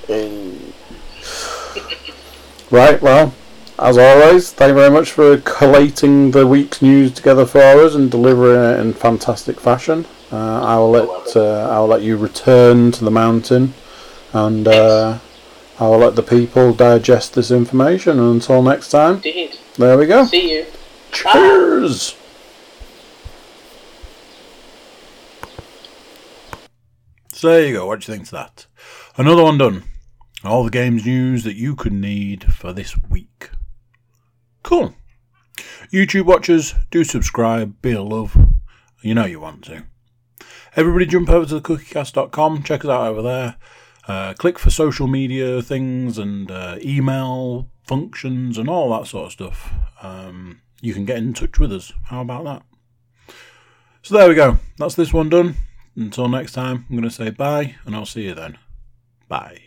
right, 2.72 3.02
well, 3.02 3.34
as 3.80 3.98
always, 3.98 4.52
thank 4.52 4.72
you 4.72 4.76
very 4.76 4.92
much 4.92 5.14
for 5.14 5.38
collating 5.46 6.32
the 6.32 6.46
week's 6.46 6.82
news 6.82 7.14
together 7.14 7.46
for 7.46 7.62
us 7.62 7.96
and 7.96 8.12
delivering 8.12 8.60
it 8.62 8.82
in 8.82 8.92
fantastic 8.92 9.62
fashion. 9.62 10.06
Uh, 10.30 10.62
I 10.62 10.76
will 10.76 10.90
let 10.92 11.38
uh, 11.38 11.70
I 11.72 11.80
will 11.80 11.88
let 11.88 12.02
you 12.02 12.18
return 12.18 12.92
to 12.92 13.06
the 13.06 13.12
mountain, 13.12 13.76
and 14.34 14.68
uh, 14.68 15.20
I 15.80 15.88
will 15.88 16.00
let 16.00 16.16
the 16.16 16.24
people 16.24 16.74
digest 16.74 17.34
this 17.34 17.52
information. 17.52 18.20
And 18.20 18.36
until 18.36 18.62
next 18.62 18.90
time, 18.90 19.16
Indeed. 19.16 19.58
there 19.78 19.98
we 19.98 20.06
go. 20.06 20.26
See 20.26 20.52
you. 20.58 20.66
Cheers. 21.12 22.16
So 27.34 27.50
there 27.50 27.68
you 27.68 27.74
go. 27.74 27.86
What 27.86 28.00
do 28.00 28.12
you 28.12 28.16
think 28.16 28.28
to 28.30 28.34
that? 28.34 28.66
Another 29.16 29.44
one 29.44 29.58
done. 29.60 29.84
All 30.44 30.64
the 30.64 30.72
games 30.72 31.06
news 31.06 31.44
that 31.44 31.56
you 31.56 31.76
could 31.76 31.94
need 31.94 32.52
for 32.52 32.74
this 32.74 32.96
week. 33.10 33.52
Cool. 34.64 34.96
YouTube 35.92 36.26
watchers, 36.26 36.74
do 36.92 37.04
subscribe, 37.04 37.82
be 37.82 37.92
a 37.94 38.02
love. 38.02 38.36
You 39.02 39.14
know 39.16 39.26
you 39.26 39.40
want 39.40 39.64
to. 39.66 39.84
Everybody 40.76 41.06
jump 41.06 41.30
over 41.30 41.46
to 41.46 41.62
thecookiecast.com, 41.62 42.64
check 42.64 42.84
us 42.84 42.90
out 42.90 43.08
over 43.08 43.22
there. 43.22 43.56
Uh, 44.08 44.34
click 44.34 44.58
for 44.58 44.70
social 44.70 45.08
media 45.08 45.62
things 45.62 46.18
and 46.18 46.50
uh, 46.50 46.78
email 46.82 47.70
functions 47.84 48.58
and 48.58 48.70
all 48.70 48.90
that 48.98 49.08
sort 49.08 49.28
of 49.28 49.32
stuff. 49.34 49.74
Um, 50.02 50.62
you 50.82 50.94
can 50.94 51.06
get 51.06 51.18
in 51.18 51.34
touch 51.34 51.60
with 51.60 51.74
us. 51.74 51.92
How 52.06 52.22
about 52.22 52.46
that? 52.46 52.64
So 54.02 54.18
there 54.18 54.30
we 54.30 54.36
go. 54.36 54.60
That's 54.78 54.96
this 54.96 55.12
one 55.12 55.30
done. 55.30 55.56
Until 55.96 56.30
next 56.30 56.54
time, 56.54 56.86
I'm 56.90 56.96
going 56.96 57.10
to 57.10 57.14
say 57.14 57.32
bye, 57.32 57.76
and 57.86 57.96
I'll 57.96 58.06
see 58.06 58.26
you 58.26 58.36
then. 58.36 58.58
Bye. 59.28 59.67